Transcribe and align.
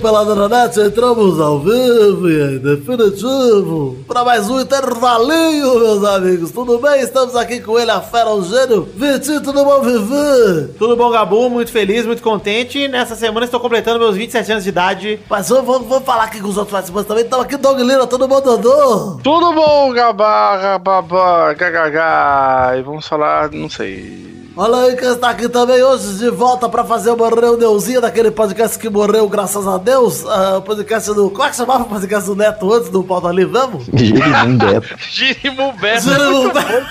amigos 0.00 0.26
do 0.26 0.34
Peladranet, 0.36 0.80
entramos 0.80 1.40
ao 1.40 1.60
vivo 1.60 2.28
e 2.28 2.56
em 2.56 2.58
definitivo 2.58 3.98
para 4.06 4.24
mais 4.24 4.48
um 4.48 4.60
intervalinho, 4.60 5.78
meus 5.78 6.04
amigos. 6.04 6.50
Tudo 6.50 6.78
bem? 6.78 7.00
Estamos 7.00 7.36
aqui 7.36 7.60
com 7.60 7.78
ele, 7.78 7.90
a 7.90 8.00
fera, 8.00 8.30
o 8.30 8.42
gênio. 8.42 8.88
Vitinho, 8.96 9.42
tudo 9.42 9.64
bom, 9.64 9.80
Vivi? 9.82 10.72
Tudo 10.78 10.96
bom, 10.96 11.10
Gabu? 11.10 11.48
Muito 11.50 11.70
feliz, 11.70 12.06
muito 12.06 12.22
contente. 12.22 12.88
Nessa 12.88 13.14
semana 13.14 13.44
estou 13.44 13.60
completando 13.60 13.98
meus 13.98 14.16
27 14.16 14.52
anos 14.52 14.64
de 14.64 14.70
idade. 14.70 15.20
Mas 15.28 15.48
vamos, 15.48 15.86
vamos, 15.86 16.04
falar 16.04 16.24
aqui 16.24 16.40
com 16.40 16.48
os 16.48 16.56
outros 16.56 16.72
participantes 16.72 17.08
também. 17.08 17.24
Estamos 17.24 17.46
aqui, 17.46 17.56
Doug 17.56 17.78
Lira, 17.80 18.06
tudo 18.06 18.26
bom, 18.26 18.40
Dodô? 18.40 19.20
Tudo 19.22 19.52
bom, 19.52 19.92
Gabá, 19.92 20.78
babá, 20.78 21.52
gagagá. 21.52 22.74
E 22.76 22.82
vamos 22.82 23.06
falar, 23.06 23.50
não 23.52 23.68
sei. 23.68 24.29
Olha 24.56 24.76
aí 24.78 24.96
quem 24.96 25.08
está 25.08 25.30
aqui 25.30 25.48
também 25.48 25.80
hoje 25.82 26.18
de 26.18 26.28
volta 26.28 26.68
para 26.68 26.84
fazer 26.84 27.10
uma 27.12 27.28
reuniãozinha 27.30 28.00
daquele 28.00 28.30
podcast 28.32 28.76
que 28.78 28.90
morreu, 28.90 29.28
graças 29.28 29.66
a 29.66 29.78
Deus. 29.78 30.26
Ah, 30.26 30.56
O 30.58 30.62
podcast 30.62 31.14
do. 31.14 31.30
Como 31.30 31.44
é 31.44 31.50
que 31.50 31.56
chamava 31.56 31.84
o 31.84 31.86
podcast 31.88 32.28
do 32.28 32.34
Neto 32.36 32.72
antes 32.72 32.90
do 32.90 33.02
Paulo 33.04 33.28
ali 33.28 33.46
mesmo? 33.46 33.80
Girimumbeto. 33.94 34.88
Girimumbeto. 35.08 36.00
Girimumbeto. 36.02 36.86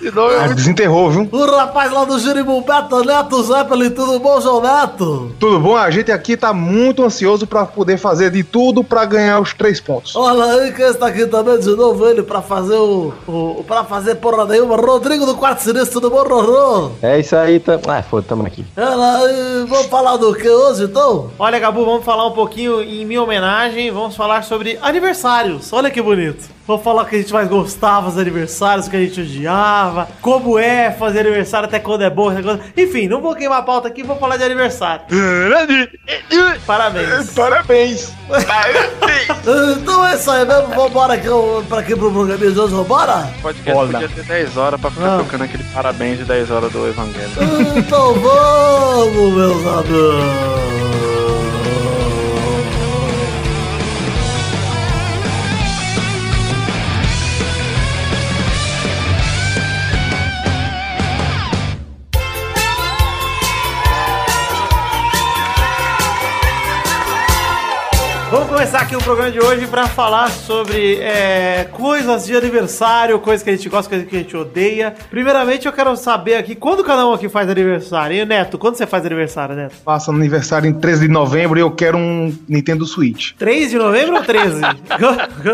De 0.00 0.10
novo, 0.10 0.34
Ah, 0.34 0.48
desenterrou, 0.48 1.10
viu? 1.10 1.28
O 1.30 1.46
rapaz 1.56 1.90
lá 1.92 2.04
do 2.04 2.18
Girimumbeto, 2.18 3.04
Neto 3.04 3.42
Zeppelin, 3.42 3.90
tudo 3.90 4.18
bom, 4.18 4.40
João 4.40 4.62
Neto? 4.62 5.32
Tudo 5.38 5.60
bom? 5.60 5.76
A 5.76 5.90
gente 5.90 6.10
aqui 6.12 6.36
tá 6.36 6.52
muito 6.52 7.04
ansioso 7.04 7.46
pra 7.46 7.64
poder 7.66 7.98
fazer 7.98 8.30
de 8.30 8.42
tudo 8.42 8.82
pra 8.84 9.04
ganhar 9.04 9.40
os 9.40 9.52
três 9.54 9.80
pontos. 9.80 10.14
Olha 10.16 10.44
aí 10.44 10.72
quem 10.72 10.86
está 10.86 11.06
aqui 11.06 11.26
também 11.26 11.58
de 11.58 11.70
novo, 11.76 12.06
ele 12.06 12.22
para 12.22 12.40
fazer 12.42 12.76
o. 12.76 13.12
o 13.26 13.64
para 13.66 13.84
fazer 13.84 14.16
porra 14.16 14.44
nenhuma, 14.46 14.76
Rodrigo 14.76 15.24
do 15.26 15.34
Quarto 15.36 15.60
Sinistro, 15.70 16.00
tudo 16.00 16.10
bom, 16.10 16.24
Rorô? 16.24 16.90
É 17.00 17.20
isso 17.20 17.36
aí, 17.36 17.60
tá... 17.60 17.78
Ah, 17.86 18.02
foda, 18.02 18.26
tamo 18.28 18.44
aqui. 18.44 18.66
Aí, 18.76 19.64
vamos 19.68 19.86
falar 19.86 20.16
do 20.16 20.34
que 20.34 20.48
hoje 20.48 20.82
então? 20.82 21.30
Olha, 21.38 21.60
Gabu, 21.60 21.84
vamos 21.84 22.04
falar 22.04 22.26
um 22.26 22.32
pouquinho 22.32 22.82
em 22.82 23.04
minha 23.04 23.22
homenagem. 23.22 23.88
Vamos 23.92 24.16
falar 24.16 24.42
sobre 24.42 24.76
aniversários. 24.82 25.72
Olha 25.72 25.88
que 25.88 26.02
bonito. 26.02 26.48
Vamos 26.70 26.84
falar 26.84 27.02
o 27.02 27.06
que 27.06 27.16
a 27.16 27.18
gente 27.18 27.32
mais 27.32 27.48
gostava 27.48 28.08
dos 28.10 28.16
aniversários, 28.16 28.86
o 28.86 28.90
que 28.90 28.96
a 28.96 29.00
gente 29.00 29.20
odiava, 29.22 30.06
como 30.22 30.56
é 30.56 30.92
fazer 30.92 31.20
aniversário, 31.26 31.66
até 31.66 31.80
quando 31.80 32.02
é 32.02 32.08
bom. 32.10 32.28
Enfim, 32.76 33.08
não 33.08 33.20
vou 33.20 33.34
queimar 33.34 33.58
a 33.58 33.62
pauta 33.62 33.88
aqui, 33.88 34.04
vou 34.04 34.14
falar 34.16 34.36
de 34.36 34.44
aniversário. 34.44 35.02
Parabéns. 36.64 37.30
Parabéns! 37.34 38.14
Então 39.82 40.06
é 40.06 40.14
isso 40.14 40.30
aí 40.30 40.46
mesmo, 40.46 40.68
vambora 40.68 41.14
aqui 41.14 41.26
pra 41.68 41.78
aqui 41.80 41.96
pro 41.96 42.12
programa 42.12 42.38
de 42.38 42.60
hoje, 42.60 42.72
vambora? 42.72 43.28
podcast 43.42 43.72
Olha. 43.76 43.90
podia 43.92 44.08
ter 44.08 44.22
10 44.22 44.56
horas 44.56 44.80
pra 44.80 44.90
ficar 44.92 45.14
Ah. 45.14 45.18
tocando 45.18 45.42
aquele 45.44 45.64
parabéns 45.74 46.18
de 46.18 46.24
10 46.24 46.50
horas 46.52 46.70
do 46.70 46.86
Evangelho. 46.86 47.32
Então 47.78 48.14
vamos, 48.14 49.34
meus 49.34 49.66
amigos. 49.66 50.89
Começar 68.60 68.80
aqui 68.82 68.94
o 68.94 68.98
programa 68.98 69.30
de 69.30 69.40
hoje 69.40 69.66
pra 69.66 69.86
falar 69.86 70.28
sobre 70.30 70.96
é, 70.96 71.66
coisas 71.72 72.26
de 72.26 72.36
aniversário, 72.36 73.18
coisas 73.18 73.42
que 73.42 73.48
a 73.48 73.56
gente 73.56 73.66
gosta, 73.70 73.88
coisas 73.88 74.06
que 74.06 74.14
a 74.14 74.18
gente 74.18 74.36
odeia. 74.36 74.94
Primeiramente, 75.08 75.64
eu 75.64 75.72
quero 75.72 75.96
saber 75.96 76.34
aqui 76.34 76.54
quando 76.54 76.84
cada 76.84 77.06
um 77.06 77.14
aqui 77.14 77.26
faz 77.26 77.48
aniversário. 77.48 78.18
E 78.18 78.24
Neto, 78.26 78.58
quando 78.58 78.74
você 78.76 78.86
faz 78.86 79.06
aniversário, 79.06 79.56
Neto? 79.56 79.76
Passa 79.82 80.10
aniversário 80.10 80.68
em 80.68 80.74
13 80.74 81.06
de 81.06 81.08
novembro 81.08 81.58
e 81.58 81.62
eu 81.62 81.70
quero 81.70 81.96
um 81.96 82.36
Nintendo 82.46 82.84
Switch. 82.84 83.32
3 83.38 83.70
de 83.70 83.78
novembro 83.78 84.16
ou 84.16 84.22
13? 84.22 84.60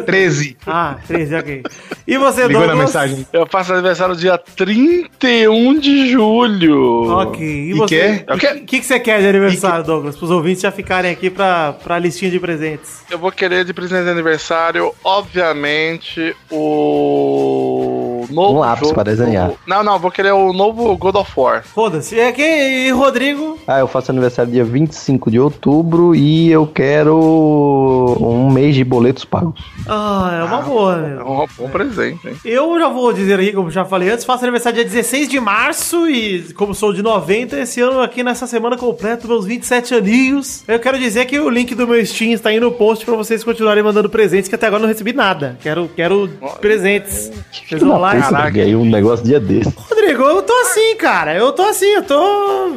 13. 0.05 0.57
ah, 0.67 0.97
13, 1.07 1.35
ok. 1.37 1.63
E 2.09 2.19
você, 2.19 2.49
Ligou 2.49 2.63
na 2.63 2.67
Douglas? 2.67 2.87
mensagem. 2.87 3.25
Eu 3.33 3.47
faço 3.47 3.73
aniversário 3.73 4.17
dia 4.17 4.37
31 4.37 5.79
de 5.79 6.11
julho. 6.11 7.09
Ok. 7.21 7.47
E, 7.47 7.71
E 7.71 7.75
você? 7.75 8.25
O 8.29 8.37
que, 8.37 8.55
que, 8.63 8.81
que 8.81 8.85
você 8.85 8.99
quer 8.99 9.21
de 9.21 9.29
aniversário, 9.29 9.85
Douglas? 9.85 10.17
Para 10.17 10.25
os 10.25 10.31
ouvintes 10.33 10.63
já 10.63 10.73
ficarem 10.73 11.13
aqui 11.13 11.31
pra, 11.31 11.73
pra 11.73 12.01
listinha 12.01 12.33
de 12.33 12.41
presentes. 12.41 12.96
Eu 13.11 13.19
vou 13.19 13.31
querer 13.31 13.65
de 13.65 13.73
presente 13.73 14.05
de 14.05 14.11
aniversário, 14.11 14.95
obviamente, 15.05 16.35
o 16.51 18.16
novo 18.31 18.55
Um 18.57 18.59
lápis 18.61 18.81
jogo- 18.81 18.95
pra 18.95 19.03
desenhar. 19.03 19.51
Não, 19.67 19.83
não, 19.83 19.99
vou 19.99 20.11
querer 20.11 20.33
o 20.33 20.53
novo 20.53 20.97
God 20.97 21.15
of 21.17 21.33
War. 21.37 21.63
Foda-se. 21.65 22.15
E 22.17 22.21
aqui, 22.21 22.43
e 22.43 22.91
Rodrigo? 22.91 23.59
Ah, 23.67 23.79
eu 23.81 23.89
faço 23.89 24.11
aniversário 24.11 24.51
dia 24.53 24.65
25 24.65 25.31
de 25.31 25.39
outubro 25.41 26.15
e 26.15 26.51
eu 26.51 26.67
quero 26.67 28.17
um 28.21 28.51
mês 28.51 28.75
de 28.75 28.85
boletos 28.85 29.25
pagos. 29.25 29.55
Ah, 29.89 30.39
é 30.41 30.45
uma 30.45 30.61
boa, 30.63 30.97
né? 30.97 31.17
É 31.21 31.23
um 31.25 31.47
bom 31.59 31.69
presente, 31.71 32.27
hein? 32.29 32.35
Eu 32.45 32.79
já 32.79 32.89
vou 32.89 33.13
dizer 33.13 33.39
aqui, 33.39 33.53
como 33.53 33.71
já 33.71 33.85
falei 33.85 34.11
antes, 34.11 34.25
faço 34.25 34.45
aniversário 34.45 34.77
dia 34.77 34.85
16 34.85 35.29
de 35.29 35.41
março 35.41 36.09
e, 36.09 36.53
como 36.55 36.75
sou 36.75 36.93
de 36.93 37.03
90, 37.03 37.59
esse 37.61 37.81
ano 37.81 38.01
aqui 38.01 38.23
nessa 38.23 38.47
semana 38.47 38.77
completo 38.77 39.27
meus 39.29 39.45
27 39.45 39.95
aninhos. 39.95 40.65
Eu 40.67 40.79
quero 40.79 40.99
dizer 40.99 41.27
que 41.27 41.39
o 41.39 41.49
link 41.49 41.75
do 41.75 41.87
meu 41.87 42.05
Steam 42.05 42.33
está 42.33 42.51
aí 42.51 42.61
no 42.61 42.73
post 42.73 43.05
pra 43.05 43.15
vocês 43.15 43.43
continuarem 43.45 43.83
mandando 43.83 44.09
presentes, 44.09 44.49
que 44.49 44.55
até 44.55 44.67
agora 44.67 44.81
eu 44.81 44.87
não 44.87 44.93
recebi 44.93 45.13
nada. 45.13 45.57
Quero, 45.63 45.89
quero 45.95 46.29
presentes. 46.61 47.31
Vocês 47.69 47.83
vão 47.83 47.99
lá 48.01 48.16
Puta, 48.23 48.51
ganhei 48.51 48.77
um 48.77 48.85
negócio 48.85 49.25
dia 49.25 49.41
desse. 49.41 49.73
Rodrigo, 49.77 50.23
eu 50.23 50.43
tô 50.43 50.53
assim, 50.63 50.97
cara. 50.97 51.35
Eu 51.35 51.53
tô 51.53 51.63
assim, 51.63 51.87
eu 51.87 52.03
tô. 52.03 52.71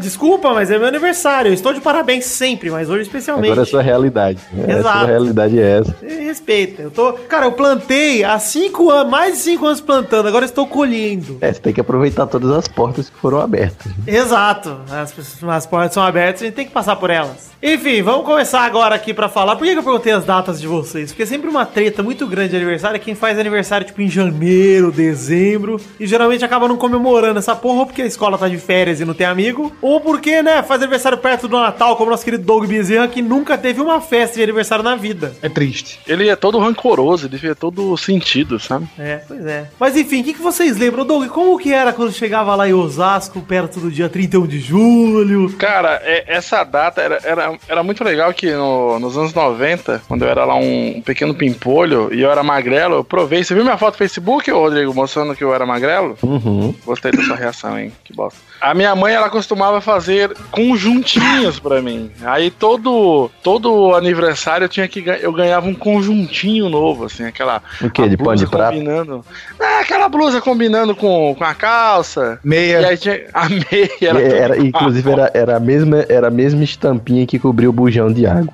Desculpa, 0.00 0.52
mas 0.52 0.70
é 0.70 0.78
meu 0.78 0.88
aniversário. 0.88 1.50
Eu 1.50 1.54
estou 1.54 1.72
de 1.72 1.80
parabéns 1.80 2.24
sempre, 2.26 2.70
mas 2.70 2.88
hoje 2.88 3.02
especialmente. 3.02 3.46
Agora 3.50 3.62
é 3.62 3.64
a 3.64 3.66
sua 3.66 3.82
realidade. 3.82 4.38
É, 4.56 4.72
a 4.72 4.78
Exato. 4.78 4.98
sua 4.98 5.06
realidade 5.06 5.58
é 5.58 5.78
essa. 5.78 5.96
Respeita. 6.02 6.82
Eu 6.82 6.90
tô. 6.90 7.12
Cara, 7.12 7.46
eu 7.46 7.52
plantei 7.52 8.24
há 8.24 8.38
cinco 8.38 8.90
anos, 8.90 9.10
mais 9.10 9.34
de 9.34 9.40
cinco 9.40 9.66
anos 9.66 9.80
plantando, 9.80 10.28
agora 10.28 10.44
estou 10.44 10.66
colhendo. 10.66 11.38
É, 11.40 11.52
você 11.52 11.60
tem 11.60 11.72
que 11.72 11.80
aproveitar 11.80 12.26
todas 12.26 12.50
as 12.50 12.68
portas 12.68 13.08
que 13.08 13.16
foram 13.18 13.40
abertas. 13.40 13.92
Exato. 14.06 14.80
As, 14.90 15.14
as 15.48 15.66
portas 15.66 15.92
são 15.92 16.02
abertas, 16.02 16.42
a 16.42 16.44
gente 16.46 16.54
tem 16.54 16.66
que 16.66 16.72
passar 16.72 16.96
por 16.96 17.10
elas. 17.10 17.50
Enfim, 17.62 18.02
vamos 18.02 18.26
começar 18.26 18.60
agora 18.60 18.94
aqui 18.94 19.14
pra 19.14 19.28
falar. 19.28 19.56
Por 19.56 19.64
que 19.66 19.72
que 19.72 19.78
eu 19.78 19.82
perguntei 19.82 20.12
as 20.12 20.24
datas 20.24 20.60
de 20.60 20.66
vocês? 20.66 21.10
Porque 21.10 21.22
é 21.22 21.26
sempre 21.26 21.48
uma 21.48 21.64
treta 21.64 22.02
muito 22.02 22.26
grande 22.26 22.50
de 22.50 22.56
aniversário 22.56 22.96
é 22.96 22.98
quem 22.98 23.14
faz 23.14 23.38
aniversário 23.38 23.86
tipo 23.86 24.02
em 24.02 24.08
janeiro, 24.08 24.83
dezembro, 24.90 25.80
e 25.98 26.06
geralmente 26.06 26.44
acaba 26.44 26.68
não 26.68 26.76
comemorando 26.76 27.38
essa 27.38 27.54
porra, 27.56 27.80
ou 27.80 27.86
porque 27.86 28.02
a 28.02 28.06
escola 28.06 28.36
tá 28.38 28.48
de 28.48 28.58
férias 28.58 29.00
e 29.00 29.04
não 29.04 29.14
tem 29.14 29.26
amigo, 29.26 29.72
ou 29.80 30.00
porque, 30.00 30.42
né, 30.42 30.62
faz 30.62 30.80
aniversário 30.82 31.18
perto 31.18 31.48
do 31.48 31.56
Natal, 31.58 31.96
como 31.96 32.10
nosso 32.10 32.24
querido 32.24 32.44
Doug 32.44 32.66
Bezerra, 32.66 33.08
que 33.08 33.22
nunca 33.22 33.56
teve 33.58 33.80
uma 33.80 34.00
festa 34.00 34.36
de 34.36 34.42
aniversário 34.42 34.84
na 34.84 34.96
vida. 34.96 35.34
É 35.42 35.48
triste. 35.48 35.98
Ele 36.06 36.28
é 36.28 36.36
todo 36.36 36.58
rancoroso, 36.58 37.26
ele 37.26 37.36
vê 37.36 37.54
todo 37.54 37.96
sentido, 37.96 38.58
sabe? 38.58 38.86
É, 38.98 39.20
pois 39.26 39.44
é. 39.46 39.68
Mas 39.78 39.96
enfim, 39.96 40.20
o 40.20 40.24
que, 40.24 40.34
que 40.34 40.42
vocês 40.42 40.76
lembram, 40.76 41.04
Doug? 41.04 41.26
Como 41.28 41.58
que 41.58 41.72
era 41.72 41.92
quando 41.92 42.12
chegava 42.12 42.54
lá 42.54 42.68
em 42.68 42.72
Osasco, 42.72 43.40
perto 43.40 43.80
do 43.80 43.90
dia 43.90 44.08
31 44.08 44.46
de 44.46 44.58
julho? 44.60 45.50
Cara, 45.58 46.00
é- 46.04 46.24
essa 46.26 46.64
data 46.64 47.00
era, 47.00 47.18
era, 47.24 47.58
era 47.68 47.82
muito 47.82 48.02
legal 48.04 48.32
que 48.32 48.52
no- 48.52 48.98
nos 48.98 49.16
anos 49.16 49.32
90, 49.34 50.02
quando 50.08 50.22
eu 50.24 50.28
era 50.28 50.44
lá 50.44 50.54
um 50.54 51.02
pequeno 51.04 51.34
pimpolho 51.34 52.12
e 52.12 52.20
eu 52.22 52.30
era 52.30 52.42
magrelo, 52.42 52.96
eu 52.96 53.04
provei. 53.04 53.42
Você 53.44 53.54
viu 53.54 53.64
minha 53.64 53.76
foto 53.78 53.94
no 53.94 53.98
Facebook, 53.98 54.50
ô, 54.50 54.63
Rodrigo, 54.64 54.94
mostrando 54.94 55.34
que 55.34 55.44
eu 55.44 55.54
era 55.54 55.64
magrelo? 55.66 56.16
Uhum. 56.22 56.74
Gostei 56.84 57.12
da 57.12 57.22
sua 57.22 57.36
reação, 57.36 57.78
hein? 57.78 57.92
Que 58.04 58.12
bosta. 58.14 58.38
A 58.60 58.74
minha 58.74 58.94
mãe, 58.96 59.14
ela 59.14 59.28
costumava 59.30 59.80
fazer 59.80 60.32
conjuntinhos 60.50 61.58
pra 61.60 61.80
mim. 61.82 62.10
Aí 62.24 62.50
todo 62.50 63.30
todo 63.42 63.94
aniversário 63.94 64.64
eu 64.64 64.68
tinha 64.68 64.88
que 64.88 65.04
eu 65.20 65.32
ganhava 65.32 65.66
um 65.68 65.74
conjuntinho 65.74 66.68
novo, 66.68 67.04
assim, 67.04 67.24
aquela 67.24 67.62
O 67.80 67.84
De 67.88 67.90
pano 67.92 68.08
de 68.08 68.16
blusa 68.16 68.46
prato? 68.46 68.72
combinando. 68.72 69.24
Ah, 69.60 69.80
aquela 69.80 70.08
blusa 70.08 70.40
combinando 70.40 70.94
com, 70.96 71.34
com 71.36 71.44
a 71.44 71.54
calça. 71.54 72.38
E 72.44 72.48
Meia. 72.48 72.86
aí 72.88 72.96
tinha 72.96 73.20
a 73.32 73.48
meia 73.48 73.90
era, 74.00 74.20
Era, 74.22 74.58
inclusive, 74.64 75.10
era, 75.10 75.30
era, 75.34 75.56
a 75.56 75.60
mesma, 75.60 76.04
era 76.08 76.28
a 76.28 76.30
mesma 76.30 76.62
estampinha 76.64 77.26
que 77.26 77.38
cobriu 77.38 77.70
o 77.70 77.72
bujão 77.72 78.12
de 78.12 78.26
água. 78.26 78.52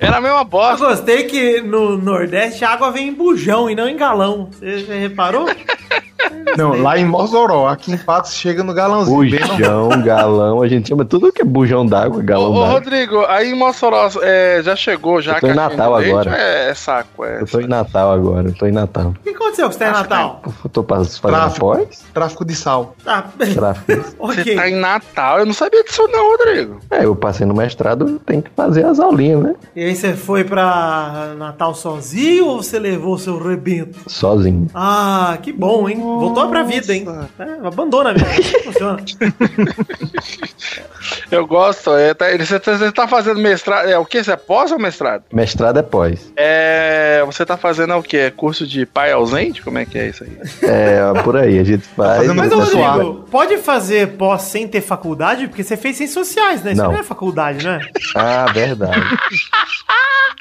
Era 0.00 0.18
a 0.18 0.20
mesma 0.20 0.40
Eu 0.40 0.44
bosta. 0.44 0.86
gostei 0.86 1.24
que 1.24 1.60
no 1.60 1.96
Nordeste 1.98 2.64
a 2.64 2.70
água 2.70 2.90
vem 2.92 3.08
em 3.08 3.12
bujão 3.14 3.68
e 3.68 3.74
não 3.74 3.88
em 3.88 3.96
galão. 3.96 4.48
Você 4.52 4.78
já 4.80 4.94
reparou? 4.94 5.46
Não, 6.56 6.80
lá 6.82 6.98
em 6.98 7.04
Mossoró, 7.04 7.68
aqui 7.68 7.92
em 7.92 7.96
Patos 7.98 8.34
chega 8.34 8.64
no 8.64 8.74
galãozinho. 8.74 9.18
bem 9.30 9.40
no- 9.40 9.48
Bujão, 9.48 10.02
galão, 10.02 10.62
a 10.62 10.68
gente 10.68 10.88
chama 10.88 11.04
tudo 11.04 11.32
que 11.32 11.42
é 11.42 11.44
bujão 11.44 11.86
d'água, 11.86 12.18
Ô, 12.18 12.22
galão 12.22 12.50
ô, 12.50 12.54
d'água. 12.60 12.66
Rodrigo, 12.72 13.24
aí 13.26 13.50
em 13.50 13.54
Mossoró 13.54 14.08
é, 14.22 14.60
já 14.64 14.74
chegou 14.74 15.20
já 15.20 15.34
Eu 15.36 15.40
tô 15.40 15.46
em 15.48 15.54
Natal 15.54 15.94
agora. 15.94 16.36
É, 16.36 16.70
é 16.70 16.74
saco, 16.74 17.24
é. 17.24 17.40
Eu 17.42 17.46
tô 17.46 17.60
em 17.60 17.66
Natal 17.68 18.10
agora, 18.12 18.48
eu 18.48 18.54
tô 18.54 18.66
em 18.66 18.72
Natal. 18.72 19.08
O 19.10 19.22
que 19.22 19.30
aconteceu 19.30 19.66
com 19.66 19.72
você 19.72 19.78
tá 19.78 19.88
em 19.88 19.92
Natal? 19.92 20.42
Eu 20.64 20.70
tô 20.70 20.82
fazendo 20.82 21.20
Tráfico. 21.20 21.66
pós, 21.66 22.04
Tráfico 22.12 22.44
de 22.44 22.54
sal. 22.56 22.94
Tá. 23.04 23.24
tráfico. 23.54 23.92
Você 24.28 24.40
ok. 24.42 24.56
tá 24.56 24.68
em 24.68 24.74
Natal? 24.76 25.38
Eu 25.38 25.46
não 25.46 25.52
sabia 25.52 25.82
disso 25.84 26.06
não, 26.10 26.30
Rodrigo. 26.36 26.78
É, 26.90 27.04
eu 27.04 27.14
passei 27.14 27.46
no 27.46 27.54
mestrado, 27.54 28.18
tem 28.26 28.40
que 28.40 28.50
fazer 28.56 28.84
as 28.84 28.98
aulinhas, 28.98 29.42
né? 29.42 29.54
E 29.76 29.84
aí 29.84 29.94
você 29.94 30.14
foi 30.14 30.44
pra 30.44 31.34
Natal 31.38 31.74
sozinho 31.74 32.46
ou 32.46 32.62
você 32.62 32.78
levou 32.78 33.14
o 33.14 33.18
seu 33.18 33.38
rebento? 33.38 33.98
Sozinho. 34.08 34.66
Ah, 34.74 35.38
que 35.42 35.52
bom, 35.52 35.88
hein? 35.88 35.98
Voltou 36.18 36.48
pra 36.48 36.62
vida, 36.62 36.94
hein? 36.94 37.06
É, 37.38 37.66
abandona 37.66 38.12
mesmo. 38.12 38.28
Não 38.28 38.62
funciona. 38.72 39.02
Eu 41.30 41.46
gosto. 41.46 41.94
É, 41.94 42.14
tá, 42.14 42.30
ele- 42.30 42.44
você, 42.44 42.58
tá, 42.58 42.76
você 42.76 42.92
tá 42.92 43.06
fazendo 43.08 43.40
mestrado. 43.40 43.88
É 43.88 43.98
o 43.98 44.04
que? 44.04 44.22
Você 44.22 44.32
é 44.32 44.36
pós 44.36 44.70
ou 44.72 44.78
mestrado? 44.78 45.24
Mestrado 45.32 45.78
é 45.78 45.82
pós. 45.82 46.32
É. 46.36 47.22
Você 47.26 47.44
tá 47.44 47.56
fazendo 47.56 47.94
o 47.96 48.02
quê? 48.02 48.32
Curso 48.34 48.66
de 48.66 48.86
pai 48.86 49.12
ausente? 49.12 49.62
Como 49.62 49.78
é 49.78 49.84
que 49.84 49.98
é 49.98 50.08
isso 50.08 50.24
aí? 50.24 50.38
É, 50.62 51.22
por 51.22 51.36
aí, 51.36 51.58
a 51.58 51.64
gente 51.64 51.86
faz. 51.88 52.18
fazendo 52.18 52.34
Mas, 52.34 52.54
pessoal, 52.54 52.92
Rodrigo, 52.98 53.26
pode 53.30 53.58
fazer 53.58 54.08
pós 54.16 54.42
sem 54.42 54.66
ter 54.66 54.80
faculdade? 54.80 55.48
Porque 55.48 55.62
você 55.62 55.76
fez 55.76 55.96
ciências 55.96 56.26
sociais, 56.26 56.62
né? 56.62 56.72
Isso 56.72 56.82
Não. 56.82 56.92
não 56.92 56.98
é 56.98 57.02
faculdade, 57.02 57.64
né? 57.64 57.80
Ah, 58.14 58.46
verdade. 58.52 59.00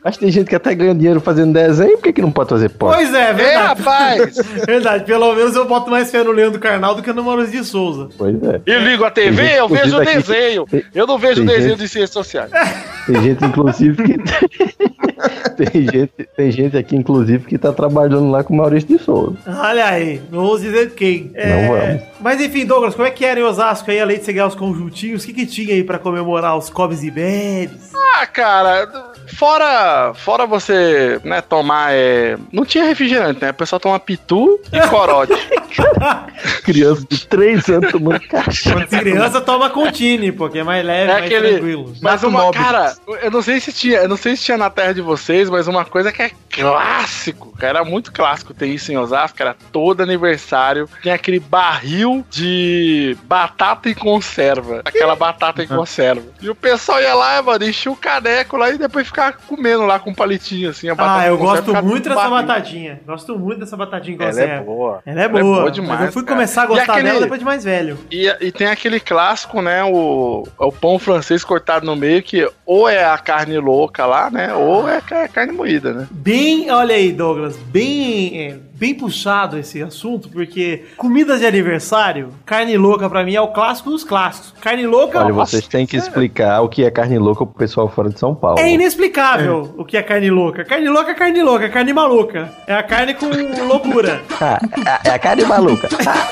Mas 0.03 0.17
tem 0.17 0.29
gente 0.31 0.47
que 0.49 0.55
até 0.55 0.73
ganha 0.75 0.93
dinheiro 0.93 1.19
fazendo 1.19 1.53
desenho, 1.53 1.97
por 1.97 2.03
que, 2.03 2.13
que 2.13 2.21
não 2.21 2.31
pode 2.31 2.49
fazer 2.49 2.69
pós? 2.69 2.95
Pois 2.95 3.13
é, 3.13 3.29
Ei, 3.29 3.33
verdade. 3.33 3.81
rapaz! 3.81 4.37
Verdade, 4.67 5.03
pelo 5.05 5.33
menos 5.33 5.55
eu 5.55 5.65
boto 5.65 5.89
mais 5.89 6.09
fé 6.11 6.23
no 6.23 6.31
Leandro 6.31 6.59
Carnal 6.59 6.95
do 6.95 7.01
que 7.01 7.11
no 7.13 7.23
Maurício 7.23 7.51
de 7.59 7.63
Souza. 7.65 8.09
Pois 8.17 8.35
é. 8.43 8.61
E 8.65 8.75
ligo 8.79 9.03
a 9.03 9.11
TV, 9.11 9.57
eu 9.59 9.67
vejo 9.67 9.97
o 9.97 10.03
desenho. 10.05 10.65
tem- 10.65 10.83
Eu 10.93 11.07
não 11.07 11.17
vejo 11.17 11.43
desenho 11.43 11.69
gente- 11.71 11.79
de 11.79 11.87
ciências 11.87 12.11
sociais. 12.11 12.51
Tem 13.07 13.21
gente, 13.21 13.45
inclusive, 13.45 14.03
que. 14.03 14.17
tem, 15.55 15.81
gente, 15.89 16.29
tem 16.35 16.51
gente 16.51 16.77
aqui, 16.77 16.95
inclusive, 16.95 17.45
que 17.45 17.57
tá 17.57 17.71
trabalhando 17.71 18.29
lá 18.29 18.43
com 18.43 18.53
o 18.53 18.57
Maurício 18.57 18.89
de 18.89 19.01
Souza. 19.01 19.37
Olha 19.47 19.85
aí, 19.85 20.21
não 20.31 20.41
vou 20.45 20.59
dizer 20.59 20.91
quem. 20.91 21.31
Não 21.33 21.67
vamos. 21.69 22.01
Mas 22.19 22.41
enfim, 22.41 22.65
Douglas, 22.65 22.95
como 22.95 23.07
é 23.07 23.11
que 23.11 23.23
era 23.25 23.39
em 23.39 23.43
Osasco 23.43 23.89
aí, 23.91 23.99
além 23.99 24.17
de 24.17 24.25
você 24.25 24.33
ganhar 24.33 24.47
os 24.47 24.55
conjuntinhos? 24.55 25.23
O 25.23 25.25
que, 25.25 25.33
que 25.33 25.45
tinha 25.45 25.73
aí 25.73 25.83
pra 25.83 25.99
comemorar 25.99 26.57
os 26.57 26.69
comes 26.69 27.03
e 27.03 27.11
bebes? 27.11 27.91
Ah, 28.15 28.25
cara, 28.25 28.87
fora, 29.35 30.13
fora 30.15 30.45
você, 30.47 31.19
né, 31.23 31.41
tomar, 31.41 31.93
é... 31.93 32.37
Não 32.51 32.65
tinha 32.65 32.83
refrigerante, 32.85 33.41
né? 33.41 33.51
O 33.51 33.53
pessoal 33.53 33.79
toma 33.79 33.99
pitu 33.99 34.59
e 34.71 34.79
corote. 34.87 35.33
Criança 36.63 37.05
de 37.09 37.27
3 37.27 37.69
anos 37.69 37.91
tomando 37.91 38.19
cachaça. 38.21 38.85
Criança 38.99 39.41
toma 39.41 39.69
Contine, 39.69 40.31
pô, 40.31 40.49
que 40.49 40.59
é 40.59 40.63
mais 40.63 40.83
leve, 40.85 41.09
É 41.11 41.13
mais 41.13 41.25
aquele- 41.25 41.49
tranquilo. 41.51 41.93
Mas 42.01 42.23
uma, 42.23 42.51
cara, 42.51 42.95
eu 43.21 43.29
não 43.31 43.41
sei 43.41 43.59
se 43.59 43.71
tinha, 43.71 43.99
eu 43.99 44.09
não 44.09 44.17
sei 44.17 44.35
se 44.35 44.43
tinha 44.43 44.57
na 44.57 44.69
terra 44.69 44.93
de 44.93 45.01
vocês, 45.01 45.49
mas 45.49 45.67
uma 45.67 45.85
coisa 45.85 46.11
que 46.11 46.21
é 46.23 46.31
clássico, 46.49 47.51
cara, 47.57 47.79
era 47.79 47.85
muito 47.85 48.11
clássico 48.11 48.53
ter 48.53 48.67
isso 48.67 48.91
em 48.91 48.97
Osasco, 48.97 49.37
era 49.41 49.55
todo 49.71 50.01
aniversário, 50.01 50.89
tinha 51.01 51.13
aquele 51.15 51.39
barril 51.39 52.06
de 52.29 53.17
batata 53.23 53.89
em 53.89 53.93
conserva, 53.93 54.81
aquela 54.85 55.15
batata 55.15 55.63
em 55.63 55.67
conserva. 55.67 56.23
E 56.41 56.49
o 56.49 56.55
pessoal 56.55 57.01
ia 57.01 57.13
lá, 57.13 57.41
mano, 57.41 57.65
enchia 57.65 57.91
o 57.91 57.95
caneco 57.95 58.57
lá 58.57 58.69
e 58.71 58.77
depois 58.77 59.07
ficava 59.07 59.35
comendo 59.47 59.85
lá 59.85 59.99
com 59.99 60.09
um 60.11 60.13
palitinho 60.15 60.69
assim, 60.69 60.89
a 60.89 60.95
batata 60.95 61.21
Ah, 61.21 61.27
eu 61.27 61.37
gosto 61.37 61.73
muito 61.83 62.09
dessa 62.09 62.15
barril. 62.29 62.47
batatinha. 62.47 63.01
Gosto 63.05 63.37
muito 63.37 63.59
dessa 63.59 63.77
batatinha 63.77 64.15
em 64.17 64.21
Ela 64.21 64.29
conserva. 64.31 64.53
é 64.53 64.59
boa. 64.61 65.01
Ela 65.05 65.21
é 65.23 65.27
boa, 65.29 65.65
mas 65.65 66.01
eu 66.05 66.11
fui 66.11 66.23
cara. 66.23 66.35
começar 66.35 66.63
a 66.63 66.65
gostar 66.65 66.93
aquele- 66.93 67.07
dela 67.09 67.19
depois 67.21 67.39
de 67.39 67.45
mais 67.45 67.63
velho. 67.63 67.97
E, 68.11 68.27
e 68.41 68.51
tem 68.51 68.67
aquele 68.67 68.99
clássico, 68.99 69.61
né? 69.61 69.83
O, 69.83 70.47
o 70.57 70.71
pão 70.71 70.97
francês 70.99 71.43
cortado 71.43 71.85
no 71.85 71.95
meio, 71.95 72.21
que 72.23 72.47
ou 72.65 72.87
é 72.87 73.03
a 73.05 73.17
carne 73.17 73.57
louca 73.57 74.05
lá, 74.05 74.29
né? 74.29 74.53
Ou 74.53 74.87
é 74.89 75.01
ca- 75.01 75.27
carne 75.27 75.51
moída, 75.53 75.93
né? 75.93 76.07
Bem, 76.11 76.69
olha 76.71 76.95
aí, 76.95 77.11
Douglas, 77.11 77.55
bem, 77.57 78.41
é, 78.41 78.57
bem 78.77 78.93
puxado 78.93 79.57
esse 79.57 79.81
assunto, 79.81 80.29
porque 80.29 80.85
comidas 80.97 81.39
de 81.39 81.45
aniversário, 81.47 82.29
carne 82.45 82.77
louca 82.77 83.09
pra 83.09 83.23
mim 83.23 83.33
é 83.33 83.41
o 83.41 83.47
clássico 83.47 83.89
dos 83.89 84.03
clássicos. 84.03 84.53
Carne 84.61 84.85
louca 84.85 85.19
Olha, 85.19 85.33
nossa, 85.33 85.51
vocês 85.51 85.67
têm 85.67 85.85
que 85.87 85.97
explicar 85.97 86.61
o 86.61 86.69
que 86.69 86.83
é 86.83 86.91
carne 86.91 87.17
louca 87.17 87.45
pro 87.45 87.55
pessoal 87.55 87.89
fora 87.89 88.09
de 88.09 88.19
São 88.19 88.35
Paulo. 88.35 88.59
É 88.59 88.69
inexplicável 88.69 89.73
o 89.77 89.83
que 89.83 89.97
é 89.97 90.03
carne 90.03 90.29
louca. 90.29 90.63
Carne 90.63 90.87
louca 90.89 91.11
é 91.11 91.15
carne 91.15 91.41
louca, 91.41 91.65
é 91.65 91.69
carne 91.69 91.91
maluca. 91.91 92.51
É 92.67 92.75
a 92.75 92.83
carne 92.83 93.13
com 93.15 93.27
loucura. 93.65 94.21
Ah, 94.39 94.59
é, 95.03 95.09
é 95.09 95.13
a 95.13 95.19
carne 95.19 95.43
maluca. 95.45 95.89
Ah, 96.05 96.27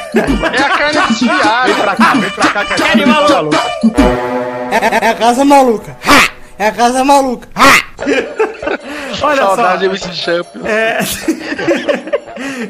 É 0.53 0.61
a 0.61 0.69
carne 0.69 1.07
desfiada. 1.07 1.65
Vem 1.65 1.75
pra 1.75 1.95
cá, 1.95 2.13
vem 2.13 2.29
pra 2.29 2.49
cá, 2.49 2.65
que 2.65 2.73
a 2.73 2.77
Carne 2.77 3.05
maluca. 3.05 3.57
É 5.01 5.07
a 5.09 5.15
casa 5.15 5.43
maluca. 5.45 5.97
Ha! 6.05 6.29
É 6.57 6.67
a 6.67 6.71
casa 6.71 7.03
maluca. 7.03 7.47
Ha! 7.55 7.85
Olha 9.21 9.41
Saudade 9.41 9.89
de 9.89 9.97
só. 9.97 10.07
MC 10.07 10.13
Champion. 10.13 10.65
É. 10.65 10.99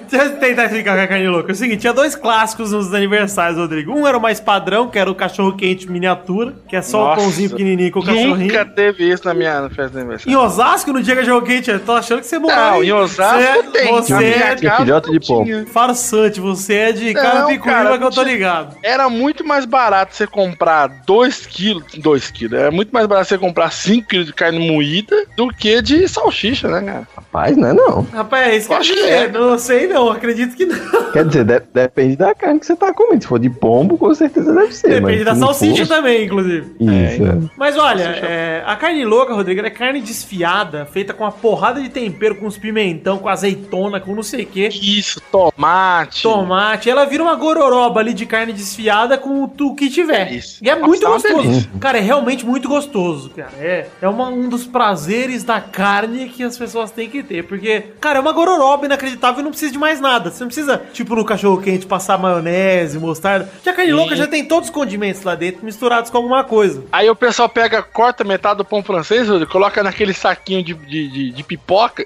Deixa 0.09 0.25
eu 0.27 0.37
tentar 0.37 0.65
explicar 0.65 0.93
o 0.93 0.95
que 0.97 1.01
é 1.03 1.07
carne 1.07 1.27
louca. 1.27 1.51
É 1.51 1.53
o 1.53 1.55
seguinte, 1.55 1.81
tinha 1.81 1.93
dois 1.93 2.15
clássicos 2.15 2.71
nos 2.71 2.93
aniversários, 2.93 3.57
Rodrigo. 3.59 3.91
Um 3.93 4.05
era 4.07 4.17
o 4.17 4.21
mais 4.21 4.39
padrão, 4.39 4.87
que 4.89 4.97
era 4.99 5.09
o 5.09 5.15
cachorro 5.15 5.55
quente 5.55 5.89
miniatura, 5.89 6.53
que 6.67 6.75
é 6.75 6.81
só 6.81 7.03
o 7.03 7.07
Nossa, 7.07 7.21
pãozinho 7.21 7.49
pequenininho 7.49 7.91
com 7.91 7.99
o 7.99 8.05
cachorrinho. 8.05 8.37
Nunca 8.37 8.65
teve 8.65 9.09
isso 9.11 9.25
na 9.25 9.33
minha 9.33 9.69
festa 9.69 9.89
de 9.89 9.97
Em 9.97 9.99
aniversário. 10.01 10.39
Osasco, 10.39 10.93
no 10.93 11.01
dia 11.01 11.15
que 11.15 11.21
é 11.21 11.23
cachorro 11.23 11.45
quente, 11.45 11.71
eu 11.71 11.79
tô 11.79 11.93
achando 11.93 12.19
que 12.21 12.27
você 12.27 12.37
morreu. 12.39 12.55
Não, 12.55 12.83
em 12.83 12.91
Osasco 12.91 13.41
você, 13.41 13.63
tem. 13.71 13.91
Você 13.91 14.13
é 14.25 14.55
Tinha 14.55 14.71
casa 14.71 14.83
filhote 14.83 15.07
não 15.07 15.13
de 15.19 15.27
pombo. 15.27 15.43
tinha. 15.45 15.65
farsante, 15.67 16.39
você 16.39 16.73
é 16.75 16.91
de 16.91 17.13
Não, 17.13 17.21
Carapicuíba 17.21 17.63
cara, 17.77 17.97
que 17.97 18.03
eu 18.03 18.09
tô 18.11 18.15
não 18.17 18.23
tinha- 18.23 18.25
ligado. 18.35 18.75
Era 18.83 19.09
muito 19.09 19.45
mais 19.45 19.65
barato 19.65 20.15
você 20.15 20.27
comprar 20.27 20.87
2 21.05 21.45
quilos. 21.45 21.83
2 21.97 22.29
quilos. 22.31 22.59
Era 22.59 22.71
muito 22.71 22.91
mais 22.91 23.07
barato 23.07 23.27
você 23.29 23.37
comprar 23.37 23.71
5 23.71 24.07
quilos 24.07 24.27
de 24.27 24.33
carne 24.33 24.59
moída 24.69 25.15
do 25.35 25.47
que 25.49 25.81
de 25.81 26.07
salsicha, 26.07 26.67
né, 26.67 26.81
cara? 26.81 27.07
Rapaz, 27.15 27.57
não 27.57 27.67
é 27.69 27.73
não. 27.73 28.07
Rapaz, 28.13 28.47
é 28.47 28.57
isso 28.57 28.67
que 28.67 28.73
eu 28.73 28.77
Acho 28.77 28.91
acho 28.93 29.01
que 29.01 29.07
que 29.07 29.13
é. 29.13 29.23
é. 29.23 29.27
Não 29.55 29.59
sei 29.59 29.87
não, 29.87 30.09
acredito 30.09 30.53
que 30.53 30.65
não. 30.65 31.11
Quer 31.13 31.25
dizer, 31.25 31.45
de- 31.45 31.61
depende 31.73 32.17
da 32.17 32.35
carne 32.35 32.59
que 32.59 32.65
você 32.65 32.75
tá 32.75 32.93
comendo. 32.93 33.21
Se 33.21 33.27
for 33.27 33.39
de 33.39 33.49
pombo, 33.49 33.97
com 33.97 34.13
certeza 34.13 34.53
deve 34.53 34.73
ser. 34.73 34.89
Depende 34.99 35.23
mas 35.23 35.25
da 35.25 35.35
salsicha 35.35 35.85
for- 35.85 35.95
também, 35.95 36.25
inclusive. 36.25 36.75
Isso, 36.77 37.25
é. 37.25 37.37
Mas 37.57 37.77
olha, 37.77 38.03
é, 38.03 38.61
a 38.65 38.75
carne 38.75 39.05
louca, 39.05 39.33
Rodrigo, 39.33 39.59
ela 39.61 39.67
é 39.69 39.71
carne 39.71 40.01
desfiada, 40.01 40.85
feita 40.85 41.13
com 41.13 41.23
uma 41.23 41.31
porrada 41.31 41.79
de 41.81 41.87
tempero, 41.87 42.35
com 42.35 42.45
os 42.45 42.57
pimentão, 42.57 43.17
com 43.17 43.29
azeitona, 43.29 44.01
com 44.01 44.13
não 44.13 44.23
sei 44.23 44.43
o 44.43 44.45
que. 44.47 44.67
Isso, 44.67 45.21
tomate. 45.31 46.21
Tomate, 46.23 46.89
ela 46.89 47.05
vira 47.05 47.23
uma 47.23 47.35
gororoba 47.35 48.01
ali 48.01 48.13
de 48.13 48.25
carne 48.25 48.51
desfiada 48.51 49.17
com 49.17 49.41
o 49.43 49.47
tu 49.47 49.73
que 49.73 49.89
tiver. 49.89 50.33
Isso. 50.33 50.61
E 50.61 50.69
é 50.69 50.75
Nossa, 50.75 50.87
muito 50.87 51.01
tá 51.03 51.09
gostoso. 51.09 51.69
Cara, 51.79 51.97
é 51.97 52.01
realmente 52.01 52.45
muito 52.45 52.67
gostoso, 52.67 53.29
cara. 53.29 53.51
É, 53.57 53.87
é 54.01 54.09
uma- 54.09 54.27
um 54.27 54.49
dos 54.49 54.65
prazeres 54.65 55.45
da 55.45 55.61
carne 55.61 56.27
que 56.27 56.43
as 56.43 56.57
pessoas 56.57 56.91
têm 56.91 57.09
que 57.09 57.23
ter. 57.23 57.43
Porque, 57.45 57.83
cara, 58.01 58.17
é 58.19 58.21
uma 58.21 58.33
gororoba 58.33 58.85
inacreditável 58.85 59.43
não 59.45 59.51
precisa 59.51 59.71
de 59.71 59.77
mais 59.77 59.99
nada. 60.01 60.29
Você 60.29 60.43
não 60.43 60.47
precisa, 60.47 60.81
tipo, 60.91 61.15
no 61.15 61.23
cachorro 61.23 61.61
quente 61.61 61.85
passar 61.85 62.17
maionese, 62.17 62.97
mostarda. 62.99 63.45
Porque 63.45 63.69
a 63.69 63.73
carne 63.73 63.91
Sim. 63.91 63.97
louca 63.97 64.15
já 64.15 64.27
tem 64.27 64.43
todos 64.45 64.69
os 64.69 64.73
condimentos 64.75 65.23
lá 65.23 65.35
dentro 65.35 65.63
misturados 65.65 66.09
com 66.11 66.17
alguma 66.17 66.43
coisa. 66.43 66.83
Aí 66.91 67.09
o 67.09 67.15
pessoal 67.15 67.47
pega, 67.47 67.81
corta 67.81 68.23
metade 68.23 68.57
do 68.57 68.65
pão 68.65 68.83
francês, 68.83 69.27
coloca 69.49 69.81
naquele 69.83 70.13
saquinho 70.13 70.63
de, 70.63 70.73
de, 70.73 71.07
de- 71.09 71.31
de 71.31 71.43
pipoca 71.43 72.05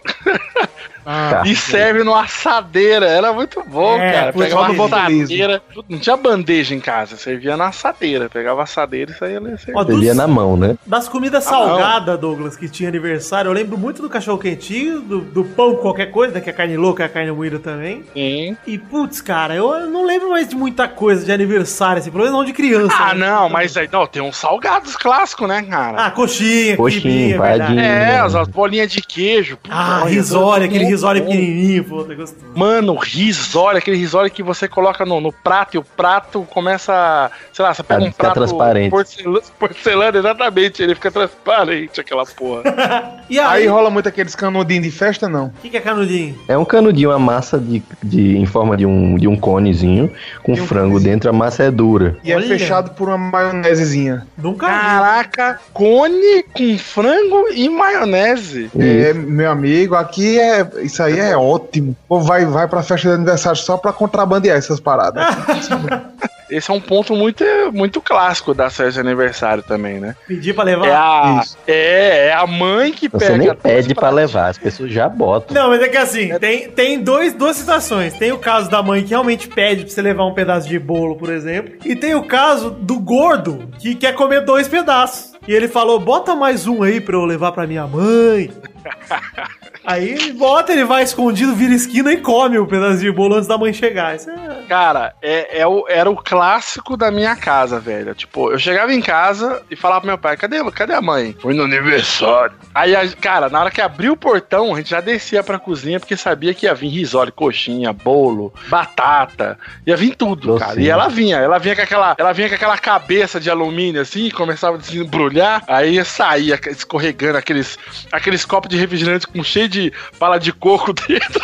Tá. 1.03 1.43
e 1.47 1.55
serve 1.55 2.03
numa 2.03 2.21
assadeira. 2.23 3.05
Era 3.07 3.33
muito 3.33 3.63
bom, 3.63 3.97
É, 3.97 4.11
cara. 4.11 4.33
Pegava 4.33 4.71
uma 4.71 4.85
assadeira. 4.85 5.61
Não 5.87 5.97
tinha 5.97 6.15
bandeja 6.17 6.75
em 6.75 6.79
casa, 6.79 7.15
servia 7.17 7.55
na 7.57 7.67
assadeira. 7.69 8.29
Pegava 8.29 8.59
a 8.61 8.63
assadeira 8.63 9.11
e 9.11 9.15
saía 9.15 9.37
ali. 9.37 9.53
Ó, 9.53 9.57
servia. 9.83 10.09
dos- 10.09 10.15
na 10.17 10.27
mão, 10.27 10.55
né? 10.57 10.77
Das 10.85 11.07
comidas 11.07 11.47
Ah, 11.47 11.49
salgadas, 11.49 12.19
Douglas, 12.19 12.55
que 12.55 12.67
tinha 12.69 12.89
aniversário, 12.89 13.49
eu 13.49 13.53
lembro 13.53 13.77
muito 13.77 14.01
do 14.01 14.09
cachorro 14.09 14.37
quentinho, 14.37 14.99
do, 15.01 15.21
do 15.21 15.43
pão 15.43 15.75
qualquer 15.77 16.07
coisa, 16.11 16.33
né, 16.35 16.41
que 16.41 16.49
é 16.49 16.53
carne 16.53 16.75
louca, 16.77 17.03
é 17.03 17.05
a 17.05 17.09
moída 17.33 17.59
também. 17.59 18.03
Sim. 18.13 18.57
E, 18.65 18.77
putz, 18.77 19.21
cara, 19.21 19.55
eu 19.55 19.87
não 19.87 20.05
lembro 20.05 20.29
mais 20.31 20.47
de 20.47 20.55
muita 20.55 20.87
coisa 20.87 21.25
de 21.25 21.31
aniversário, 21.31 21.99
assim, 21.99 22.11
pelo 22.11 22.23
menos 22.23 22.37
não 22.37 22.45
de 22.45 22.53
criança. 22.53 22.95
Ah, 22.99 23.13
né? 23.13 23.27
não, 23.29 23.49
mas 23.49 23.75
aí, 23.77 23.87
não, 23.91 24.05
tem 24.07 24.21
uns 24.21 24.37
salgados 24.37 24.95
clássicos, 24.95 25.47
né, 25.47 25.61
cara? 25.63 26.05
Ah, 26.05 26.11
coxinha, 26.11 26.75
Coxinha, 26.77 27.01
quibinha, 27.01 27.35
é 27.35 28.13
é, 28.13 28.19
as, 28.19 28.35
as 28.35 28.47
bolinhas 28.47 28.91
de 28.91 29.01
queijo. 29.01 29.57
Puta, 29.57 29.75
Ah, 29.75 30.03
risole, 30.05 30.65
aquele 30.65 30.85
bom. 30.85 31.25
pequenininho, 31.27 31.83
pô, 31.83 32.03
tá 32.03 32.13
gostoso. 32.13 32.45
Mano, 32.55 32.95
risole, 32.95 33.77
aquele 33.77 33.97
risole 33.97 34.29
que 34.29 34.41
você 34.43 34.67
coloca 34.67 35.05
no, 35.05 35.19
no 35.21 35.31
prato 35.31 35.75
e 35.75 35.77
o 35.77 35.83
prato 35.83 36.45
começa, 36.49 36.93
a- 36.93 37.31
sei 37.53 37.63
lá, 37.65 37.73
você 37.73 37.83
pega 37.83 38.03
um 38.03 38.11
prato 38.11 38.33
transparente. 38.35 38.89
porcelana, 38.91 39.41
porcelana, 39.59 40.17
exatamente, 40.17 40.81
ele 40.83 40.95
fica 40.95 41.11
transparente, 41.11 41.99
aquela 42.01 42.25
porra. 42.25 42.63
E 43.29 43.37
Aí 43.39 43.61
aí, 43.63 43.67
o 43.67 43.71
rola 43.73 43.91
muito 43.91 44.09
aqueles 44.09 44.33
canudinhos 44.35 44.83
de 44.83 44.89
festa, 44.91 45.29
não. 45.29 45.49
que, 45.61 45.69
que 45.69 45.77
é 45.77 45.79
canudinho? 45.81 46.35
É 46.47 46.57
um 46.57 46.65
canudinho, 46.65 47.11
uma 47.11 47.18
massa 47.19 47.59
de, 47.59 47.83
de, 48.01 48.37
em 48.37 48.45
forma 48.45 48.75
de 48.75 48.85
um, 48.85 49.15
de 49.15 49.27
um 49.27 49.35
conezinho, 49.35 50.11
com 50.43 50.53
um 50.53 50.57
frango 50.57 50.93
conezinho. 50.93 51.11
dentro, 51.11 51.29
a 51.29 51.33
massa 51.33 51.63
é 51.63 51.71
dura. 51.71 52.17
E 52.23 52.33
Olha. 52.33 52.45
é 52.45 52.47
fechado 52.47 52.91
por 52.91 53.09
uma 53.09 53.17
maionesezinha. 53.17 54.25
Nunca 54.37 54.67
vi. 54.67 54.73
Caraca, 54.73 55.59
cone 55.73 56.43
com 56.53 56.77
frango 56.77 57.49
e 57.53 57.69
maionese. 57.69 58.69
É, 58.77 59.13
meu 59.13 59.51
amigo, 59.51 59.95
aqui 59.95 60.39
é. 60.39 60.67
Isso 60.81 61.03
aí 61.03 61.19
é 61.19 61.35
ótimo. 61.35 61.95
Ou 62.07 62.21
vai, 62.21 62.45
vai 62.45 62.67
pra 62.67 62.81
festa 62.81 63.09
de 63.09 63.15
aniversário 63.15 63.59
só 63.59 63.77
pra 63.77 63.93
contrabandear 63.93 64.57
essas 64.57 64.79
paradas. 64.79 65.23
Esse 66.49 66.71
é 66.71 66.73
um 66.73 66.81
ponto 66.81 67.15
muito, 67.15 67.43
muito 67.73 68.01
clássico 68.01 68.53
da 68.53 68.69
festa 68.69 68.93
de 68.93 69.07
aniversário 69.07 69.61
também, 69.63 69.99
né? 69.99 70.15
Pedir 70.27 70.53
pra 70.53 70.63
levar. 70.63 70.87
É 70.87 70.93
a, 70.93 71.43
é, 71.67 72.27
é 72.27 72.33
a 72.33 72.45
mãe 72.47 72.91
que 72.91 73.07
Você 73.07 73.25
pega. 73.25 73.37
nem 73.37 73.47
dois 73.47 73.59
pede 73.59 73.95
pra 73.95 74.09
levar, 74.09 74.49
as 74.49 74.57
pessoas 74.57 74.91
já 74.91 75.07
botam. 75.07 75.53
Não, 75.55 75.69
mas 75.69 75.81
é 75.81 75.87
que 75.87 75.97
assim, 75.97 76.37
tem, 76.39 76.69
tem 76.69 76.99
dois, 77.01 77.33
duas 77.33 77.57
situações. 77.57 78.13
Tem 78.13 78.31
o 78.31 78.37
caso 78.37 78.69
da 78.69 78.81
mãe 78.81 79.03
que 79.03 79.09
realmente 79.09 79.47
pede 79.47 79.83
pra 79.85 79.93
você 79.93 80.01
levar 80.01 80.25
um 80.25 80.33
pedaço 80.33 80.67
de 80.67 80.79
bolo, 80.79 81.15
por 81.15 81.29
exemplo. 81.29 81.75
E 81.85 81.95
tem 81.95 82.15
o 82.15 82.23
caso 82.23 82.71
do 82.71 82.99
gordo 82.99 83.69
que 83.79 83.95
quer 83.95 84.13
comer 84.15 84.41
dois 84.41 84.67
pedaços. 84.67 85.33
E 85.47 85.53
ele 85.53 85.67
falou: 85.67 85.99
bota 85.99 86.35
mais 86.35 86.67
um 86.67 86.83
aí 86.83 86.99
pra 86.99 87.15
eu 87.15 87.25
levar 87.25 87.51
pra 87.51 87.67
minha 87.67 87.85
mãe. 87.87 88.51
Aí 89.85 90.09
ele 90.09 90.33
bota, 90.33 90.71
ele 90.73 90.83
vai 90.83 91.03
escondido, 91.03 91.55
vira 91.55 91.73
esquina 91.73 92.11
e 92.11 92.17
come 92.17 92.57
o 92.59 92.67
pedacinho 92.67 93.11
de 93.11 93.11
bolo 93.11 93.35
antes 93.35 93.47
da 93.47 93.57
mãe 93.57 93.71
chegar. 93.73 94.15
Isso 94.15 94.29
é... 94.29 94.59
Cara, 94.67 95.13
é, 95.21 95.61
é 95.61 95.67
o- 95.67 95.85
era 95.87 96.09
o 96.09 96.15
clássico 96.15 96.95
da 96.97 97.09
minha 97.09 97.35
casa, 97.35 97.79
velho. 97.79 98.13
Tipo, 98.13 98.51
eu 98.51 98.59
chegava 98.59 98.93
em 98.93 99.01
casa 99.01 99.63
e 99.71 99.75
falava 99.75 100.01
pro 100.01 100.07
meu 100.09 100.17
pai, 100.17 100.35
cadê, 100.37 100.57
cadê 100.71 100.93
a 100.93 101.01
mãe? 101.01 101.35
Foi 101.41 101.53
no 101.53 101.63
aniversário. 101.63 102.53
Aí, 102.75 102.95
a- 102.95 103.07
cara, 103.19 103.49
na 103.49 103.61
hora 103.61 103.71
que 103.71 103.81
abriu 103.81 104.13
o 104.13 104.17
portão, 104.17 104.73
a 104.73 104.77
gente 104.77 104.89
já 104.89 105.01
descia 105.01 105.41
pra 105.43 105.57
cozinha 105.57 105.99
porque 105.99 106.15
sabia 106.17 106.53
que 106.53 106.65
ia 106.65 106.73
vir 106.75 106.89
risole, 106.89 107.31
coxinha, 107.31 107.91
bolo, 107.93 108.53
batata, 108.67 109.57
ia 109.87 109.95
vir 109.95 110.15
tudo, 110.15 110.47
Docinho. 110.47 110.67
cara. 110.67 110.81
E 110.81 110.89
ela 110.89 111.07
vinha, 111.07 111.37
ela 111.37 111.57
vinha 111.57 111.75
com 111.75 111.81
aquela, 111.81 112.15
ela 112.17 112.33
vinha 112.33 112.49
com 112.49 112.55
aquela 112.55 112.77
cabeça 112.77 113.39
de 113.39 113.49
alumínio 113.49 114.01
assim, 114.01 114.25
e 114.25 114.31
começava 114.31 114.77
a 114.77 114.81
se 114.81 114.97
embrulhar, 114.97 115.63
aí 115.67 116.03
saía 116.03 116.59
escorregando 116.67 117.37
aqueles, 117.37 117.77
aqueles 118.11 118.45
copos 118.45 118.69
de 118.69 118.77
refrigerante 118.77 119.27
com 119.27 119.43
cheio 119.43 119.68
de 119.69 119.93
bala 120.19 120.39
de 120.39 120.51
coco 120.51 120.91
dentro 121.07 121.41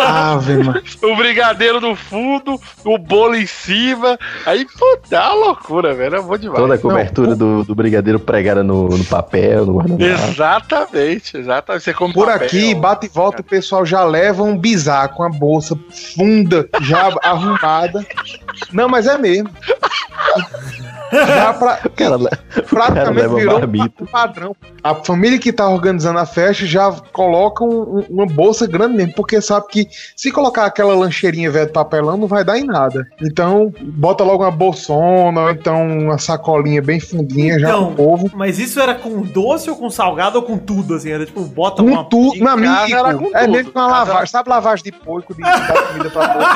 Ave, 0.00 0.58
mano. 0.58 0.82
o 1.02 1.16
brigadeiro 1.16 1.80
no 1.80 1.94
fundo, 1.94 2.60
o 2.84 2.98
bolo 2.98 3.34
em 3.34 3.46
cima. 3.46 4.18
Aí, 4.46 4.64
puta, 4.66 5.16
é 5.16 5.20
uma 5.20 5.34
loucura, 5.46 5.94
velho. 5.94 6.16
É 6.16 6.22
bom 6.22 6.36
demais. 6.36 6.60
Toda 6.60 6.74
a 6.74 6.78
cobertura 6.78 7.36
do, 7.36 7.64
do 7.64 7.74
brigadeiro 7.74 8.18
pregada 8.18 8.62
no, 8.62 8.88
no 8.88 9.04
papel, 9.04 9.66
no 9.66 9.74
guardanapo. 9.74 10.02
Exatamente, 10.02 11.36
exatamente. 11.36 11.84
Você 11.84 11.94
come 11.94 12.12
Por 12.12 12.26
papel. 12.26 12.46
aqui, 12.46 12.74
bate 12.74 13.06
e 13.06 13.08
volta, 13.08 13.42
o 13.42 13.44
pessoal 13.44 13.84
já 13.84 14.02
leva 14.04 14.42
um 14.42 14.56
bizarro 14.56 15.10
com 15.10 15.22
a 15.22 15.28
bolsa 15.28 15.78
funda, 16.16 16.68
já 16.80 17.12
arrumada. 17.22 18.04
Não, 18.72 18.88
mas 18.88 19.06
é 19.06 19.18
mesmo. 19.18 19.50
Já 21.14 21.54
pra, 21.54 21.76
cara, 21.94 22.18
praticamente 22.68 23.34
virou 23.34 23.60
um 23.64 24.06
padrão. 24.06 24.56
A 24.82 24.94
família 24.94 25.38
que 25.38 25.52
tá 25.52 25.68
organizando 25.68 26.18
a 26.18 26.26
festa 26.26 26.66
já 26.66 26.90
coloca 27.12 27.64
um- 27.64 27.98
um- 27.98 28.04
uma 28.10 28.26
bolsa 28.26 28.66
grande 28.66 28.94
mesmo, 28.96 29.14
porque 29.14 29.40
sabe 29.40 29.66
que 29.68 29.88
se 30.16 30.30
colocar 30.30 30.64
aquela 30.66 30.94
lancheirinha 30.94 31.50
velha 31.50 31.66
de 31.66 31.72
papelão 31.72 32.16
não 32.16 32.26
vai 32.26 32.44
dar 32.44 32.58
em 32.58 32.64
nada. 32.64 33.06
Então, 33.22 33.72
bota 33.80 34.24
logo 34.24 34.42
uma 34.42 34.50
bolsona, 34.50 35.40
ou 35.42 35.50
então 35.50 35.86
uma 35.98 36.18
sacolinha 36.18 36.82
bem 36.82 37.00
fundinha 37.00 37.58
já 37.58 37.68
Então, 37.68 37.86
pro 37.86 37.96
povo. 37.96 38.30
Mas 38.34 38.58
isso 38.58 38.80
era 38.80 38.94
com 38.94 39.22
doce 39.22 39.70
ou 39.70 39.76
com 39.76 39.88
salgado 39.90 40.36
ou 40.38 40.42
com 40.44 40.58
tudo, 40.58 40.94
assim? 40.94 41.10
Era 41.10 41.24
tipo, 41.24 41.40
bota 41.44 41.82
Com 41.82 41.88
uma... 41.90 42.04
tudo, 42.04 42.36
em 42.36 42.40
na 42.42 42.56
minha 42.56 42.86
era 42.90 43.14
com 43.14 43.30
é 43.36 43.46
mesmo 43.46 43.72
com 43.72 43.78
uma 43.78 43.88
lavagem. 43.88 44.26
Sabe 44.26 44.48
lavagem 44.48 44.84
de 44.84 44.92
porco 44.92 45.34
de 45.34 45.40
dar 45.40 45.86
comida 45.88 46.10
pra 46.10 46.28
porco? 46.28 46.54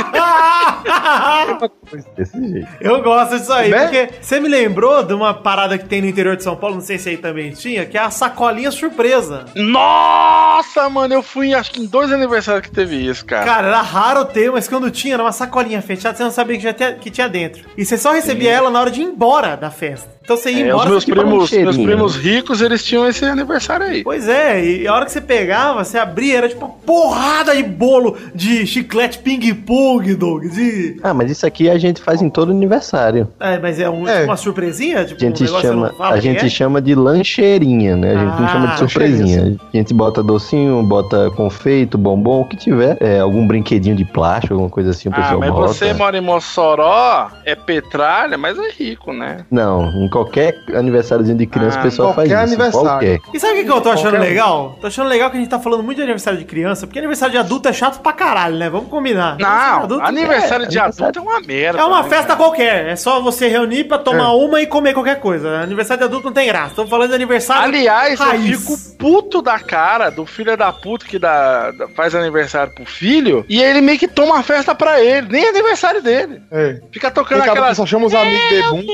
Desse 2.17 2.49
jeito. 2.49 2.69
Eu 2.81 3.03
gosto 3.03 3.39
disso 3.39 3.53
aí, 3.53 3.71
Né? 3.71 3.83
porque 3.83 4.09
você 4.21 4.41
me 4.41 4.48
lembrou 4.49 5.03
de 5.03 5.13
uma 5.15 5.33
parada 5.35 5.77
que 5.79 5.85
tem 5.85 6.01
no 6.01 6.09
interior 6.09 6.37
de 6.37 6.43
São 6.43 6.57
Paulo, 6.57 6.77
não 6.77 6.83
sei 6.83 6.99
se 6.99 7.09
aí 7.11 7.17
também 7.17 7.51
tinha, 7.53 7.85
que 7.87 7.97
é 7.97 8.01
a 8.01 8.11
sacolinha 8.11 8.71
surpresa. 8.71 9.45
Nossa, 9.55 10.89
mano, 10.89 11.15
eu 11.15 11.23
fui 11.23 11.55
acho 11.55 11.71
que 11.71 11.81
em 11.81 11.87
dois 11.87 12.11
aniversários 12.13 12.63
que 12.67 12.71
teve 12.71 12.97
isso, 12.97 13.25
cara. 13.25 13.45
Cara, 13.45 13.69
era 13.69 13.83
raro 13.83 14.25
ter, 14.25 14.51
mas 14.51 14.69
quando 14.69 14.91
tinha, 14.91 15.15
era 15.15 15.23
uma 15.23 15.33
sacolinha 15.33 15.81
fechada, 15.83 16.17
você 16.17 16.25
não 16.25 16.31
sabia 16.31 16.57
que, 16.57 16.63
já 16.63 16.73
tinha, 16.73 16.93
que 16.95 17.11
tinha 17.11 17.29
dentro. 17.29 17.65
E 17.77 17.85
você 17.85 17.97
só 17.99 18.13
recebia 18.13 18.51
ela 18.51 18.71
na 18.71 18.81
hora 18.81 18.91
de 18.91 19.01
ir 19.01 19.05
embora 19.05 19.57
da 19.57 19.71
festa. 19.71 20.09
Então 20.23 20.37
você 20.37 20.51
ia 20.51 20.61
É, 20.61 20.65
os 20.67 20.71
embora... 20.75 20.91
meus 20.91 21.05
tipo 21.05 21.19
um 21.21 21.23
primos, 21.25 21.51
meus 21.51 21.77
primos 21.77 22.17
ricos, 22.17 22.61
eles 22.61 22.85
tinham 22.85 23.09
esse 23.09 23.25
aniversário 23.25 23.87
aí. 23.87 24.03
Pois 24.05 24.29
é, 24.29 24.63
e 24.63 24.87
a 24.87 24.95
hora 24.95 25.07
que 25.07 25.13
você 25.13 25.23
pegava, 25.23 25.83
você 25.83 25.97
abria, 25.99 26.37
era 26.39 26.49
tipo 26.51 26.67
uma 26.67 26.75
porrada 26.75 27.57
de 27.57 27.63
bolo 27.63 28.17
de 28.35 28.67
chiclete 28.67 29.19
ping-pong, 29.21 30.15
Doug. 30.15 30.45
De... 30.45 30.99
Ah, 31.03 31.15
mas 31.15 31.31
isso 31.31 31.47
aqui 31.47 31.71
a 31.71 31.79
gente 31.79 32.03
faz 32.03 32.21
em 32.21 32.29
todo 32.29 32.53
aniversário. 32.53 33.29
É, 33.41 33.59
mas 33.59 33.81
é, 33.81 33.89
um- 33.89 34.07
É. 34.07 34.13
tipo 34.21 34.25
uma 34.31 34.37
surpresinha? 34.39 35.05
Tipo, 35.05 35.21
A 35.23 35.25
gente 35.27 35.45
um 35.45 35.61
chama, 35.61 35.89
não 35.89 35.95
fala 35.95 36.15
a 36.15 36.21
gente 36.21 36.47
é? 36.47 36.49
chama 36.49 36.81
de 36.81 36.95
lancheirinha, 36.95 37.97
né? 37.97 38.11
A 38.15 38.19
gente 38.19 38.39
não 38.41 38.45
Ah, 38.45 38.49
chama 38.49 38.67
de 38.69 38.79
surpresinha. 38.79 39.57
A 39.73 39.77
gente 39.77 39.93
bota 39.95 40.23
docinho, 40.23 40.83
bota 40.83 41.31
confeito, 41.33 41.99
bombom, 41.99 42.41
o 42.43 42.45
que 42.45 42.57
tiver. 42.57 42.97
É, 43.01 43.19
algum 43.21 43.47
brinquedinho 43.47 43.97
de 43.97 44.05
plástico, 44.05 44.55
alguma 44.55 44.71
coisa 44.71 44.91
assim, 44.91 45.09
o 45.09 45.13
Ah, 45.13 45.17
pessoal 45.17 45.41
mas 45.41 45.51
bota. 45.51 45.69
você 45.69 45.93
mora 45.95 46.17
em 46.17 46.21
Mossoró, 46.21 47.29
é 47.45 47.55
petralha, 47.55 48.37
mas 48.37 48.59
é 48.59 48.71
rico, 48.71 49.13
né? 49.13 49.39
Não, 49.51 49.85
em 50.05 50.09
qualquer 50.09 50.55
aniversáriozinho 50.75 51.37
de 51.39 51.47
criança 51.47 51.79
Ah, 51.79 51.81
o 51.81 51.85
pessoal 51.85 52.15
faz 52.15 52.29
qualquer 52.29 52.45
isso. 52.45 52.55
aniversário. 52.55 52.89
Qualquer. 52.89 53.19
E 53.35 53.41
sabe 53.41 53.53
o 53.53 53.57
que, 53.57 53.65
que 53.65 53.71
eu 53.73 53.81
tô 53.81 53.91
achando 53.91 54.11
Qualquer 54.13 54.19
um. 54.21 54.29
legal? 54.29 54.79
Tô 54.81 54.87
achando 54.87 55.09
legal 55.09 55.31
que 55.31 55.37
a 55.37 55.41
gente 55.41 55.49
tá 55.51 55.59
falando 55.59 55.83
muito 55.83 55.97
de 55.97 56.03
aniversário 56.03 56.39
de 56.39 56.45
criança, 56.45 56.87
porque 56.87 56.99
aniversário 56.99 57.33
de 57.33 57.39
adulto 57.39 57.69
é 57.69 57.73
chato 57.73 58.01
pra 58.01 58.13
caralho, 58.13 58.57
né? 58.57 58.69
Vamos 58.69 58.89
combinar. 58.89 59.37
Não, 59.39 59.79
de 59.79 59.85
adulto 59.85 60.05
aniversário 60.05 60.65
é, 60.65 60.69
de 60.69 60.79
aniversário- 60.79 61.09
adulto 61.11 61.19
é 61.19 61.23
uma 61.33 61.41
merda. 61.47 61.79
é 61.81 61.85
uma 61.85 62.03
né, 62.03 62.09
festa 62.09 62.37
qualquer, 62.37 62.87
é 62.89 62.97
só 62.97 63.21
você 63.21 63.49
reunir 63.49 63.85
pra 63.85 63.99
tomar 63.99 64.18
É. 64.25 64.29
uma 64.47 64.61
e 64.61 64.67
comer 64.67 64.95
qualquer 64.95 65.21
coisa. 65.21 65.49
Aniversário 65.61 66.01
de 66.01 66.05
adulto 66.05 66.27
não 66.27 66.33
tem 66.33 66.47
graça. 66.47 66.69
Estamos 66.71 66.91
falando 66.91 67.09
de 67.11 67.15
aniversário 67.15 67.65
Aliás, 67.65 68.19
raiz. 68.19 68.51
eu 68.53 68.59
fico 68.61 68.97
puto 68.99 69.41
da 69.43 69.59
cara 69.59 70.11
do 70.11 70.25
filho 70.27 70.57
da 70.57 70.73
puta 70.73 71.07
que 71.07 71.19
dá, 71.19 71.73
faz 71.95 72.15
aniversário 72.15 72.73
pro 72.75 72.85
filho 72.85 73.45
e 73.49 73.63
ele 73.63 73.81
meio 73.81 73.99
que 73.99 74.09
toma 74.09 74.39
a 74.39 74.43
festa 74.43 74.75
pra 74.75 75.01
ele, 75.01 75.29
nem 75.31 75.45
é 75.45 75.49
aniversário 75.51 76.03
dele. 76.03 76.43
É. 76.51 76.81
Fica 76.93 77.11
tocando 77.11 77.43
Acaba 77.43 77.53
que 77.53 77.59
aquela. 77.61 77.75
só 77.75 77.87
chama 77.87 78.07
os 78.07 78.15
amigos 78.15 78.49
de 78.49 78.63
bum. 78.71 78.85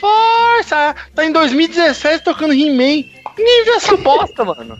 Força! 0.00 0.94
Tá 1.14 1.24
em 1.24 1.32
2017 1.32 2.24
tocando 2.24 2.52
He-Man. 2.52 3.04
Viu 3.36 3.74
essa 3.76 3.96
bosta, 3.96 4.44
mano. 4.44 4.76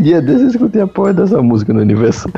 Dia 0.00 0.20
desses 0.20 0.42
eu 0.42 0.48
escutei 0.48 0.82
a 0.82 0.86
porra 0.86 1.12
dessa 1.12 1.40
música 1.42 1.72
no 1.72 1.80
aniversário. 1.80 2.34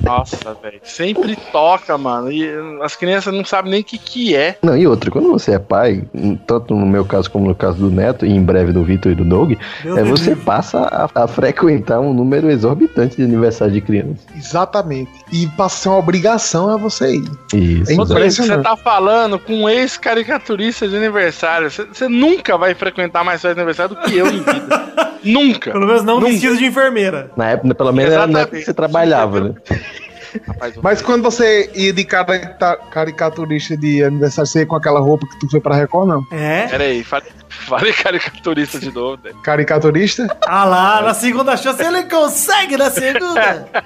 Nossa, 0.00 0.36
velho. 0.62 0.80
Sempre 0.82 1.36
toca, 1.50 1.96
mano. 1.96 2.30
E 2.30 2.46
as 2.82 2.94
crianças 2.94 3.32
não 3.32 3.44
sabem 3.44 3.70
nem 3.72 3.80
o 3.80 3.84
que, 3.84 3.96
que 3.98 4.36
é. 4.36 4.58
Não, 4.62 4.76
e 4.76 4.86
outra, 4.86 5.10
quando 5.10 5.30
você 5.30 5.52
é 5.52 5.58
pai, 5.58 6.04
tanto 6.46 6.74
no 6.74 6.86
meu 6.86 7.04
caso 7.04 7.30
como 7.30 7.46
no 7.46 7.54
caso 7.54 7.78
do 7.78 7.90
Neto, 7.90 8.26
e 8.26 8.30
em 8.30 8.42
breve 8.42 8.72
do 8.72 8.84
Vitor 8.84 9.12
e 9.12 9.14
do 9.14 9.24
Doug, 9.24 9.54
Meu 9.84 9.98
é 9.98 10.02
Deus. 10.02 10.20
você 10.20 10.36
passa 10.36 10.78
a, 10.80 11.24
a 11.24 11.26
frequentar 11.26 12.00
um 12.00 12.12
número 12.12 12.50
exorbitante 12.50 13.16
de 13.16 13.22
aniversário 13.22 13.72
de 13.72 13.80
criança. 13.80 14.26
Exatamente. 14.36 15.10
E 15.32 15.46
passa 15.48 15.76
a 15.76 15.78
ser 15.78 15.88
uma 15.88 15.98
obrigação 15.98 16.68
a 16.70 16.76
você 16.76 17.16
ir. 17.16 17.30
Isso. 17.54 17.92
É 17.92 17.94
Você 18.30 18.58
tá 18.58 18.76
falando 18.76 19.38
com 19.38 19.54
um 19.62 19.68
ex-caricaturista 19.68 20.86
de 20.86 20.96
aniversário. 20.96 21.70
Você, 21.70 22.08
nunca 22.08 22.58
vai 22.58 22.74
frequentar 22.74 23.24
mais 23.24 23.40
festa 23.40 23.54
de 23.54 23.60
aniversário 23.60 23.96
do 23.96 24.02
que 24.02 24.16
eu 24.16 24.26
em 24.26 24.40
vida. 24.40 24.84
nunca. 25.24 25.72
Pelo 25.72 25.86
menos 25.86 26.04
não 26.04 26.16
Nunca. 26.20 26.32
vestido 26.32 26.56
de 26.58 26.70
enfermeira. 26.84 27.30
Na 27.36 27.50
época, 27.50 27.74
pelo 27.74 27.92
menos 27.92 28.12
era 28.12 28.26
na 28.26 28.40
época 28.40 28.56
que 28.56 28.62
Exatamente. 28.62 28.64
você 28.66 28.74
trabalhava, 28.74 29.40
né? 29.40 29.54
Rapaz, 30.48 30.74
Mas 30.82 31.00
quando 31.00 31.22
você 31.22 31.70
ia 31.76 31.92
de 31.92 32.04
carica- 32.04 32.76
caricaturista 32.90 33.76
de 33.76 34.02
aniversário, 34.02 34.50
você 34.50 34.58
ia 34.60 34.66
com 34.66 34.74
aquela 34.74 34.98
roupa 34.98 35.24
que 35.28 35.38
tu 35.38 35.48
foi 35.48 35.60
pra 35.60 35.76
Record, 35.76 36.08
não? 36.08 36.26
É? 36.32 36.66
Peraí, 36.66 37.04
fale, 37.04 37.26
fale 37.48 37.92
caricaturista 37.94 38.80
de 38.80 38.90
novo, 38.92 39.20
né? 39.22 39.30
Caricaturista? 39.44 40.26
Ah 40.44 40.64
lá, 40.64 41.02
na 41.02 41.14
segunda 41.14 41.56
chance 41.56 41.80
ele 41.80 42.02
consegue 42.04 42.76
na 42.76 42.90
segunda. 42.90 43.68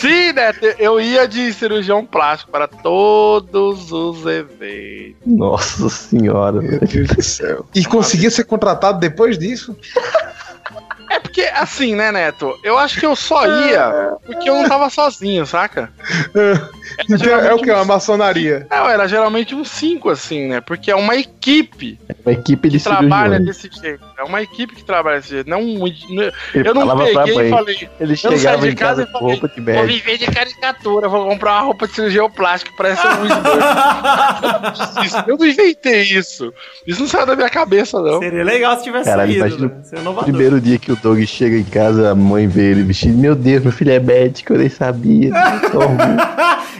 Sim, 0.00 0.32
Neto, 0.32 0.66
eu 0.78 1.00
ia 1.00 1.28
de 1.28 1.52
cirurgião 1.52 2.04
plástico 2.04 2.50
para 2.50 2.66
todos 2.66 3.92
os 3.92 4.26
eventos. 4.26 5.14
Nossa 5.24 5.88
senhora. 5.88 6.60
Meu 6.60 6.80
Deus 6.80 7.08
do 7.08 7.22
céu. 7.22 7.64
E 7.74 7.84
conseguia 7.84 8.30
ser 8.30 8.42
contratado 8.44 8.98
depois 8.98 9.38
disso? 9.38 9.76
É 11.14 11.20
porque, 11.20 11.42
assim, 11.42 11.94
né, 11.94 12.10
Neto? 12.10 12.58
Eu 12.64 12.76
acho 12.76 12.98
que 12.98 13.06
eu 13.06 13.14
só 13.14 13.46
ia 13.46 14.16
porque 14.26 14.50
eu 14.50 14.54
não 14.54 14.68
tava 14.68 14.90
sozinho, 14.90 15.46
saca? 15.46 15.92
Então 17.08 17.28
é 17.28 17.54
o 17.54 17.58
que? 17.58 17.70
Uma 17.70 17.84
maçonaria. 17.84 18.66
Não, 18.70 18.88
era 18.88 19.06
geralmente 19.06 19.54
um 19.54 19.64
5, 19.64 20.10
assim, 20.10 20.48
né? 20.48 20.60
Porque 20.60 20.90
é 20.90 20.96
uma 20.96 21.14
equipe 21.14 22.00
Uma 22.24 22.32
equipe 22.32 22.68
de 22.68 22.78
que 22.78 22.84
trabalha 22.84 23.38
desse 23.38 23.70
jeito. 23.72 24.02
É 24.18 24.24
uma 24.24 24.42
equipe 24.42 24.74
que 24.74 24.84
trabalha 24.84 25.18
desse 25.18 25.30
jeito. 25.30 25.48
Não, 25.48 25.60
Ele 25.60 26.32
eu 26.54 26.74
não 26.74 26.96
peguei 26.96 27.46
e 27.46 27.50
falei. 27.50 27.88
Ele 28.00 28.12
Eu 28.12 28.16
saí 28.16 28.38
chegava 28.38 28.62
de 28.62 28.72
em 28.72 28.74
casa 28.74 28.94
casa 28.94 29.02
e 29.02 29.06
com 29.06 29.18
falei, 29.18 29.34
roupa 29.34 29.48
de 29.48 29.60
Vou 29.60 29.86
viver 29.86 30.18
de 30.18 30.26
caricatura, 30.26 31.08
vou 31.08 31.28
comprar 31.28 31.52
uma 31.52 31.60
roupa 31.60 31.86
de 31.86 31.94
cirurgião 31.94 32.30
plástico, 32.30 32.74
parece 32.76 33.06
um 33.06 33.10
Eu 35.28 35.36
não 35.36 35.46
inventei 35.46 36.02
isso. 36.02 36.52
Isso 36.86 37.00
não 37.00 37.08
saiu 37.08 37.26
da 37.26 37.36
minha 37.36 37.50
cabeça, 37.50 38.00
não. 38.00 38.18
Seria 38.18 38.44
legal 38.44 38.76
se 38.76 38.84
tivesse 38.84 39.10
Caralho, 39.10 39.38
saído. 39.38 39.68
Né? 39.68 39.82
Primeiro 40.22 40.60
dia 40.60 40.78
que 40.78 40.92
o 40.92 40.96
Doug 41.04 41.22
chega 41.26 41.56
em 41.58 41.64
casa, 41.64 42.12
a 42.12 42.14
mãe 42.14 42.48
vê 42.48 42.70
ele 42.70 42.82
vestido. 42.82 43.18
Meu 43.18 43.34
Deus, 43.34 43.62
meu 43.62 43.70
filho 43.72 43.92
é 43.92 44.00
médico, 44.00 44.54
eu 44.54 44.58
nem 44.58 44.70
sabia. 44.70 45.30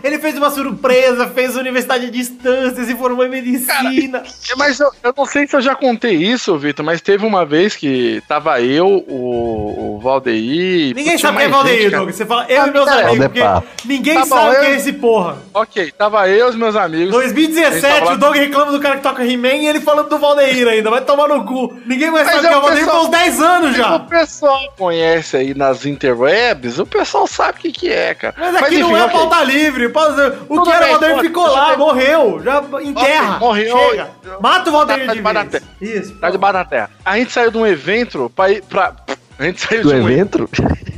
Ele 0.02 0.18
fez 0.18 0.36
uma 0.36 0.50
surpresa, 0.50 1.26
fez 1.28 1.56
universidade 1.56 2.06
à 2.06 2.10
distância, 2.10 2.84
se 2.84 2.94
formou 2.94 3.24
em 3.24 3.28
medicina. 3.30 4.22
Mas 4.58 4.78
eu, 4.78 4.90
eu 5.02 5.14
não 5.16 5.24
sei 5.24 5.46
se 5.46 5.56
eu 5.56 5.62
já 5.62 5.74
contei 5.74 6.12
isso, 6.14 6.58
Vitor, 6.58 6.84
mas 6.84 7.00
teve 7.00 7.24
uma 7.24 7.46
vez 7.46 7.74
que 7.74 8.22
tava 8.28 8.60
eu, 8.60 8.86
o, 9.08 9.96
o 9.96 10.00
Valdeir. 10.02 10.94
Ninguém 10.94 11.16
sabe 11.16 11.38
quem 11.38 11.46
é 11.46 11.48
Valdeir, 11.48 11.80
gente, 11.82 11.90
cara. 11.90 12.02
Doug. 12.04 12.14
Você 12.14 12.26
fala 12.26 12.44
eu 12.50 12.66
e 12.66 12.70
meus 12.70 12.88
Ah, 12.88 13.00
amigos, 13.08 13.26
porque 13.28 13.42
ninguém 13.86 14.14
Tá 14.14 14.20
bom, 14.20 14.26
sabe 14.26 14.56
eu- 14.56 14.60
quem 14.60 14.70
é 14.72 14.76
esse 14.76 14.92
porra. 14.92 15.36
Ok, 15.54 15.92
tava 15.96 16.28
eu 16.28 16.46
e 16.48 16.50
os 16.50 16.56
meus 16.56 16.76
amigos. 16.76 17.10
2017, 17.10 17.86
Ele 17.86 17.98
tava 18.04 18.12
o 18.14 18.18
Doug 18.18 18.36
reclama 18.36 18.72
do 18.72 18.80
cara 18.80 18.96
que 18.96 19.02
toca 19.02 19.24
He-Man 19.24 19.54
e 19.54 19.66
ele 19.68 19.80
falando 19.80 20.10
do 20.10 20.18
Valdeir 20.18 20.68
ainda. 20.68 20.90
Vai 20.90 21.00
tomar 21.00 21.28
no 21.28 21.44
cu. 21.46 21.72
Ninguém 21.86 22.10
mais 22.10 22.26
Mas 22.26 22.34
sabe 22.36 22.46
é 22.46 22.48
quem 22.50 22.56
é 22.58 22.60
o 22.60 22.60
o 22.60 22.62
Valdeir 22.66 22.84
pessoal- 22.84 23.10
faz 23.10 23.14
uns 23.14 23.38
10 23.38 23.40
anos 23.40 23.76
já. 23.76 23.98
Pessoal 24.18 24.58
pessoal 24.58 24.74
conhece 24.76 25.36
aí 25.36 25.54
nas 25.54 25.84
interwebs, 25.84 26.78
o 26.78 26.86
pessoal 26.86 27.26
sabe 27.26 27.58
o 27.58 27.62
que, 27.62 27.72
que 27.72 27.92
é, 27.92 28.14
cara. 28.14 28.34
Mas 28.36 28.56
aqui 28.56 28.78
não 28.78 28.96
é 28.96 29.04
ok. 29.04 29.18
pauta 29.18 29.44
livre. 29.44 29.86
O 29.86 29.92
Tudo 29.92 30.62
que 30.64 30.70
era 30.70 30.98
pode, 30.98 31.20
ficou 31.20 31.46
lá, 31.46 31.70
bem. 31.70 31.78
morreu. 31.78 32.40
Já 32.42 32.64
enterra. 32.82 33.38
Morreu. 33.38 33.78
Chega. 33.90 34.10
Mata 34.40 34.70
o 34.70 34.72
Valdeir 34.72 35.06
Tá 35.06 35.14
de 35.14 35.20
da 35.20 35.42
vez. 35.44 35.62
Isso. 35.80 36.14
Tá 36.16 36.30
debaixo 36.30 36.54
da 36.54 36.64
terra. 36.64 36.90
A 37.04 37.18
gente 37.18 37.32
saiu 37.32 37.50
de 37.50 37.58
um 37.58 37.66
evento 37.66 38.30
pra 38.34 38.50
ir 38.50 38.62
pra. 38.62 38.94
A 39.38 39.44
gente 39.44 39.60
saiu 39.60 39.82
Do 39.82 39.88
de 39.88 39.94
um 39.96 40.08
evento? 40.08 40.48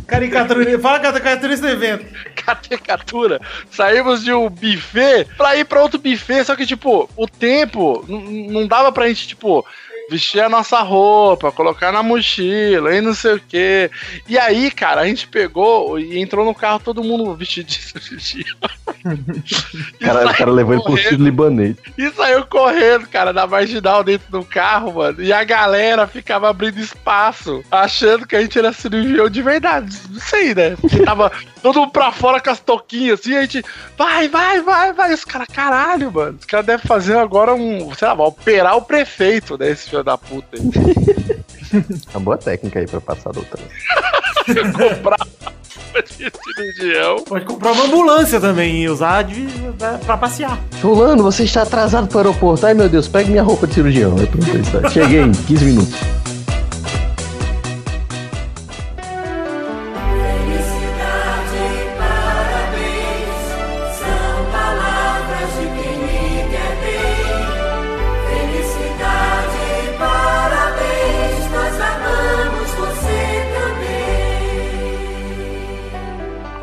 Caricatura. 0.07 0.79
Fala 0.79 1.01
caricaturista 1.01 1.67
do 1.67 1.73
evento. 1.73 2.07
caricatura. 2.35 3.41
Saímos 3.71 4.23
de 4.23 4.33
um 4.33 4.49
buffet 4.49 5.27
pra 5.37 5.57
ir 5.57 5.65
pra 5.65 5.83
outro 5.83 5.99
buffet, 5.99 6.45
só 6.45 6.55
que, 6.55 6.67
tipo, 6.67 7.09
o 7.17 7.27
tempo 7.27 8.05
não 8.09 8.67
dava 8.67 8.93
pra 8.93 9.09
gente, 9.09 9.29
tipo, 9.29 9.67
vestir 10.11 10.41
a 10.41 10.49
nossa 10.49 10.81
roupa, 10.81 11.53
colocar 11.53 11.93
na 11.93 12.03
mochila 12.03 12.95
e 12.95 13.01
não 13.01 13.15
sei 13.15 13.35
o 13.35 13.41
quê. 13.41 13.91
E 14.29 14.39
aí, 14.39 14.71
cara, 14.71 15.01
a 15.03 15.07
gente 15.07 15.27
pegou 15.29 15.99
e 15.99 16.19
entrou 16.19 16.45
no 16.45 16.55
carro 16.55 16.81
todo 16.81 17.05
mundo 17.05 17.35
vestidíssimo. 17.35 18.01
vestido. 18.01 18.57
Cara, 20.01 20.31
o 20.31 20.35
cara 20.35 20.51
levou 20.51 20.77
estilo 20.97 21.25
libanês. 21.25 21.77
E 21.97 22.11
saiu 22.11 22.45
correndo, 22.47 23.07
cara, 23.09 23.33
na 23.33 23.47
marginal 23.47 24.03
dentro 24.03 24.31
do 24.31 24.45
carro, 24.45 24.95
mano. 24.95 25.23
E 25.23 25.33
a 25.33 25.45
galera 25.45 26.07
ficava 26.07 26.49
abrindo 26.49 26.79
espaço, 26.79 27.65
achando 27.71 28.27
que 28.27 28.37
a 28.37 28.43
gente 28.43 28.59
era 28.59 28.73
cirurgião 28.73 29.29
de 29.29 29.43
verdade. 29.43 29.97
Não 30.11 30.21
sei, 30.21 30.55
né? 30.55 30.77
Porque 30.77 31.03
tava 31.03 31.31
todo 31.63 31.81
mundo 31.81 31.91
pra 31.91 32.13
fora 32.13 32.41
com 32.41 32.51
as 32.51 32.61
toquinhas, 32.61 33.21
assim, 33.21 33.37
a 33.37 33.43
gente, 33.43 33.65
vai, 33.97 34.29
vai, 34.29 34.61
vai, 34.61 34.93
vai. 34.93 35.15
Os 35.15 35.25
caras, 35.25 35.49
caralho, 35.49 36.13
mano. 36.13 36.39
Os 36.39 36.47
caras 36.47 36.67
devem 36.67 36.87
fazer 36.87 37.17
agora 37.17 37.55
um, 37.55 37.93
sei 37.95 38.09
lá, 38.09 38.15
operar 38.15 38.77
o 38.77 38.83
prefeito, 38.83 39.57
né? 39.59 39.71
Esse 39.71 39.96
filho 39.97 40.05
da 40.05 40.19
puta 40.19 40.57
aí. 40.57 41.37
Uma 42.15 42.21
boa 42.21 42.39
técnica 42.39 42.79
aí 42.81 42.87
pra 42.87 43.01
passar 43.01 43.33
do 43.33 43.41
outra. 43.41 43.61
Comprar 44.95 45.17
de 46.03 46.31
cirurgião. 46.75 47.17
Pode 47.25 47.45
comprar 47.47 47.73
uma 47.73 47.85
ambulância 47.85 48.39
também 48.39 48.83
e 48.83 48.89
usar 48.89 49.23
de, 49.23 49.47
pra, 49.79 49.99
pra 49.99 50.17
passear. 50.17 50.59
Fulano, 50.81 51.23
você 51.23 51.45
está 51.45 51.63
atrasado 51.63 52.07
pro 52.07 52.19
aeroporto. 52.19 52.67
Ai 52.67 52.75
meu 52.75 52.89
Deus, 52.89 53.09
pegue 53.09 53.31
minha 53.31 53.43
roupa 53.43 53.67
de 53.67 53.75
cirurgião. 53.75 54.15
Está. 54.17 54.89
Cheguei 54.91 55.23
em 55.23 55.33
15 55.33 55.65
minutos. 55.65 55.95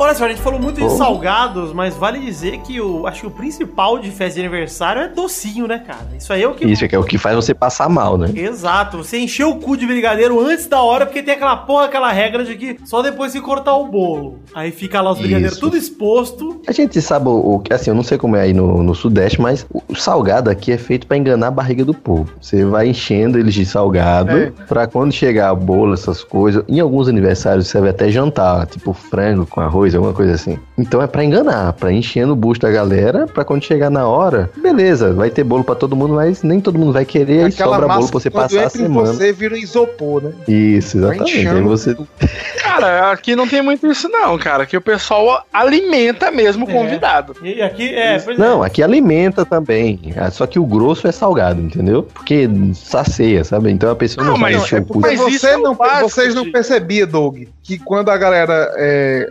Olha 0.03 0.13
só, 0.15 0.25
a 0.25 0.29
gente 0.29 0.41
falou 0.41 0.60
muito 0.60 0.77
de 0.79 0.83
Oh. 0.86 0.89
salgados, 0.89 1.72
mas 1.74 1.95
vale 1.95 2.19
dizer 2.19 2.60
que 2.60 2.79
o, 2.81 3.07
acho 3.07 3.22
que 3.22 3.27
o 3.27 3.31
principal 3.31 3.98
de 4.00 4.12
festa 4.12 4.36
de 4.39 4.45
aniversário 4.45 5.01
é 5.01 5.07
docinho, 5.07 5.65
né, 5.67 5.79
cara? 5.79 6.07
Isso 6.17 6.31
aí 6.33 6.43
é 6.43 6.48
o 6.48 6.53
que. 6.53 6.65
Isso 6.65 6.83
é 6.86 6.89
é 6.93 6.98
o 7.00 7.03
que 7.03 7.17
faz 7.17 7.36
você 7.36 7.53
passar 7.53 7.89
mal, 7.89 8.17
né? 8.17 8.29
Exato, 8.36 8.98
você 8.98 9.17
encheu 9.17 9.50
o 9.51 9.55
cu 9.60 9.75
de 9.77 9.86
brigadeiro 9.88 10.39
antes 10.39 10.67
da 10.67 10.81
hora, 10.81 11.05
porque 11.05 11.24
tem 11.24 11.33
aquela 11.36 11.55
porra, 11.57 11.86
aquela 11.86 12.12
regra 12.12 12.43
de 12.43 12.55
que 12.55 12.77
só 12.86 13.01
depois 13.01 13.31
que 13.33 13.41
cortar 13.41 13.75
o 13.75 13.86
bolo. 13.88 14.39
Aí 14.53 14.72
fica 14.72 15.01
lá 15.01 15.12
os 15.12 15.19
brigadeiros 15.19 15.57
tudo 15.57 15.75
exposto. 15.77 16.62
A 16.67 16.72
gente 16.72 17.01
sabe 17.01 17.29
o, 17.29 17.60
que, 17.60 17.74
assim, 17.74 17.89
eu 17.89 17.95
não 17.95 18.03
sei 18.03 18.17
como 18.17 18.36
é 18.36 18.41
aí 18.41 18.53
no, 18.53 18.83
no 18.83 18.93
Sudeste, 18.93 19.41
mas 19.41 19.65
o, 19.74 19.81
salgado 19.95 20.50
aqui 20.50 20.72
é 20.72 20.77
feito 20.77 21.07
pra 21.07 21.17
enganar 21.17 21.48
a 21.48 21.51
barriga 21.51 21.83
do 21.86 21.93
povo. 21.93 22.29
Você 22.41 22.65
vai 22.65 22.88
enchendo 22.88 23.39
eles 23.39 23.53
de 23.53 23.65
salgado 23.65 24.31
É. 24.38 24.51
pra 24.67 24.86
quando 24.86 25.12
chegar 25.13 25.50
a 25.50 25.55
bolo, 25.55 25.93
essas 25.93 26.24
coisas. 26.24 26.63
Em 26.67 26.79
alguns 26.79 27.07
aniversários 27.07 27.67
serve 27.67 27.89
até 27.89 28.10
jantar, 28.10 28.67
tipo 28.67 28.93
frango 28.93 29.45
com 29.48 29.62
arroz, 29.62 29.93
alguma 30.03 30.13
coisa 30.13 30.33
assim. 30.33 30.57
Então 30.77 31.01
é 31.01 31.07
pra 31.07 31.24
enganar, 31.24 31.74
pra 31.74 31.91
ir 31.91 31.98
enchendo 31.98 32.33
o 32.33 32.36
busto 32.36 32.65
da 32.65 32.72
galera, 32.72 33.25
pra 33.27 33.43
quando 33.45 33.63
chegar 33.63 33.89
na 33.89 34.07
hora, 34.07 34.50
beleza, 34.61 35.13
vai 35.13 35.29
ter 35.29 35.44
bolo 35.44 35.63
pra 35.63 35.75
todo 35.75 35.96
mundo, 35.96 36.13
mas 36.16 36.44
nem 36.44 36.59
todo 36.59 36.77
mundo 36.77 36.94
vai 36.94 37.05
querer, 37.05 37.46
aí 37.46 37.51
sobra 37.51 37.87
bolo 37.87 38.09
pra 38.09 38.20
você 38.20 38.29
passar 38.29 38.66
a 38.66 38.70
semana. 38.70 39.13
você 39.13 39.31
vira 39.31 39.55
um 39.55 39.57
isopor, 39.57 40.24
né? 40.24 40.31
Isso, 40.48 41.00
Vai 41.00 41.16
exatamente. 41.16 41.48
Aí 41.48 41.61
você. 41.61 41.98
Cara, 42.61 43.11
aqui 43.11 43.35
não 43.35 43.48
tem 43.48 43.61
muito 43.61 43.85
isso, 43.87 44.09
não, 44.09 44.37
cara. 44.37 44.66
Que 44.66 44.75
o 44.75 44.81
pessoal 44.81 45.46
alimenta 45.53 46.31
mesmo 46.31 46.66
o 46.66 46.70
É. 46.70 46.74
convidado. 46.74 47.35
E 47.44 47.61
aqui, 47.61 47.94
é, 47.94 48.16
é. 48.16 48.37
Não, 48.37 48.63
aqui 48.63 48.81
alimenta 48.81 49.46
também. 49.46 50.00
Ah, 50.18 50.31
Só 50.31 50.48
que 50.48 50.57
o 50.57 50.66
grosso 50.66 51.07
é 51.07 51.11
salgado, 51.11 51.61
entendeu? 51.61 52.03
Porque 52.03 52.50
sacia, 52.74 53.44
sabe? 53.44 53.72
Então 53.72 53.92
a 53.92 53.96
pessoa 53.96 54.25
não, 54.25 54.33
Não, 54.33 54.39
vai 54.39 54.53
mas 54.53 54.63
encher 54.63 54.81
É 54.81 54.85
Mas 54.96 55.20
você 55.20 55.48
é 55.48 55.57
não, 55.57 55.75
básico 55.75 56.09
vocês 56.09 56.33
não 56.33 56.51
percebiam, 56.51 57.07
Doug, 57.07 57.44
que 57.61 57.77
quando 57.77 58.09
a 58.09 58.18
galera 58.18 58.72
é, 58.77 59.29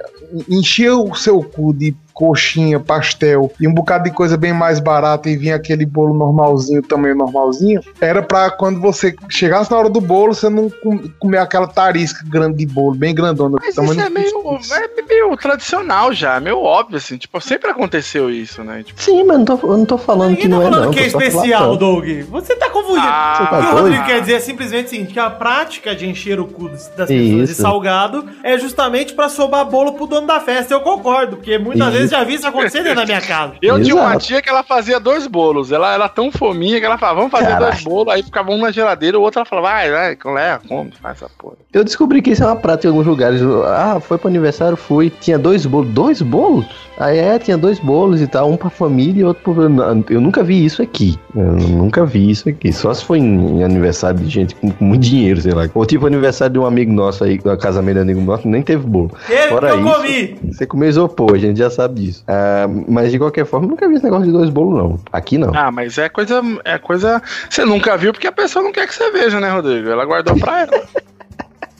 enchia 0.54 0.96
o 0.96 1.14
seu 1.14 1.42
cu 1.42 1.72
de 1.72 1.94
coxinha, 2.12 2.78
pastel 2.80 3.50
e 3.60 3.66
um 3.66 3.74
bocado 3.74 4.04
de 4.04 4.10
coisa 4.10 4.36
bem 4.36 4.52
mais 4.52 4.78
barata 4.80 5.28
e 5.30 5.36
vinha 5.36 5.56
aquele 5.56 5.84
bolo 5.86 6.14
normalzinho, 6.14 6.82
tamanho 6.82 7.14
normalzinho, 7.16 7.80
era 8.00 8.22
pra 8.22 8.50
quando 8.50 8.80
você 8.80 9.14
chegasse 9.28 9.70
na 9.70 9.78
hora 9.78 9.88
do 9.90 10.00
bolo, 10.00 10.34
você 10.34 10.48
não 10.48 10.68
com- 10.70 11.08
comer 11.18 11.38
aquela 11.38 11.66
tarisca 11.66 12.24
grande 12.28 12.58
de 12.58 12.66
bolo, 12.66 12.94
bem 12.94 13.14
grandona. 13.14 13.58
Mas 13.60 13.74
tamanho 13.74 13.92
isso 13.92 14.00
é 14.06 14.10
meio, 14.10 14.58
é 14.98 15.02
meio 15.08 15.36
tradicional 15.36 16.12
já, 16.12 16.38
meio 16.40 16.58
óbvio, 16.58 16.96
assim. 16.98 17.16
Tipo, 17.16 17.40
sempre 17.40 17.70
aconteceu 17.70 18.30
isso, 18.30 18.62
né? 18.62 18.82
Tipo, 18.84 19.00
Sim, 19.02 19.24
mas 19.24 19.38
não 19.38 19.44
tô, 19.44 19.58
eu 19.62 19.78
não 19.78 19.84
tô 19.86 19.98
falando 19.98 20.30
Ninguém 20.30 20.42
que 20.44 20.48
tá 20.48 20.54
não 20.56 20.62
é 20.62 20.70
falando 20.70 20.84
não. 20.84 20.90
que 20.92 21.00
é 21.00 21.06
especial. 21.06 21.76
Doug. 21.76 22.04
Você 22.30 22.56
tá 22.56 22.70
confundindo. 22.70 23.06
Ah, 23.06 23.34
o 23.40 23.44
que 23.44 23.50
tá 23.50 23.58
o 23.58 23.62
doido? 23.62 23.76
Rodrigo 23.82 24.04
quer 24.04 24.20
dizer 24.20 24.34
é 24.34 24.40
simplesmente 24.40 24.86
assim, 24.86 25.04
que 25.06 25.18
a 25.18 25.30
prática 25.30 25.94
de 25.94 26.06
encher 26.08 26.38
o 26.40 26.46
cu 26.46 26.68
das 26.68 26.88
pessoas 26.88 27.08
de 27.08 27.42
Isso. 27.44 27.62
salgado 27.62 28.24
é 28.42 28.58
justamente 28.58 29.14
pra 29.14 29.28
sobrar 29.28 29.64
bolo 29.64 29.92
pro 29.94 30.06
dono 30.06 30.26
da 30.26 30.40
festa. 30.40 30.74
Eu 30.74 30.80
concordo, 30.80 31.36
porque 31.36 31.58
muitas 31.58 31.88
Isso. 31.88 31.96
vezes 31.96 32.01
já 32.10 32.24
vi 32.24 32.34
isso 32.34 32.46
acontecer 32.46 32.82
dentro 32.82 32.96
da 33.00 33.06
minha 33.06 33.20
casa. 33.20 33.54
eu 33.62 33.80
tinha 33.82 33.94
uma 33.94 34.10
Exato. 34.10 34.26
tia 34.26 34.42
que 34.42 34.48
ela 34.48 34.62
fazia 34.62 34.98
dois 35.00 35.26
bolos. 35.26 35.72
Ela 35.72 35.94
era 35.94 36.08
tão 36.08 36.30
fominha 36.30 36.78
que 36.80 36.86
ela 36.86 36.98
falava, 36.98 37.18
vamos 37.18 37.32
fazer 37.32 37.46
Caraca. 37.46 37.66
dois 37.72 37.82
bolos. 37.84 38.12
Aí 38.14 38.22
ficava 38.22 38.50
um 38.50 38.58
na 38.58 38.70
geladeira, 38.70 39.18
o 39.18 39.22
outro 39.22 39.40
ela 39.40 39.46
falava, 39.46 39.68
vai, 39.68 39.90
vai, 39.90 40.16
colé, 40.16 40.58
come, 40.68 40.92
faz 41.00 41.16
essa 41.16 41.30
porra. 41.38 41.56
Eu 41.72 41.84
descobri 41.84 42.20
que 42.22 42.30
isso 42.30 42.42
é 42.42 42.46
uma 42.46 42.56
prática 42.56 42.86
em 42.88 42.90
alguns 42.90 43.06
lugares. 43.06 43.40
Ah, 43.66 43.98
foi 44.00 44.18
pro 44.18 44.28
aniversário, 44.28 44.76
fui. 44.76 45.10
Tinha 45.20 45.38
dois 45.38 45.64
bolos. 45.66 45.88
Dois 45.92 46.22
bolos? 46.22 46.66
Ah, 47.02 47.12
é, 47.12 47.36
tinha 47.36 47.58
dois 47.58 47.80
bolos 47.80 48.22
e 48.22 48.28
tal. 48.28 48.48
Um 48.48 48.56
pra 48.56 48.70
família 48.70 49.22
e 49.22 49.24
outro 49.24 49.42
pro. 49.42 49.62
Eu 50.08 50.20
nunca 50.20 50.44
vi 50.44 50.64
isso 50.64 50.80
aqui. 50.80 51.18
Eu 51.34 51.42
nunca 51.42 52.06
vi 52.06 52.30
isso 52.30 52.48
aqui. 52.48 52.72
Só 52.72 52.94
se 52.94 53.04
foi 53.04 53.18
em, 53.18 53.64
aniversário 53.64 54.20
de 54.20 54.30
gente 54.30 54.54
com, 54.54 54.70
com 54.70 54.84
muito 54.84 55.02
dinheiro, 55.02 55.40
sei 55.40 55.52
lá. 55.52 55.68
Ou 55.74 55.84
tipo 55.84 56.06
aniversário 56.06 56.52
de 56.52 56.58
um 56.60 56.64
amigo 56.64 56.92
nosso 56.92 57.24
aí, 57.24 57.38
do 57.38 57.56
casamento 57.58 57.94
de 57.94 57.98
um 58.00 58.02
amigo 58.02 58.20
nosso, 58.20 58.46
nem 58.46 58.62
teve 58.62 58.86
bolo. 58.86 59.10
Teve 59.26 59.48
Fora 59.48 59.72
que 59.72 59.78
eu 59.78 59.84
isso, 59.84 59.94
comi. 59.96 60.38
Você 60.52 60.66
comeu 60.66 60.88
isopor, 60.88 61.34
a 61.34 61.38
gente 61.38 61.58
já 61.58 61.70
sabe 61.70 62.02
disso. 62.02 62.22
Ah, 62.28 62.68
mas 62.86 63.10
de 63.10 63.18
qualquer 63.18 63.46
forma, 63.46 63.66
nunca 63.66 63.88
vi 63.88 63.96
esse 63.96 64.04
negócio 64.04 64.26
de 64.26 64.32
dois 64.32 64.48
bolos, 64.48 64.78
não. 64.78 65.00
Aqui 65.12 65.38
não. 65.38 65.52
Ah, 65.56 65.72
mas 65.72 65.98
é 65.98 66.08
coisa. 66.08 66.40
É 66.64 66.78
coisa. 66.78 67.20
Você 67.50 67.64
nunca 67.64 67.96
viu 67.96 68.12
porque 68.12 68.28
a 68.28 68.32
pessoa 68.32 68.62
não 68.62 68.70
quer 68.70 68.86
que 68.86 68.94
você 68.94 69.10
veja, 69.10 69.40
né, 69.40 69.50
Rodrigo? 69.50 69.88
Ela 69.88 70.04
guardou 70.04 70.36
pra 70.36 70.60
ela. 70.60 70.82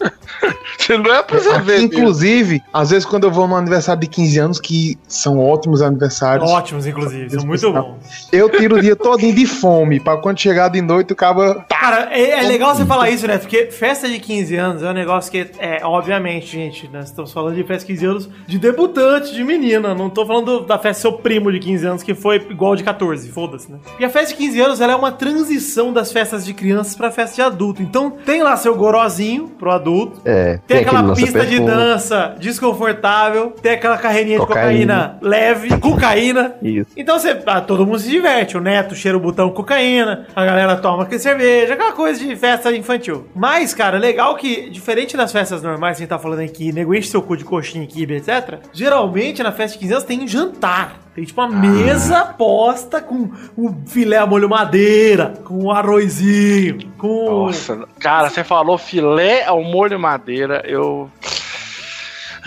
Você 0.78 0.98
não 0.98 1.14
é 1.14 1.22
pra 1.22 1.38
você 1.38 1.48
Aqui, 1.50 1.64
ver. 1.64 1.72
mesmo. 1.80 1.86
inclusive, 1.86 2.62
às 2.72 2.90
vezes 2.90 3.04
quando 3.06 3.24
eu 3.24 3.30
vou 3.30 3.46
no 3.46 3.54
aniversário 3.54 4.00
de 4.00 4.08
15 4.08 4.38
anos, 4.40 4.60
que 4.60 4.98
são 5.06 5.38
ótimos 5.38 5.80
aniversários, 5.80 6.50
Ótimos, 6.50 6.86
inclusive. 6.86 7.30
São 7.30 7.46
muito 7.46 7.72
bons. 7.72 8.28
eu 8.32 8.48
tiro 8.50 8.76
o 8.76 8.80
dia 8.80 8.96
todinho 8.96 9.32
de 9.34 9.46
fome, 9.46 10.00
pra 10.00 10.16
quando 10.16 10.40
chegar 10.40 10.68
de 10.68 10.82
noite 10.82 11.12
o 11.12 11.16
cabo 11.16 11.62
Cara, 11.68 12.08
é, 12.10 12.40
é 12.40 12.42
legal 12.42 12.74
você 12.74 12.84
falar 12.84 13.10
isso, 13.10 13.26
né? 13.28 13.38
Porque 13.38 13.66
festa 13.70 14.08
de 14.08 14.18
15 14.18 14.56
anos 14.56 14.82
é 14.82 14.90
um 14.90 14.92
negócio 14.92 15.30
que, 15.30 15.50
é, 15.58 15.84
obviamente, 15.84 16.46
gente, 16.46 16.88
nós 16.92 17.06
estamos 17.06 17.32
falando 17.32 17.54
de 17.54 17.62
festa 17.62 17.86
de 17.86 17.92
15 17.94 18.06
anos 18.06 18.28
de 18.46 18.58
debutante, 18.58 19.32
de 19.32 19.44
menina. 19.44 19.94
Não 19.94 20.10
tô 20.10 20.26
falando 20.26 20.60
da 20.66 20.78
festa 20.78 21.08
do 21.08 21.12
seu 21.12 21.18
primo 21.20 21.52
de 21.52 21.58
15 21.60 21.86
anos, 21.86 22.02
que 22.02 22.14
foi 22.14 22.36
igual 22.50 22.74
de 22.74 22.82
14, 22.82 23.30
foda-se, 23.30 23.70
né? 23.70 23.78
E 24.00 24.04
a 24.04 24.10
festa 24.10 24.28
de 24.30 24.34
15 24.36 24.60
anos, 24.60 24.80
ela 24.80 24.92
é 24.92 24.96
uma 24.96 25.12
transição 25.12 25.92
das 25.92 26.10
festas 26.12 26.44
de 26.44 26.52
crianças 26.54 26.94
pra 26.96 27.10
festa 27.10 27.36
de 27.36 27.42
adulto. 27.42 27.82
Então, 27.82 28.10
tem 28.24 28.42
lá 28.42 28.56
seu 28.56 28.74
gorozinho 28.76 29.48
pro 29.58 29.70
adulto, 29.70 29.91
É, 30.24 30.58
tem, 30.66 30.78
aquele 30.78 30.96
aquela 30.96 31.14
pista 31.14 31.46
de 31.46 31.58
dança 31.60 32.34
desconfortável, 32.38 33.50
tem 33.62 33.72
aquela 33.72 33.98
carreirinha 33.98 34.38
de 34.38 34.46
Cocaína. 34.46 35.18
cocaína 35.18 35.18
leve, 35.20 35.78
cocaína. 35.78 36.54
Isso. 36.62 36.90
Então 36.96 37.18
você, 37.18 37.40
ah, 37.46 37.60
todo 37.60 37.86
mundo 37.86 37.98
se 37.98 38.10
diverte. 38.10 38.56
O 38.56 38.60
neto 38.60 38.94
cheira 38.94 39.16
o 39.16 39.20
botão 39.20 39.50
cocaína, 39.50 40.26
a 40.34 40.44
galera 40.44 40.76
toma 40.76 41.04
aquele 41.04 41.20
cerveja, 41.20 41.74
aquela 41.74 41.92
coisa 41.92 42.24
de 42.24 42.34
festa 42.36 42.74
infantil. 42.74 43.26
Mas, 43.34 43.74
cara, 43.74 43.98
legal 43.98 44.36
que, 44.36 44.70
diferente 44.70 45.16
das 45.16 45.32
festas 45.32 45.62
normais 45.62 45.96
que 45.96 46.02
a 46.02 46.04
gente 46.04 46.10
tá 46.10 46.18
falando 46.18 46.40
aqui, 46.40 46.72
nego 46.72 46.94
enche 46.94 47.08
seu 47.08 47.22
cu 47.22 47.36
de 47.36 47.44
coxinha, 47.44 47.86
quibe, 47.86 48.16
etc. 48.16 48.58
Geralmente 48.72 49.42
na 49.42 49.52
festa 49.52 49.74
de 49.74 49.80
15 49.80 49.92
anos 49.92 50.04
tem 50.04 50.20
um 50.20 50.28
jantar. 50.28 51.02
Tem 51.14 51.24
tipo 51.24 51.42
uma 51.42 51.48
mesa 51.48 52.24
posta 52.24 53.00
com 53.00 53.30
o 53.54 53.74
filé 53.86 54.16
a 54.16 54.26
molho 54.26 54.48
madeira, 54.48 55.34
com 55.44 55.64
o 55.64 55.70
arrozinho, 55.70 56.90
com. 56.96 57.44
Nossa, 57.46 57.86
cara, 57.98 58.30
você 58.30 58.42
falou 58.42 58.78
filé 58.78 59.44
ao 59.44 59.62
molho 59.62 60.00
madeira, 60.00 60.62
eu. 60.66 61.10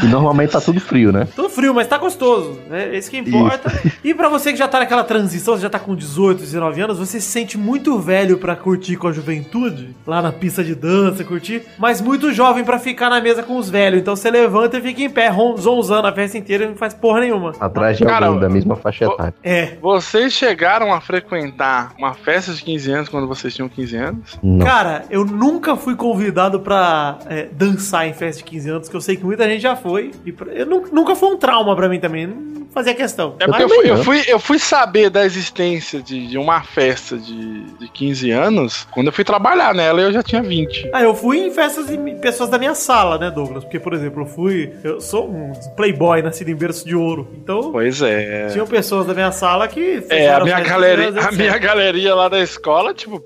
E 0.01 0.05
normalmente 0.07 0.51
tá 0.51 0.61
tudo 0.61 0.79
frio, 0.79 1.11
né? 1.11 1.27
Tudo 1.35 1.49
frio, 1.49 1.73
mas 1.73 1.87
tá 1.87 1.97
gostoso. 1.97 2.59
É 2.71 2.97
isso 2.97 3.09
que 3.09 3.17
importa. 3.17 3.71
E 4.03 4.13
pra 4.13 4.29
você 4.29 4.51
que 4.51 4.57
já 4.57 4.67
tá 4.67 4.79
naquela 4.79 5.03
transição, 5.03 5.55
você 5.55 5.61
já 5.61 5.69
tá 5.69 5.79
com 5.79 5.95
18, 5.95 6.39
19 6.39 6.81
anos, 6.81 6.99
você 6.99 7.19
se 7.19 7.27
sente 7.27 7.57
muito 7.57 7.97
velho 7.99 8.37
pra 8.37 8.55
curtir 8.55 8.97
com 8.97 9.07
a 9.07 9.11
juventude, 9.11 9.95
lá 10.05 10.21
na 10.21 10.31
pista 10.31 10.63
de 10.63 10.75
dança, 10.75 11.23
curtir, 11.23 11.63
mas 11.77 12.01
muito 12.01 12.33
jovem 12.33 12.63
pra 12.63 12.79
ficar 12.79 13.09
na 13.09 13.21
mesa 13.21 13.43
com 13.43 13.57
os 13.57 13.69
velhos. 13.69 14.01
Então 14.01 14.15
você 14.15 14.29
levanta 14.29 14.77
e 14.77 14.81
fica 14.81 15.01
em 15.01 15.09
pé, 15.09 15.31
zonzando 15.57 16.07
a 16.07 16.11
festa 16.11 16.37
inteira 16.37 16.65
e 16.65 16.67
não 16.67 16.75
faz 16.75 16.93
porra 16.93 17.21
nenhuma. 17.21 17.53
Atrás 17.59 17.97
de 17.97 18.05
Cara, 18.05 18.27
alguém 18.27 18.41
da 18.41 18.49
mesma 18.49 18.75
faixa 18.75 19.05
etária. 19.05 19.33
É. 19.43 19.77
Vocês 19.81 20.33
chegaram 20.33 20.93
a 20.93 21.01
frequentar 21.01 21.93
uma 21.97 22.13
festa 22.13 22.53
de 22.53 22.63
15 22.63 22.91
anos 22.91 23.09
quando 23.09 23.27
vocês 23.27 23.53
tinham 23.53 23.69
15 23.69 23.95
anos? 23.95 24.39
Não. 24.43 24.65
Cara, 24.65 25.03
eu 25.09 25.25
nunca 25.25 25.75
fui 25.75 25.95
convidado 25.95 26.59
pra 26.59 27.17
é, 27.27 27.47
dançar 27.51 28.07
em 28.07 28.13
festa 28.13 28.43
de 28.43 28.49
15 28.49 28.69
anos, 28.69 28.89
que 28.89 28.95
eu 28.95 29.01
sei 29.01 29.15
que 29.15 29.25
muita 29.25 29.47
gente 29.47 29.61
já 29.61 29.75
foi. 29.85 30.11
E 30.25 30.31
pra- 30.31 30.51
eu 30.51 30.65
nu- 30.65 30.87
nunca 30.91 31.15
foi 31.15 31.29
um 31.29 31.37
trauma 31.37 31.75
pra 31.75 31.87
mim 31.87 31.99
também, 31.99 32.25
não 32.25 32.65
fazia 32.73 32.95
questão. 32.95 33.35
É 33.39 33.45
Eu 33.45 33.53
eu 33.59 33.69
fui, 33.69 33.89
eu, 33.91 33.95
não. 33.97 34.03
fui, 34.03 34.23
eu 34.27 34.39
fui 34.39 34.57
saber 34.59 35.11
da 35.11 35.23
existência 35.23 36.01
de, 36.01 36.25
de 36.27 36.37
uma 36.39 36.61
festa 36.63 37.15
de, 37.17 37.63
de 37.77 37.87
15 37.89 38.31
anos 38.31 38.87
quando 38.91 39.07
eu 39.07 39.13
fui 39.13 39.23
trabalhar 39.23 39.75
nela 39.75 40.01
e 40.01 40.03
eu 40.05 40.11
já 40.11 40.23
tinha 40.23 40.41
20. 40.41 40.89
Ah, 40.91 41.03
eu 41.03 41.13
fui 41.13 41.37
em 41.39 41.51
festas 41.51 41.85
de 41.87 41.97
pessoas 42.15 42.49
da 42.49 42.57
minha 42.57 42.73
sala, 42.73 43.19
né, 43.19 43.29
Douglas? 43.29 43.63
Porque, 43.63 43.79
por 43.79 43.93
exemplo, 43.93 44.23
eu 44.23 44.25
fui. 44.25 44.73
Eu 44.83 44.99
sou 44.99 45.29
um 45.29 45.51
playboy 45.77 46.21
nascido 46.23 46.49
em 46.49 46.55
berço 46.55 46.83
de 46.85 46.95
ouro. 46.95 47.27
Então, 47.37 47.71
Pois 47.71 48.01
é. 48.01 48.47
tinham 48.47 48.65
pessoas 48.65 49.05
da 49.05 49.13
minha 49.13 49.31
sala 49.31 49.67
que. 49.67 50.03
É, 50.09 50.33
a 50.33 50.39
minha, 50.43 50.59
galeria, 50.61 51.11
15 51.13 51.27
a 51.27 51.31
minha 51.31 51.57
galeria 51.59 52.15
lá 52.15 52.27
da 52.27 52.39
escola, 52.41 52.91
tipo, 52.93 53.23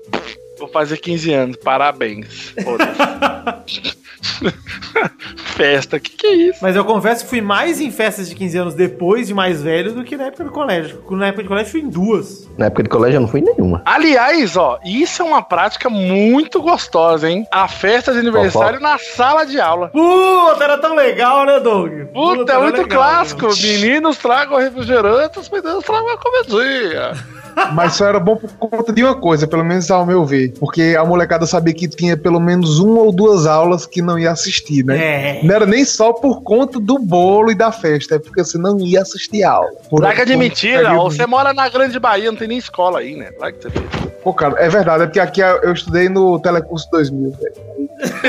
vou 0.58 0.68
fazer 0.68 0.98
15 0.98 1.32
anos, 1.32 1.56
parabéns. 1.56 2.54
Festa, 5.36 5.98
que 5.98 6.10
que 6.10 6.26
é 6.26 6.34
isso? 6.34 6.58
Mas 6.62 6.76
eu 6.76 6.84
confesso 6.84 7.24
que 7.24 7.30
fui 7.30 7.40
mais 7.40 7.80
em 7.80 7.90
festas 7.90 8.28
de 8.28 8.34
15 8.34 8.58
anos 8.58 8.74
depois 8.74 9.26
de 9.26 9.34
mais 9.34 9.62
velho 9.62 9.92
do 9.92 10.04
que 10.04 10.16
na 10.16 10.24
época 10.24 10.44
do 10.44 10.50
colégio. 10.50 11.02
Na 11.10 11.28
época 11.28 11.42
de 11.42 11.48
colégio 11.48 11.70
fui 11.72 11.80
em 11.80 11.88
duas. 11.88 12.48
Na 12.56 12.66
época 12.66 12.82
de 12.82 12.88
colégio 12.88 13.16
eu 13.16 13.20
não 13.20 13.28
fui 13.28 13.40
em 13.40 13.44
nenhuma. 13.44 13.82
Aliás, 13.84 14.56
ó, 14.56 14.78
isso 14.84 15.22
é 15.22 15.24
uma 15.24 15.42
prática 15.42 15.88
muito 15.88 16.60
gostosa, 16.62 17.28
hein? 17.28 17.46
A 17.50 17.68
festa 17.68 18.12
de 18.12 18.18
aniversário 18.18 18.80
na 18.80 18.98
sala 18.98 19.44
de 19.44 19.60
aula. 19.60 19.88
Puta, 19.88 20.64
era 20.64 20.78
tão 20.78 20.94
legal, 20.94 21.44
né, 21.46 21.60
Doug? 21.60 21.92
Puta, 22.12 22.52
é 22.52 22.54
era 22.54 22.64
muito 22.64 22.82
legal, 22.82 22.98
clássico. 23.02 23.46
meu. 23.46 23.56
Meninos 23.56 24.16
tragam 24.18 24.58
refrigerante, 24.58 25.38
os 25.38 25.48
meninos 25.48 25.84
tragam 25.84 26.08
a 26.10 26.18
comidinha. 26.18 27.39
Mas 27.72 27.94
só 27.94 28.06
era 28.06 28.18
bom 28.20 28.36
por 28.36 28.50
conta 28.52 28.92
de 28.92 29.02
uma 29.02 29.14
coisa, 29.14 29.46
pelo 29.46 29.64
menos 29.64 29.90
ao 29.90 30.04
meu 30.06 30.24
ver. 30.24 30.52
Porque 30.58 30.96
a 30.98 31.04
molecada 31.04 31.46
sabia 31.46 31.74
que 31.74 31.88
tinha 31.88 32.16
pelo 32.16 32.40
menos 32.40 32.78
uma 32.78 33.00
ou 33.00 33.12
duas 33.12 33.46
aulas 33.46 33.86
que 33.86 34.00
não 34.02 34.18
ia 34.18 34.30
assistir, 34.30 34.84
né? 34.84 34.98
É. 34.98 35.40
Não 35.44 35.54
era 35.54 35.66
nem 35.66 35.84
só 35.84 36.12
por 36.12 36.42
conta 36.42 36.78
do 36.80 36.98
bolo 36.98 37.50
e 37.50 37.54
da 37.54 37.70
festa, 37.72 38.16
é 38.16 38.18
porque 38.18 38.42
você 38.44 38.58
não 38.58 38.78
ia 38.80 39.02
assistir 39.02 39.42
a 39.44 39.52
aula. 39.52 39.70
Por- 39.88 40.00
Larga 40.02 40.24
de 40.26 40.36
mentira, 40.36 40.92
ó, 40.94 41.04
você 41.04 41.26
mora 41.26 41.52
na 41.54 41.68
Grande 41.68 41.98
Bahia, 41.98 42.30
não 42.30 42.38
tem 42.38 42.48
nem 42.48 42.58
escola 42.58 43.00
aí, 43.00 43.16
né? 43.16 43.30
Larga 43.38 43.68
de. 43.70 43.80
Pô, 44.22 44.34
cara, 44.34 44.54
é 44.58 44.68
verdade, 44.68 45.04
é 45.04 45.06
porque 45.06 45.20
aqui 45.20 45.40
eu 45.40 45.72
estudei 45.72 46.08
no 46.10 46.38
Telecurso 46.40 46.86
2000, 46.92 47.30
velho. 47.30 47.54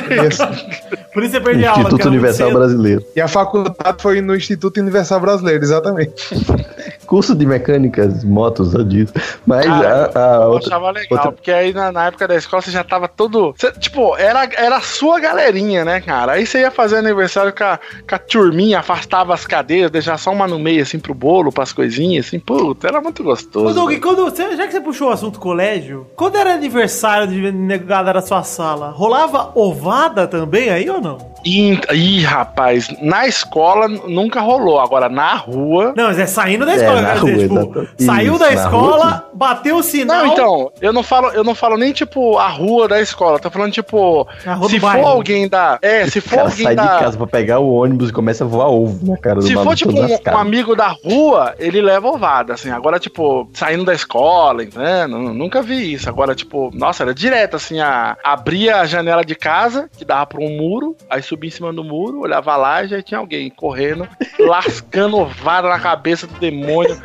E 0.09 0.19
assim, 0.27 0.43
Por 1.13 1.23
isso 1.23 1.33
você 1.33 1.41
perdeu 1.41 1.67
a 1.67 1.71
aula. 1.71 1.81
Instituto 1.83 2.03
muito 2.03 2.07
Universal. 2.07 2.51
Brasileiro. 2.53 3.05
E 3.13 3.19
a 3.21 3.27
faculdade 3.27 4.01
foi 4.01 4.21
no 4.21 4.33
Instituto 4.35 4.79
Universal 4.79 5.19
Brasileiro, 5.19 5.61
exatamente. 5.63 6.13
Curso 7.11 7.35
de 7.35 7.45
mecânicas, 7.45 8.23
motos, 8.23 8.71
só 8.71 8.81
disso. 8.83 9.11
Mas 9.45 9.65
Cara, 9.65 10.09
a, 10.15 10.19
a 10.39 10.43
Eu 10.45 10.51
outra. 10.51 10.69
achava 10.69 10.91
legal, 10.91 11.07
outra- 11.11 11.31
porque 11.33 11.51
aí 11.51 11.73
na, 11.73 11.91
na 11.91 12.05
época 12.05 12.25
da 12.25 12.37
escola 12.37 12.61
você 12.61 12.71
já 12.71 12.85
tava 12.85 13.05
todo. 13.09 13.53
você- 13.57 13.69
tipo, 13.73 14.15
era, 14.15 14.47
era 14.55 14.77
a 14.77 14.81
sua 14.81 15.19
galerinha, 15.19 15.83
né, 15.83 15.99
cara? 15.99 16.31
Aí 16.31 16.45
você 16.45 16.61
ia 16.61 16.71
fazer 16.71 16.95
aniversário 16.99 17.51
com 17.53 17.65
a, 17.65 17.77
com 18.07 18.15
a 18.15 18.17
turminha, 18.17 18.79
afastava 18.79 19.33
as 19.33 19.45
cadeiras, 19.45 19.91
deixava 19.91 20.17
só 20.17 20.31
uma 20.31 20.47
no 20.47 20.57
meio, 20.57 20.81
assim, 20.83 20.99
pro 20.99 21.13
bolo, 21.13 21.51
pras 21.51 21.73
coisinhas, 21.73 22.27
assim, 22.27 22.39
puta, 22.39 22.87
era 22.87 23.01
muito 23.01 23.21
Ô, 23.23 23.25
gostoso. 23.25 23.75
Doug, 23.75 23.89
velho. 23.89 24.01
quando 24.01 24.23
você- 24.23 24.55
já 24.55 24.65
que 24.65 24.71
você 24.71 24.79
puxou 24.79 25.09
o 25.09 25.11
assunto 25.11 25.37
colégio, 25.37 26.07
quando 26.15 26.37
era 26.37 26.53
aniversário 26.53 27.27
de 27.27 27.51
negada 27.51 28.13
da 28.13 28.21
sua 28.21 28.41
sala, 28.43 28.89
rolava 28.91 29.51
ovada 29.53 30.27
também 30.27 30.69
aí 30.69 30.89
ou 30.89 31.01
não? 31.01 31.30
Ih, 31.43 31.79
ih, 31.93 32.23
rapaz, 32.23 32.89
na 33.01 33.27
escola 33.27 33.87
nunca 33.87 34.41
rolou, 34.41 34.79
agora 34.79 35.09
na 35.09 35.35
rua. 35.35 35.93
Não, 35.95 36.05
mas 36.05 36.19
é 36.19 36.25
saindo 36.25 36.65
da 36.65 36.75
escola, 36.75 37.01
dizer, 37.01 37.17
rua, 37.17 37.37
tipo, 37.37 37.55
exatamente. 37.55 38.03
saiu 38.03 38.33
Isso, 38.33 38.39
da 38.39 38.45
na 38.45 38.53
escola, 38.53 39.05
rua, 39.05 39.29
bateu 39.33 39.77
o 39.77 39.83
sinal. 39.83 40.25
Não, 40.25 40.33
então, 40.33 40.71
eu 40.81 40.93
não 40.93 41.03
falo, 41.03 41.29
eu 41.29 41.43
não 41.43 41.55
falo 41.55 41.77
nem 41.77 41.91
tipo 41.91 42.37
a 42.37 42.47
rua 42.47 42.87
da 42.87 43.01
escola, 43.01 43.39
tô 43.39 43.49
falando 43.49 43.71
tipo, 43.71 44.27
se 44.69 44.79
for 44.79 44.87
bairro. 44.87 45.07
alguém 45.07 45.47
da, 45.47 45.79
é, 45.81 46.07
se 46.07 46.21
for 46.21 46.35
cara 46.35 46.49
alguém 46.49 46.63
sai 46.63 46.75
de 46.75 46.81
da 46.81 46.99
casa 46.99 47.17
pra 47.17 47.27
pegar 47.27 47.59
o 47.59 47.73
ônibus 47.73 48.09
e 48.09 48.13
começa 48.13 48.43
a 48.43 48.47
voar 48.47 48.69
ovo 48.69 49.05
na 49.05 49.17
cara 49.17 49.35
do 49.39 49.47
Se 49.47 49.53
for 49.53 49.75
tipo 49.75 49.91
um, 49.91 50.05
um 50.05 50.37
amigo 50.37 50.75
da 50.75 50.89
rua, 50.89 51.55
ele 51.57 51.81
leva 51.81 52.07
ovada, 52.07 52.53
assim. 52.53 52.69
Agora, 52.69 52.99
tipo, 52.99 53.49
saindo 53.53 53.83
da 53.83 53.93
escola, 53.93 54.63
entendeu? 54.63 55.07
Nunca 55.07 55.61
vi 55.61 55.93
isso. 55.93 56.07
Agora, 56.07 56.35
tipo, 56.35 56.69
nossa, 56.73 57.03
era 57.03 57.13
direto, 57.13 57.55
assim, 57.55 57.79
a, 57.79 58.17
abria 58.23 58.77
a 58.77 58.85
janela 58.85 59.23
de 59.23 59.35
casa, 59.35 59.89
que 59.97 60.05
dava 60.05 60.25
pra 60.25 60.41
um 60.41 60.57
muro, 60.57 60.95
aí 61.09 61.21
subia 61.31 61.47
em 61.47 61.51
cima 61.51 61.71
do 61.71 61.83
muro, 61.83 62.19
olhava 62.19 62.55
lá 62.57 62.83
e 62.83 62.89
já 62.89 63.01
tinha 63.01 63.19
alguém 63.19 63.49
correndo, 63.49 64.07
lascando 64.39 65.17
ovada 65.17 65.69
na 65.69 65.79
cabeça 65.79 66.27
do 66.27 66.37
demônio. 66.39 67.01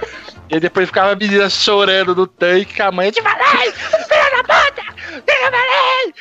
E 0.48 0.60
depois 0.60 0.86
ficava 0.88 1.12
a 1.12 1.16
menina 1.16 1.48
chorando 1.48 2.14
no 2.14 2.26
tanque, 2.26 2.74
que 2.74 2.82
a 2.82 2.92
mãe, 2.92 3.06
eu 3.06 3.12
te 3.12 3.22
falei, 3.22 3.72
filha 3.72 4.30
da 4.30 4.42
puta, 4.42 4.82
falei, 5.26 6.14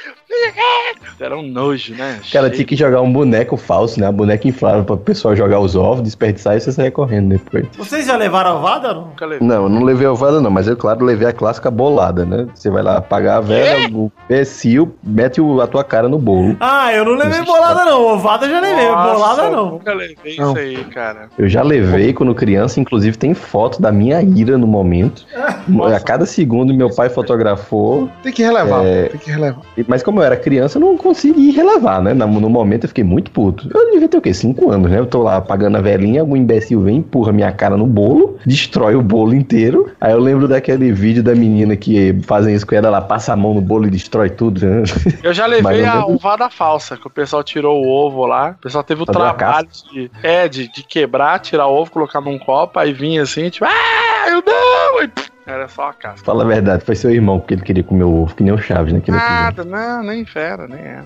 era 1.20 1.38
um 1.38 1.42
nojo, 1.44 1.94
né? 1.96 2.20
Cara, 2.32 2.50
tinha 2.50 2.66
que 2.66 2.76
jogar 2.76 3.02
um 3.02 3.12
boneco 3.12 3.56
falso, 3.58 4.00
né? 4.00 4.08
A 4.08 4.12
boneca 4.12 4.48
inflável 4.48 4.84
pra 4.84 4.98
pessoal 4.98 5.36
jogar 5.36 5.60
os 5.60 5.76
ovos, 5.76 6.02
desperdiçar 6.04 6.56
e 6.58 6.60
você 6.60 6.72
sair 6.72 6.92
correndo 6.92 7.30
depois. 7.30 7.66
Vocês 7.78 8.06
já 8.06 8.16
levaram 8.18 8.58
ovada 8.58 8.90
ou 8.90 8.96
não? 8.96 9.02
Nunca 9.08 9.26
levei. 9.26 9.48
Não, 9.48 9.64
eu 9.64 9.70
não 9.70 9.84
levei 9.84 10.08
a 10.08 10.12
ovada 10.12 10.42
não, 10.42 10.52
mas 10.52 10.68
eu, 10.68 10.76
claro, 10.76 11.04
levei 11.06 11.28
a 11.28 11.34
clássica 11.34 11.72
bolada, 11.72 12.26
né? 12.26 12.48
Você 12.54 12.70
vai 12.70 12.84
lá 12.84 13.00
pagar 13.02 13.38
a 13.38 13.42
vela, 13.42 13.88
o 13.94 14.12
imbecil, 14.30 14.94
mete 15.04 15.40
o- 15.40 15.62
a 15.62 15.68
tua 15.68 15.84
cara 15.84 16.10
no 16.10 16.18
bolo. 16.18 16.56
Ah, 16.60 16.94
eu 16.94 17.06
não 17.06 17.14
levei 17.14 17.42
bolada 17.44 17.86
não, 17.86 18.02
ovada 18.14 18.46
eu 18.46 18.52
já 18.52 18.60
levei, 18.60 18.88
Nossa, 18.90 19.14
bolada 19.14 19.50
não. 19.50 19.72
Nunca 19.72 19.94
levei 19.94 20.36
Não. 20.38 20.50
isso 20.52 20.58
aí, 20.60 20.84
cara. 20.86 21.30
Eu 21.38 21.48
já 21.48 21.62
levei 21.64 22.14
quando 22.14 22.34
criança, 22.36 22.80
inclusive 22.80 23.18
tem 23.18 23.34
foto 23.34 23.82
da 23.82 23.92
minha 23.92 24.22
ira 24.22 24.58
no 24.58 24.68
momento. 24.68 25.26
a 25.96 26.00
cada 26.00 26.26
segundo 26.26 26.74
meu 26.74 26.94
pai 26.94 27.10
fotografou, 27.10 28.10
Tem 28.24 28.34
que 28.34 28.44
relevar, 28.44 28.86
É. 28.86 29.04
tem 29.10 29.20
que 29.20 29.32
relevar. 29.32 29.62
mas 29.88 30.04
como 30.04 30.20
eu 30.20 30.25
era 30.26 30.36
criança, 30.38 30.78
eu 30.78 30.82
não 30.82 30.98
consegui 30.98 31.52
relevar, 31.52 32.02
né? 32.02 32.14
Na- 32.14 32.26
No 32.26 32.50
momento 32.50 32.84
eu 32.84 32.88
fiquei 32.90 33.04
muito 33.04 33.32
puto. 33.32 33.70
Eu 33.74 33.92
devia 33.92 34.08
ter 34.10 34.18
o 34.18 34.22
quê? 34.22 34.34
Cinco 34.34 34.70
anos, 34.72 34.90
né? 34.92 35.00
Eu 35.00 35.06
tô 35.06 35.22
lá 35.24 35.38
apagando 35.38 35.78
a 35.78 35.82
velhinha, 35.82 36.22
algum 36.22 36.36
imbecil 36.36 36.82
vem, 36.82 36.98
empurra 36.98 37.32
minha 37.32 37.52
cara 37.52 37.78
no 37.78 37.86
bolo, 37.88 38.38
destrói 38.46 38.96
o 38.96 39.02
bolo 39.02 39.34
inteiro. 39.34 39.90
Aí 40.02 40.12
eu 40.12 40.20
lembro 40.20 40.48
daquele 40.48 40.92
vídeo 40.92 41.24
da 41.24 41.34
menina 41.36 41.76
que 41.76 42.16
fazem 42.24 42.54
isso 42.56 42.66
com 42.68 42.76
ela, 42.76 42.88
ela 42.88 43.02
passa 43.02 43.34
a 43.34 43.36
mão 43.36 43.54
no 43.54 43.62
bolo 43.62 43.86
e 43.88 43.90
destrói 43.90 44.30
tudo, 44.30 44.66
né? 44.66 44.84
Eu 45.24 45.34
já 45.34 45.46
levei 45.46 45.82
eu 45.86 45.90
a 45.90 46.06
ovada 46.06 46.50
falsa, 46.50 46.98
que 46.98 47.08
o 47.08 47.10
pessoal 47.10 47.44
tirou 47.44 47.84
o 47.84 47.88
ovo 47.88 48.26
lá. 48.26 48.56
O 48.60 48.62
pessoal 48.62 48.84
teve 48.84 49.04
o 49.04 49.06
Fazer 49.06 49.18
trabalho 49.20 49.68
de, 49.94 50.12
é, 50.24 50.48
de, 50.48 50.68
de 50.72 50.84
quebrar, 50.84 51.40
tirar 51.40 51.68
o 51.68 51.74
ovo, 51.74 51.92
colocar 51.92 52.20
num 52.22 52.38
copo, 52.38 52.78
aí 52.80 52.92
vinha 52.94 53.22
assim, 53.24 53.50
tipo, 53.50 53.66
ah, 53.66 54.30
eu 54.30 54.44
não! 54.46 55.08
Pff, 55.10 55.35
era 55.46 55.68
só 55.68 55.90
a 55.90 55.94
casca. 55.94 56.26
Fala 56.26 56.44
a 56.44 56.48
verdade, 56.48 56.84
foi 56.84 56.96
seu 56.96 57.12
irmão, 57.12 57.40
porque 57.40 57.54
ele 57.54 57.62
queria 57.62 57.84
comer 57.84 58.04
o 58.04 58.24
ovo, 58.24 58.36
que 58.36 58.44
nem 58.44 58.52
o 58.54 58.58
Chaves 58.58 58.94
naquele 58.94 59.18
episódio. 59.18 59.44
Nada, 59.44 59.64
não, 59.66 60.04
nem 60.04 60.26
fera, 60.26 60.68
nem 60.68 60.80
era. 60.80 61.06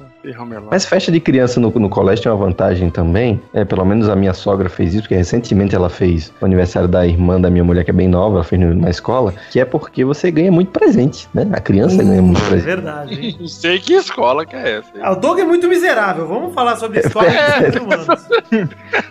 Mas 0.70 0.86
festa 0.86 1.12
de 1.12 1.20
criança 1.20 1.60
no, 1.60 1.70
no 1.72 1.90
colégio 1.90 2.24
tem 2.24 2.32
uma 2.32 2.38
vantagem 2.38 2.90
também. 2.90 3.42
É, 3.54 3.66
pelo 3.66 3.84
menos 3.86 4.08
a 4.10 4.16
minha 4.16 4.34
sogra 4.34 4.70
fez 4.70 4.94
isso, 4.94 5.04
porque 5.04 5.16
recentemente 5.16 5.76
ela 5.76 5.90
fez 5.90 6.32
o 6.40 6.46
aniversário 6.46 6.88
da 6.88 7.06
irmã 7.06 7.40
da 7.40 7.50
minha 7.50 7.64
mulher, 7.64 7.84
que 7.84 7.92
é 7.92 7.94
bem 7.94 8.08
nova, 8.08 8.36
ela 8.36 8.44
fez 8.44 8.62
no- 8.62 8.76
na 8.76 8.90
escola, 8.90 9.34
que 9.52 9.60
é 9.60 9.66
porque 9.66 10.06
você 10.06 10.30
ganha 10.30 10.52
muito 10.52 10.72
presente, 10.72 11.28
né? 11.34 11.48
A 11.52 11.60
criança 11.60 12.04
ganha 12.04 12.22
muito 12.22 12.42
É 12.42 12.48
presente. 12.48 12.66
verdade, 12.66 13.14
hein? 13.16 13.38
Não 13.40 13.48
sei 13.48 13.80
que 13.80 13.94
escola 13.94 14.46
que 14.46 14.56
é 14.56 14.78
essa. 14.78 14.90
Ah, 15.02 15.12
o 15.14 15.16
Doug 15.16 15.40
é 15.40 15.44
muito 15.46 15.68
miserável, 15.68 16.28
vamos 16.28 16.54
falar 16.54 16.76
sobre 16.78 17.00
história 17.00 17.30
É. 17.30 17.80
humanos. 17.80 18.28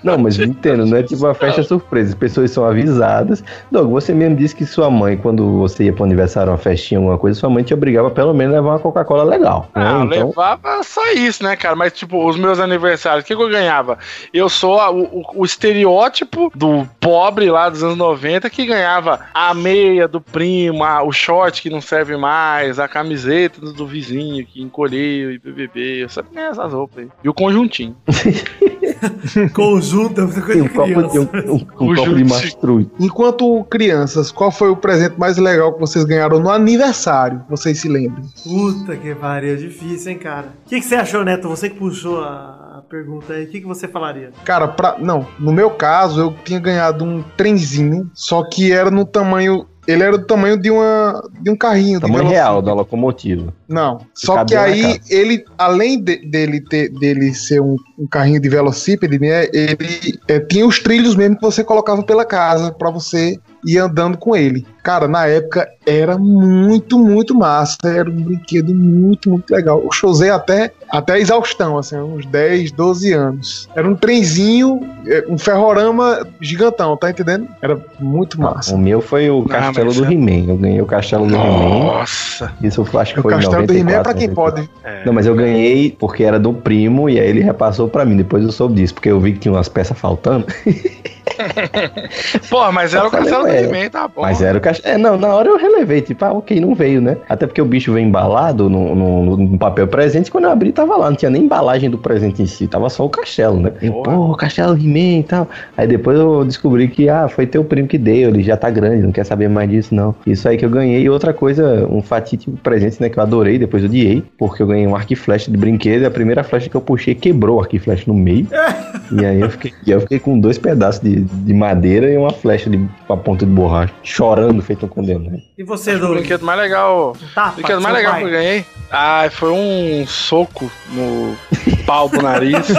Não, 0.02 0.16
mas 0.18 0.38
entendo, 0.38 0.86
não 0.86 0.96
é 0.96 1.02
tipo 1.02 1.24
uma 1.24 1.34
festa 1.34 1.62
surpresa. 1.62 2.10
As 2.10 2.14
pessoas 2.14 2.50
são 2.50 2.64
avisadas. 2.64 3.42
Doug, 3.70 3.90
você 3.90 4.12
mesmo 4.14 4.36
disse 4.36 4.54
que 4.54 4.64
sua 4.64 4.90
mãe, 4.90 5.16
quando 5.18 5.59
você 5.59 5.85
ia 5.85 5.92
pro 5.92 6.04
aniversário, 6.04 6.50
uma 6.52 6.59
festinha, 6.59 6.98
alguma 6.98 7.18
coisa, 7.18 7.38
sua 7.38 7.50
mãe 7.50 7.62
te 7.64 7.74
obrigava 7.74 8.11
pelo 8.11 8.33
menos 8.35 8.54
a 8.54 8.59
levar 8.59 8.70
uma 8.70 8.78
Coca-Cola 8.78 9.24
legal. 9.24 9.68
né? 9.74 9.83
Ah, 9.85 9.98
eu 10.00 10.04
Então, 10.04 10.28
levava 10.28 10.83
só 10.83 11.12
isso, 11.12 11.42
né, 11.42 11.57
cara? 11.57 11.74
Mas, 11.76 11.92
tipo, 11.92 12.26
os 12.28 12.37
meus 12.38 12.59
aniversários, 12.59 13.24
o 13.24 13.26
que, 13.26 13.37
que 13.37 13.42
eu 13.42 13.48
ganhava? 13.48 13.98
Eu 14.33 14.48
sou 14.48 14.78
a- 14.81 14.90
o, 14.90 15.24
o- 15.35 15.44
estereótipo 15.44 16.50
do 16.54 16.87
pobre 17.00 17.50
lá 17.50 17.68
dos 17.68 17.83
anos 17.83 17.96
90 17.96 18.48
que 18.50 18.64
ganhava 18.66 19.20
a 19.35 19.52
meia 19.54 20.07
do 20.09 20.20
primo, 20.20 20.85
a- 20.85 21.02
o 21.02 21.12
short 21.12 21.61
que 21.62 21.70
não 21.70 21.81
serve 21.81 22.16
mais, 22.16 22.78
a 22.78 22.87
camiseta 22.88 23.61
do, 23.61 23.72
do 23.72 23.87
vizinho 23.87 24.44
que 24.46 24.62
encolheu 24.62 25.33
e 25.33 25.38
BBB. 25.38 26.04
Eu 26.04 26.09
sempre 26.09 26.35
ganhei 26.35 26.50
essas 26.50 26.72
roupas 26.72 26.98
aí. 27.04 27.09
E 27.24 27.28
o 27.28 27.35
conjuntinho. 27.35 27.96
Conjunto, 29.54 30.20
é 30.20 30.24
muita 30.24 30.40
coisa 30.40 30.52
tem 30.52 30.62
um 30.62 30.64
de 30.64 30.70
copo, 30.70 30.87
criança. 30.88 31.12
de, 31.12 31.18
um, 31.18 31.52
um- 31.52 31.54
um 31.54 31.57
O 31.92 31.94
copo 31.96 32.14
de 32.14 32.24
mastruz. 32.24 32.87
Enquanto 32.98 33.64
crianças, 33.64 34.31
qual 34.33 34.50
foi 34.50 34.70
o 34.70 34.76
presente 34.76 35.07
mais 35.16 35.36
legal 35.38 35.72
que 35.74 35.80
vocês 35.80 36.04
ganharam 36.04 36.38
no 36.40 36.50
aniversário? 36.50 37.42
Vocês 37.48 37.80
se 37.80 37.88
lembram? 37.88 38.22
Puta 38.42 38.96
que 38.96 39.14
pariu, 39.14 39.56
difícil, 39.56 40.12
hein, 40.12 40.18
cara. 40.18 40.48
O 40.66 40.68
que, 40.68 40.80
que 40.80 40.86
você 40.86 40.94
achou, 40.96 41.24
Neto? 41.24 41.48
Você 41.48 41.70
que 41.70 41.78
puxou 41.78 42.20
a 42.20 42.82
pergunta 42.88 43.32
aí. 43.34 43.44
O 43.44 43.48
que, 43.48 43.60
que 43.60 43.66
você 43.66 43.86
falaria? 43.86 44.30
Cara, 44.44 44.68
pra, 44.68 44.96
não, 44.98 45.26
no 45.38 45.52
meu 45.52 45.70
caso, 45.70 46.20
eu 46.20 46.34
tinha 46.44 46.58
ganhado 46.58 47.04
um 47.04 47.22
trenzinho, 47.36 48.10
só 48.14 48.42
que 48.44 48.72
era 48.72 48.90
no 48.90 49.04
tamanho. 49.04 49.66
Ele 49.86 50.02
era 50.02 50.18
do 50.18 50.26
tamanho 50.26 50.60
de, 50.60 50.70
uma, 50.70 51.22
de 51.40 51.50
um 51.50 51.56
carrinho. 51.56 51.98
de 51.98 52.06
Tamanho 52.06 52.28
real 52.28 52.60
da 52.60 52.74
locomotiva. 52.74 53.54
Não. 53.66 54.02
Só 54.14 54.44
que 54.44 54.54
aí, 54.54 55.00
ele, 55.08 55.42
além 55.56 55.98
de- 55.98 56.28
dele, 56.30 56.60
ter, 56.60 56.90
dele 56.90 57.32
ser 57.32 57.62
um, 57.62 57.74
um 57.98 58.06
carrinho 58.06 58.38
de 58.38 58.50
velocípede, 58.50 59.18
né? 59.18 59.46
Ele 59.50 60.18
é, 60.28 60.40
tinha 60.40 60.66
os 60.66 60.78
trilhos 60.78 61.16
mesmo 61.16 61.36
que 61.36 61.42
você 61.42 61.64
colocava 61.64 62.02
pela 62.02 62.26
casa 62.26 62.70
pra 62.70 62.90
você 62.90 63.38
ir 63.64 63.78
andando 63.78 64.16
com 64.16 64.36
ele. 64.36 64.66
Cara, 64.82 65.06
na 65.06 65.26
época 65.26 65.68
era 65.86 66.16
muito, 66.16 66.98
muito 66.98 67.34
massa. 67.34 67.76
Era 67.84 68.08
um 68.08 68.14
brinquedo 68.22 68.74
muito, 68.74 69.28
muito 69.28 69.50
legal. 69.50 69.82
Eu 69.82 70.08
usei 70.08 70.30
até, 70.30 70.72
até 70.90 71.14
a 71.14 71.18
exaustão, 71.18 71.76
assim, 71.76 71.96
uns 71.96 72.24
10, 72.26 72.72
12 72.72 73.12
anos. 73.12 73.68
Era 73.74 73.86
um 73.88 73.94
trenzinho, 73.94 74.80
é, 75.06 75.24
um 75.28 75.36
ferrorama 75.36 76.26
gigantão, 76.40 76.96
tá 76.96 77.10
entendendo? 77.10 77.48
Era 77.60 77.78
muito 78.00 78.40
massa. 78.40 78.74
O 78.74 78.78
meu 78.78 79.00
foi 79.02 79.28
o 79.28 79.44
castelo 79.44 79.92
do 79.92 80.04
é- 80.04 80.12
He-Man. 80.12 80.50
Eu 80.50 80.56
ganhei 80.56 80.80
o 80.80 80.86
castelo 80.86 81.26
do 81.26 81.34
He-Man. 81.34 81.84
Nossa. 81.84 82.52
Isso 82.62 82.86
eu 82.92 83.00
acho 83.00 83.14
que 83.14 83.20
O 83.20 83.22
foi 83.22 83.32
em 83.34 83.36
castelo 83.36 83.66
do 83.66 83.72
He-Man 83.74 83.90
é 83.90 83.96
94, 83.96 84.02
pra 84.04 84.14
quem 84.14 84.28
94. 84.28 84.68
pode. 84.68 84.70
É. 84.84 85.04
Não, 85.04 85.12
mas 85.12 85.26
eu 85.26 85.34
ganhei 85.34 85.90
porque 85.98 86.24
era 86.24 86.38
do 86.38 86.52
primo 86.54 87.10
e 87.10 87.18
aí 87.20 87.28
ele 87.28 87.40
repassou 87.42 87.88
pra 87.88 88.04
mim. 88.04 88.16
Depois 88.16 88.42
eu 88.42 88.52
soube 88.52 88.76
disso, 88.76 88.94
porque 88.94 89.10
eu 89.10 89.20
vi 89.20 89.32
que 89.34 89.40
tinha 89.40 89.52
umas 89.52 89.68
peças 89.68 89.98
faltando. 89.98 90.46
Pô, 92.48 92.70
mas 92.72 92.94
era 92.94 93.06
o 93.06 93.10
falei, 93.10 93.30
castelo 93.30 93.48
do 93.48 93.74
He-Man, 93.74 93.90
tá 93.90 94.08
bom. 94.08 94.22
Mas 94.22 94.42
era 94.42 94.58
o 94.58 94.60
castelo. 94.60 94.94
É, 94.94 94.98
não, 94.98 95.16
na 95.16 95.28
hora 95.28 95.48
eu 95.48 95.56
relevei, 95.56 96.00
tipo, 96.00 96.24
ah, 96.24 96.32
ok, 96.32 96.60
não 96.60 96.74
veio, 96.74 97.00
né? 97.00 97.16
Até 97.28 97.46
porque 97.46 97.60
o 97.60 97.64
bicho 97.64 97.92
veio 97.92 98.06
embalado 98.06 98.68
no, 98.68 98.94
no, 98.94 99.36
no 99.36 99.58
papel 99.58 99.86
presente. 99.86 100.30
Quando 100.30 100.44
eu 100.44 100.50
abri, 100.50 100.72
tava 100.72 100.96
lá. 100.96 101.10
Não 101.10 101.16
tinha 101.16 101.30
nem 101.30 101.42
embalagem 101.42 101.90
do 101.90 101.98
presente 101.98 102.42
em 102.42 102.46
si, 102.46 102.66
tava 102.66 102.88
só 102.90 103.04
o 103.04 103.08
castelo, 103.08 103.60
né? 103.60 103.72
Eu, 103.80 103.94
pô, 104.02 104.34
castelo 104.34 104.76
He-Man 104.76 105.20
e 105.20 105.24
tal. 105.24 105.48
Aí 105.76 105.86
depois 105.86 106.18
eu 106.18 106.44
descobri 106.44 106.88
que, 106.88 107.08
ah, 107.08 107.28
foi 107.28 107.46
teu 107.46 107.64
primo 107.64 107.88
que 107.88 107.98
deu, 107.98 108.30
ele 108.30 108.42
já 108.42 108.56
tá 108.56 108.70
grande, 108.70 109.02
não 109.02 109.12
quer 109.12 109.24
saber 109.24 109.48
mais 109.48 109.68
disso, 109.68 109.94
não. 109.94 110.14
Isso 110.26 110.48
aí 110.48 110.56
que 110.56 110.64
eu 110.64 110.70
ganhei. 110.70 111.02
E 111.02 111.10
outra 111.10 111.32
coisa, 111.32 111.86
um 111.90 112.02
fatídico 112.02 112.52
presente, 112.62 113.00
né, 113.00 113.08
que 113.08 113.18
eu 113.18 113.22
adorei, 113.22 113.58
depois 113.58 113.82
eu 113.82 113.88
odiei, 113.88 114.22
porque 114.36 114.62
eu 114.62 114.66
ganhei 114.66 114.86
um 114.86 114.94
arco 114.94 115.12
e 115.12 115.16
flecha 115.16 115.50
de 115.50 115.56
brinquedo 115.56 116.02
e 116.02 116.06
a 116.06 116.10
primeira 116.10 116.42
flecha 116.44 116.68
que 116.68 116.76
eu 116.76 116.80
puxei 116.80 117.14
quebrou 117.14 117.56
o 117.56 117.60
arco 117.60 117.76
e 117.76 117.78
flecha 117.78 118.04
no 118.06 118.14
meio. 118.14 118.46
e 119.12 119.24
aí 119.24 119.40
eu 119.40 119.50
fiquei, 119.50 119.72
eu 119.86 120.00
fiquei 120.00 120.18
com 120.18 120.38
dois 120.38 120.58
pedaços 120.58 121.00
de, 121.00 121.17
de 121.20 121.54
madeira 121.54 122.11
e 122.11 122.16
uma 122.16 122.31
flecha 122.31 122.68
de 122.70 122.76
uma 123.09 123.16
ponta 123.16 123.44
de 123.46 123.52
borracha, 123.52 123.92
chorando, 124.02 124.62
feito 124.62 124.87
um 124.87 124.88
condenado. 124.88 125.40
E 125.57 125.64
você, 125.64 125.94
O 125.94 125.98
Douglas? 125.98 126.20
brinquedo 126.20 126.44
mais 126.44 126.59
legal. 126.61 127.16
Tá, 127.35 127.48
O 127.50 127.52
brinquedo 127.54 127.81
mais 127.81 127.94
legal 127.94 128.12
pai. 128.12 128.20
que 128.22 128.26
eu 128.26 128.31
ganhei. 128.33 128.64
Ah, 128.90 129.28
foi 129.31 129.50
um 129.52 130.07
soco 130.07 130.70
no 130.92 131.37
pau 131.85 132.09
do 132.09 132.22
nariz. 132.22 132.68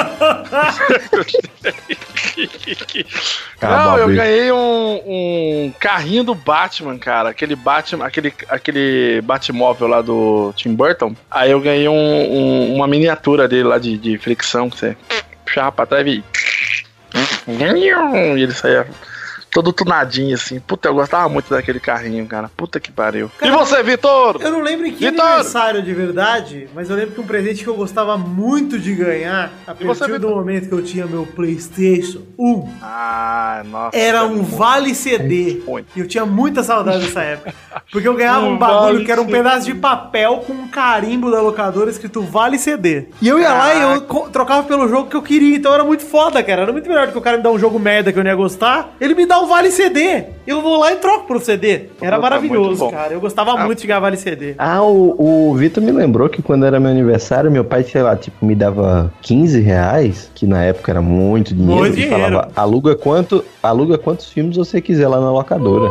Não, 3.62 3.98
eu 3.98 4.08
ganhei 4.08 4.52
um, 4.52 5.02
um 5.06 5.74
carrinho 5.80 6.24
do 6.24 6.34
Batman, 6.34 6.98
cara. 6.98 7.30
Aquele 7.30 7.56
Batman, 7.56 8.06
aquele, 8.06 8.34
aquele 8.50 9.22
Batmóvel 9.22 9.88
lá 9.88 10.02
do 10.02 10.54
Tim 10.56 10.74
Burton. 10.74 11.14
Aí 11.30 11.52
eu 11.52 11.60
ganhei 11.60 11.88
um- 11.88 11.94
um- 11.94 12.76
uma 12.76 12.88
miniatura 12.88 13.48
dele 13.48 13.64
lá 13.64 13.78
de, 13.78 13.98
de 13.98 14.18
fricção 14.18 14.70
que 14.70 14.78
você 14.78 14.98
puxava 15.46 15.72
pra 15.72 15.86
trás 15.86 16.08
e. 16.08 16.24
E 18.38 18.44
ele 18.44 18.54
saía 18.54 18.86
todo 19.52 19.74
tunadinho 19.74 20.36
assim. 20.36 20.60
Puta, 20.60 20.88
eu 20.90 20.94
gostava 20.94 21.28
muito 21.30 21.50
daquele 21.50 21.80
carrinho, 21.80 22.26
cara. 22.26 22.50
Puta 22.56 22.80
que 22.80 22.92
pariu. 22.92 23.30
Cara, 23.38 23.52
e 23.52 23.56
você, 23.56 23.82
Vitor? 23.84 24.38
Eu 24.42 24.52
não 24.52 24.62
lembro 24.62 24.86
em 24.88 24.92
que 24.94 25.10
Vitor! 25.10 25.26
aniversário 25.26 25.82
de 25.82 25.94
verdade, 25.94 26.68
mas 26.74 26.90
eu 26.90 26.96
lembro 26.96 27.16
que 27.16 27.22
um 27.22 27.26
presente 27.28 27.64
que 27.64 27.70
eu 27.70 27.76
gostava 27.76 28.18
muito 28.18 28.78
de 28.80 28.94
ganhar, 28.96 29.52
a 29.68 29.72
E 29.80 29.84
você, 29.86 30.00
partir 30.00 30.14
do 30.20 30.28
Vitor? 30.28 30.36
momento 30.38 30.68
que 30.68 30.74
eu 30.74 30.84
tinha 30.84 31.06
meu 31.06 31.26
PlayStation 31.26 32.22
1, 32.38 32.70
Ah, 32.82 33.64
nossa. 33.66 33.98
era 33.98 34.20
é 34.20 34.24
um 34.24 34.44
Vale 34.44 34.94
CD. 34.96 35.62
E 35.96 36.00
eu 36.00 36.08
tinha 36.08 36.26
muita 36.26 36.64
saudade 36.64 37.00
dessa 37.06 37.22
época. 37.22 37.54
Porque 37.92 38.08
eu 38.08 38.14
ganhava 38.16 38.46
um 38.46 38.54
Um 38.54 38.58
bagulho 38.58 38.94
Vale 38.94 39.06
que 39.06 39.12
era 39.12 39.22
um 39.22 39.26
CD. 39.26 39.38
pedaço 39.38 39.66
de 39.66 39.76
papel 39.76 40.44
com 40.46 40.54
um 40.54 40.68
carimbo 40.68 41.30
da 41.32 41.42
locadora 41.42 41.90
escrito 41.90 42.22
Vale 42.22 42.58
CD. 42.58 43.06
E 43.22 43.28
eu 43.28 43.40
ia 43.40 43.54
lá 43.54 43.74
e 43.76 43.82
eu 43.82 44.02
trocava 44.32 44.64
pelo 44.68 44.88
jogo 44.88 45.10
que 45.10 45.16
eu 45.16 45.22
queria. 45.22 45.56
Então 45.56 45.74
era 45.74 45.84
muito 45.84 46.06
foda, 46.06 46.42
cara. 46.44 46.64
Era 46.64 46.72
muito 46.72 46.88
melhor 46.88 47.08
do 47.08 47.12
que 47.14 47.18
o 47.18 47.22
cara 47.22 47.38
me 47.38 47.44
dar 47.44 47.52
um 47.52 47.60
jogo 47.60 47.80
merda 47.80 48.12
que 48.12 48.20
eu 48.20 48.24
não 48.24 48.30
ia 48.32 48.36
gostar. 48.36 48.92
Ele 49.00 49.14
me 49.16 49.26
dá 49.26 49.39
um 49.40 49.48
Vale 49.48 49.72
CD. 49.72 50.24
Eu 50.46 50.62
vou 50.62 50.78
lá 50.80 50.92
e 50.94 50.96
troco 50.98 51.28
pro 51.28 51.40
CD. 51.40 51.88
Era 52.02 52.16
Puta, 52.16 52.22
maravilhoso, 52.22 52.86
bom. 52.86 52.92
cara. 52.92 53.14
Eu 53.14 53.20
gostava 53.20 53.56
muito 53.66 53.82
de 53.82 53.88
ganhar 53.88 54.00
Vale 54.00 54.18
CD. 54.18 54.56
Ah, 54.58 54.82
o, 54.84 55.50
o 55.50 55.54
Vitor 55.56 55.84
me 55.84 55.92
lembrou 55.92 56.28
que 56.30 56.42
quando 56.42 56.66
era 56.66 56.80
meu 56.80 56.90
aniversário, 56.92 57.52
meu 57.52 57.64
pai, 57.64 57.84
sei 57.84 58.02
lá, 58.02 58.16
tipo, 58.16 58.46
me 58.46 58.56
dava 58.56 59.12
15 59.22 59.60
reais, 59.62 60.32
que 60.34 60.46
na 60.46 60.64
época 60.64 60.92
era 60.92 61.02
muito 61.02 61.54
dinheiro. 61.54 61.80
Muito 61.82 61.94
e 61.98 62.02
dinheiro. 62.04 62.16
falava, 62.24 62.52
aluga, 62.56 62.96
quanto, 62.96 63.44
aluga 63.62 63.98
quantos 63.98 64.32
filmes 64.32 64.58
você 64.58 64.82
quiser 64.82 65.08
lá 65.08 65.20
na 65.20 65.32
locadora. 65.32 65.90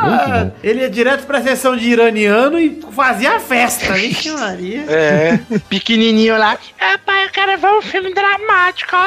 Muito 0.00 0.28
bom. 0.30 0.52
Ele 0.62 0.80
ia 0.80 0.90
direto 0.90 1.26
pra 1.26 1.40
sessão 1.42 1.76
de 1.76 1.88
iraniano 1.88 2.58
e 2.58 2.80
fazia 2.92 3.36
a 3.36 3.40
festa. 3.40 3.92
Vixe, 3.94 4.30
Maria. 4.32 4.84
É, 4.88 5.38
pequenininho 5.68 6.36
lá. 6.38 6.58
Ah, 6.80 6.98
pai, 7.04 7.24
eu 7.24 7.30
quero 7.30 7.58
ver 7.58 7.68
um 7.68 7.82
filme 7.82 8.12
dramático, 8.14 8.94
ó. 8.94 9.06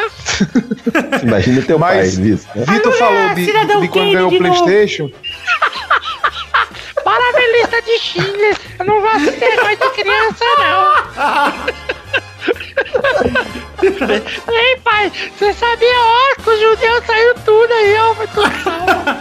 Imagina 1.24 1.62
teu 1.62 1.78
Mas- 1.80 2.16
pai 2.16 2.24
disso, 2.24 2.48
né? 2.56 2.66
Vitor 2.68 2.94
falou 2.94 3.30
de, 3.36 3.46
Cidadão 3.46 3.82
de 3.82 3.88
quando 3.88 4.12
ganhou 4.12 4.28
o 4.28 4.32
de. 4.32 4.38
PlayStation. 4.38 5.10
Para 7.04 7.24
a 7.24 7.52
lista 7.58 7.82
de 7.82 7.98
Schindler. 8.00 8.58
Eu 8.78 8.86
não 8.86 9.00
vou 9.02 9.10
assistir 9.10 9.40
negócio 9.40 9.78
de 9.78 9.90
criança, 9.92 10.46
não. 10.60 11.90
Ei, 13.82 14.76
pai, 14.84 15.12
você 15.38 15.54
sabia, 15.54 15.88
ó, 15.98 16.42
que 16.42 16.50
os 16.50 16.60
judeus 16.60 17.06
saiu 17.06 17.34
tudo 17.46 17.74
aí, 17.74 17.96
ó. 17.98 18.16
Foi 18.16 18.28
tudo 18.28 18.50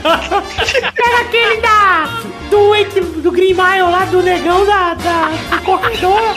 Era 0.05 1.21
aquele 1.23 1.61
da... 1.61 2.09
Do, 2.51 2.75
Eight- 2.75 3.01
do 3.01 3.31
Green 3.31 3.53
Mile 3.55 3.83
lá, 3.91 4.05
do 4.07 4.23
negão 4.23 4.65
da, 4.65 4.95
da, 4.95 5.29
do 5.57 5.63
corredor. 5.63 6.37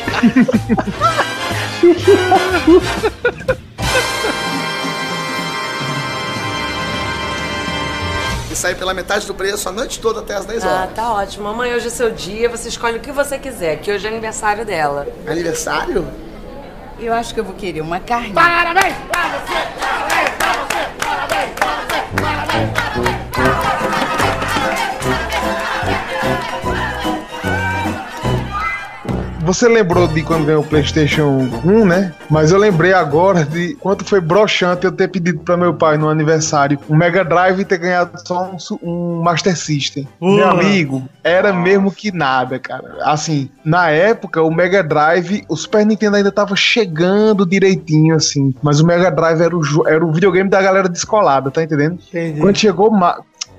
E 8.51 8.55
sai 8.55 8.75
pela 8.75 8.93
metade 8.93 9.25
do 9.25 9.33
preço 9.33 9.69
a 9.69 9.71
noite 9.71 9.99
toda 9.99 10.19
até 10.19 10.35
as 10.35 10.45
10 10.45 10.65
Ah, 10.65 10.69
horas. 10.69 10.93
tá 10.93 11.13
ótimo. 11.13 11.45
Mamãe, 11.45 11.73
hoje 11.73 11.87
é 11.87 11.89
seu 11.89 12.11
dia, 12.11 12.49
você 12.49 12.67
escolhe 12.67 12.97
o 12.97 12.99
que 12.99 13.11
você 13.11 13.37
quiser, 13.39 13.77
que 13.77 13.91
hoje 13.91 14.05
é 14.05 14.09
aniversário 14.09 14.65
dela. 14.65 15.07
Aniversário? 15.25 16.05
Eu 16.99 17.13
acho 17.13 17.33
que 17.33 17.39
eu 17.39 17.43
vou 17.45 17.55
querer 17.55 17.81
uma 17.81 17.99
carne. 17.99 18.33
Parabéns 18.33 18.93
pra 19.09 19.21
você, 19.29 19.53
parabéns 19.79 20.29
pra 20.37 20.53
você, 20.53 21.05
parabéns 21.05 21.51
pra 21.55 21.67
você, 21.77 22.21
parabéns 22.21 22.71
pra 22.73 23.01
você. 23.01 23.20
Você 29.43 29.67
lembrou 29.67 30.07
de 30.07 30.21
quando 30.21 30.45
ganhou 30.45 30.61
o 30.61 30.65
PlayStation 30.65 31.49
1, 31.65 31.85
né? 31.85 32.13
Mas 32.29 32.51
eu 32.51 32.59
lembrei 32.59 32.93
agora 32.93 33.43
de 33.43 33.75
quanto 33.75 34.05
foi 34.05 34.21
broxante 34.21 34.85
eu 34.85 34.91
ter 34.91 35.07
pedido 35.07 35.39
pra 35.39 35.57
meu 35.57 35.73
pai 35.73 35.97
no 35.97 36.09
aniversário 36.09 36.79
um 36.89 36.95
Mega 36.95 37.23
Drive 37.25 37.59
e 37.59 37.65
ter 37.65 37.77
ganhado 37.77 38.11
só 38.25 38.51
um, 38.51 38.77
um 38.83 39.21
Master 39.21 39.57
System. 39.57 40.07
Meu 40.21 40.47
amigo, 40.47 41.07
era 41.23 41.51
mesmo 41.51 41.91
que 41.91 42.11
nada, 42.11 42.59
cara. 42.59 42.97
Assim, 43.01 43.49
na 43.65 43.89
época, 43.89 44.41
o 44.41 44.51
Mega 44.51 44.83
Drive, 44.83 45.43
o 45.49 45.55
Super 45.55 45.85
Nintendo 45.85 46.17
ainda 46.17 46.31
tava 46.31 46.55
chegando 46.55 47.45
direitinho, 47.45 48.15
assim. 48.15 48.53
Mas 48.61 48.79
o 48.79 48.85
Mega 48.85 49.09
Drive 49.09 49.41
era 49.41 49.55
o, 49.55 49.87
era 49.87 50.05
o 50.05 50.11
videogame 50.11 50.49
da 50.49 50.61
galera 50.61 50.87
descolada, 50.87 51.49
tá 51.49 51.63
entendendo? 51.63 51.99
Entendi. 52.07 52.39
Quando 52.39 52.57
chegou 52.57 52.91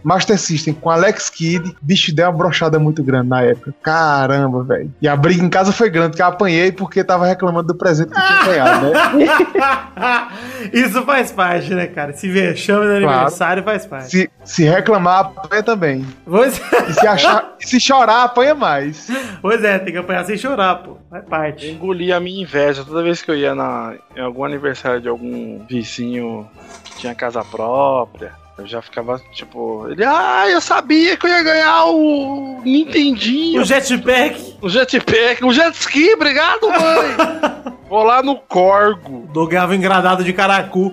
Master 0.02 0.38
System 0.38 0.74
com 0.74 0.90
Alex 0.90 1.30
Kidd, 1.30 1.74
bicho, 1.80 2.14
deu 2.14 2.26
uma 2.26 2.32
brochada 2.32 2.78
muito 2.78 3.02
grande 3.02 3.28
na 3.28 3.42
época. 3.42 3.74
Caramba, 3.82 4.62
velho. 4.64 4.92
E 5.00 5.08
a 5.08 5.16
briga 5.16 5.42
em 5.44 5.48
casa 5.48 5.72
foi 5.72 5.88
grande, 5.90 6.10
porque 6.10 6.22
eu 6.22 6.26
apanhei 6.26 6.72
porque 6.72 7.02
tava 7.04 7.26
reclamando 7.26 7.68
do 7.68 7.74
presente 7.74 8.10
que 8.10 8.20
tinha 8.20 8.44
ganhado, 8.44 8.86
né? 8.90 8.92
Isso 10.72 11.02
faz 11.04 11.32
parte, 11.32 11.74
né, 11.74 11.86
cara? 11.86 12.12
Se 12.12 12.28
vexame 12.28 12.86
no 12.86 13.00
Claro. 13.00 13.08
aniversário 13.08 13.62
faz 13.62 13.86
parte. 13.86 14.10
Se, 14.10 14.30
se 14.44 14.64
reclamar, 14.64 15.20
apanha 15.20 15.62
também. 15.62 16.06
Pois, 16.24 16.60
E 16.88 16.92
se, 16.94 17.06
achar, 17.06 17.54
se 17.60 17.80
chorar, 17.80 18.24
apanha 18.24 18.54
mais. 18.54 19.08
pois 19.40 19.62
é, 19.64 19.78
tem 19.78 19.92
que 19.92 19.98
apanhar 19.98 20.24
sem 20.24 20.36
chorar, 20.36 20.76
pô. 20.76 20.96
Faz 21.10 21.22
Eu 21.24 21.28
parte. 21.28 21.68
engoli 21.70 22.12
a 22.12 22.20
minha 22.20 22.42
inveja 22.42 22.84
toda 22.84 23.02
vez 23.02 23.22
que 23.22 23.30
eu 23.30 23.36
ia 23.36 23.54
na, 23.54 23.94
em 24.16 24.20
algum 24.20 24.44
aniversário 24.44 25.00
de 25.00 25.08
algum 25.08 25.64
vizinho 25.68 26.48
que 26.84 26.96
tinha 26.98 27.14
casa 27.14 27.42
própria. 27.44 28.32
Eu 28.58 28.66
já 28.66 28.82
ficava 28.82 29.20
tipo, 29.32 29.88
ele, 29.90 30.04
ah, 30.04 30.44
eu 30.48 30.60
sabia 30.60 31.16
que 31.16 31.26
eu 31.26 31.30
ia 31.30 31.42
ganhar 31.42 31.86
o 31.86 32.60
Nintendinho, 32.64 33.62
O 33.62 33.64
jetpack, 33.64 34.56
o 34.60 34.68
jetpack, 34.68 35.44
o 35.44 35.52
jet 35.52 35.74
ski, 35.74 36.12
obrigado, 36.14 36.68
mãe. 36.68 37.72
Vou 37.88 38.02
lá 38.04 38.22
no 38.22 38.36
Corgo. 38.36 39.26
Doug 39.32 39.50
ganhava 39.50 39.74
engradado 39.74 40.22
de 40.22 40.32
caracu. 40.32 40.92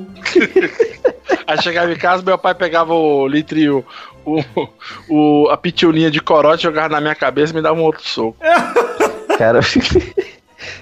Aí 1.46 1.62
chegava 1.62 1.92
em 1.92 1.96
casa, 1.98 2.24
meu 2.24 2.38
pai 2.38 2.54
pegava 2.56 2.94
o 2.94 3.28
litrio, 3.28 3.86
o, 4.26 4.42
o, 5.10 5.50
a 5.50 5.58
pitulinha 5.58 6.10
de 6.12 6.22
corote, 6.22 6.64
jogava 6.64 6.90
na 6.90 7.02
minha 7.02 7.16
cabeça 7.16 7.52
e 7.52 7.56
me 7.56 7.62
dava 7.62 7.80
um 7.80 7.84
outro 7.84 8.08
soco. 8.08 8.38
Cara, 9.38 9.60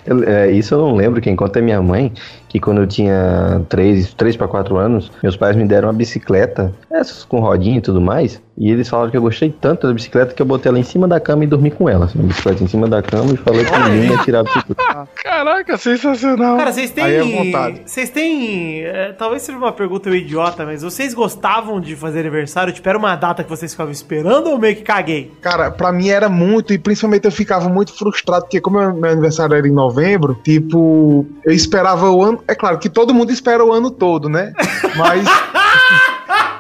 eu- 0.06 0.24
é, 0.24 0.52
isso 0.52 0.74
eu 0.74 0.80
não 0.80 0.96
lembro, 0.96 1.22
quem 1.22 1.36
conta 1.36 1.60
é 1.60 1.62
minha 1.62 1.82
mãe. 1.82 2.12
Que 2.48 2.60
quando 2.60 2.82
eu 2.82 2.88
tinha 2.88 3.62
3, 3.70 4.14
3 4.14 4.36
para 4.36 4.48
4 4.48 4.78
anos, 4.78 5.12
meus 5.22 5.36
pais 5.36 5.56
me 5.56 5.66
deram 5.66 5.88
uma 5.88 5.94
bicicleta, 5.94 6.74
essas 6.90 7.24
com 7.24 7.40
rodinha 7.40 7.78
e 7.78 7.82
tudo 7.82 8.00
mais, 8.00 8.42
e 8.58 8.72
eles 8.72 8.90
falaram 8.90 9.12
que 9.12 9.18
eu 9.18 9.22
gostei 9.22 9.50
tanto 9.50 9.88
da 9.88 9.94
bicicleta 9.94 10.34
que 10.34 10.42
eu 10.42 10.46
botei 10.46 10.70
ela 10.70 10.80
em 10.80 10.84
cima 10.84 11.08
da 11.08 11.20
cama 11.20 11.44
e 11.44 11.48
dormi 11.48 11.70
com 11.70 11.88
ela. 11.88 12.06
Assim, 12.06 12.20
a 12.20 12.24
bicicleta 12.24 12.64
em 12.64 12.68
cima 12.68 12.88
da 12.88 13.04
cama 13.04 13.34
e 13.34 13.38
falei 13.38 13.64
que 13.64 13.72
ninguém 13.72 14.10
ia 14.10 14.18
tirar 14.24 14.40
a 14.40 14.44
bicicleta. 14.44 15.08
Caraca, 15.24 15.78
sensacional. 15.78 16.58
Cara, 16.58 16.74
vocês 16.74 16.90
têm. 16.90 17.04
Aí 17.04 17.16
é 17.16 17.24
vontade. 17.24 17.82
Vocês 17.86 18.10
têm. 18.10 18.82
é, 18.82 19.14
talvez 19.14 19.44
seja 19.44 19.58
uma 19.58 19.72
pergunta 19.72 20.10
meio 20.10 20.24
idiota, 20.24 20.66
mas 20.66 20.82
vocês 20.82 21.14
gostavam 21.14 21.80
de 21.80 21.96
fazer 21.96 22.22
aniversário? 22.22 22.74
Tipo, 22.74 22.90
era 22.90 22.98
uma 22.98 23.16
data 23.16 23.44
que 23.44 23.50
vocês 23.50 23.72
ficavam 23.72 23.92
esperando 23.92 24.50
ou 24.50 24.58
meio 24.58 24.76
que 24.76 24.82
caguei? 24.82 25.32
Cara, 25.40 25.70
pra 25.70 25.92
mim 25.92 26.10
era 26.10 26.28
muito, 26.28 26.74
e 26.74 26.80
principalmente 26.80 27.26
eu 27.26 27.32
ficava 27.32 27.70
muito 27.70 27.94
frustrado, 27.94 28.46
porque 28.46 28.60
como 28.60 28.80
meu 28.80 29.08
meu 29.08 29.12
aniversário 29.12 29.56
era 29.56 29.68
em 29.68 29.72
novembro, 29.72 30.38
tipo, 30.44 31.26
eu 31.46 31.54
esperava 31.54 32.10
o 32.10 32.24
ano. 32.24 32.37
É 32.48 32.56
claro 32.56 32.80
que 32.80 32.90
todo 32.90 33.14
mundo 33.14 33.32
espera 33.32 33.64
o 33.64 33.72
ano 33.72 33.92
todo, 33.92 34.30
né? 34.30 34.54
Mas. 34.96 35.26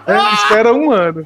É, 0.07 0.33
espera 0.35 0.73
um 0.73 0.91
ano. 0.91 1.25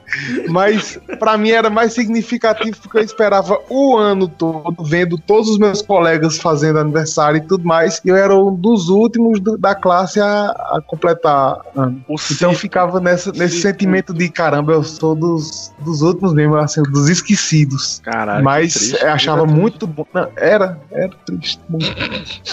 Mas 0.49 0.99
pra 1.19 1.37
mim 1.37 1.51
era 1.51 1.69
mais 1.69 1.93
significativo 1.93 2.77
porque 2.81 2.97
eu 2.97 3.03
esperava 3.03 3.57
o 3.69 3.95
ano 3.95 4.27
todo, 4.27 4.83
vendo 4.83 5.17
todos 5.17 5.49
os 5.49 5.57
meus 5.59 5.81
colegas 5.81 6.37
fazendo 6.37 6.79
aniversário 6.79 7.37
e 7.37 7.41
tudo 7.47 7.63
mais. 7.63 8.01
E 8.03 8.09
eu 8.09 8.15
era 8.15 8.35
um 8.35 8.53
dos 8.55 8.89
últimos 8.89 9.39
do- 9.39 9.57
da 9.57 9.75
classe 9.75 10.19
a, 10.19 10.45
a 10.49 10.81
completar 10.85 11.57
ano. 11.75 12.03
Então 12.31 12.51
eu 12.51 12.57
ficava 12.57 12.99
nessa, 12.99 13.31
nesse 13.31 13.61
sentimento 13.61 14.13
de 14.13 14.29
caramba, 14.29 14.73
eu 14.73 14.83
sou 14.83 15.13
dos, 15.15 15.71
dos 15.79 16.01
últimos 16.01 16.33
mesmo, 16.33 16.55
assim, 16.57 16.81
dos 16.83 17.07
esquecidos. 17.07 18.01
Caralho, 18.03 18.43
Mas 18.43 18.73
triste, 18.73 19.03
eu 19.03 19.11
achava 19.11 19.45
muito 19.45 19.85
bom. 19.85 20.05
Não, 20.13 20.27
era, 20.35 20.79
era 20.91 21.11
triste. 21.25 21.59
muito. 21.69 21.85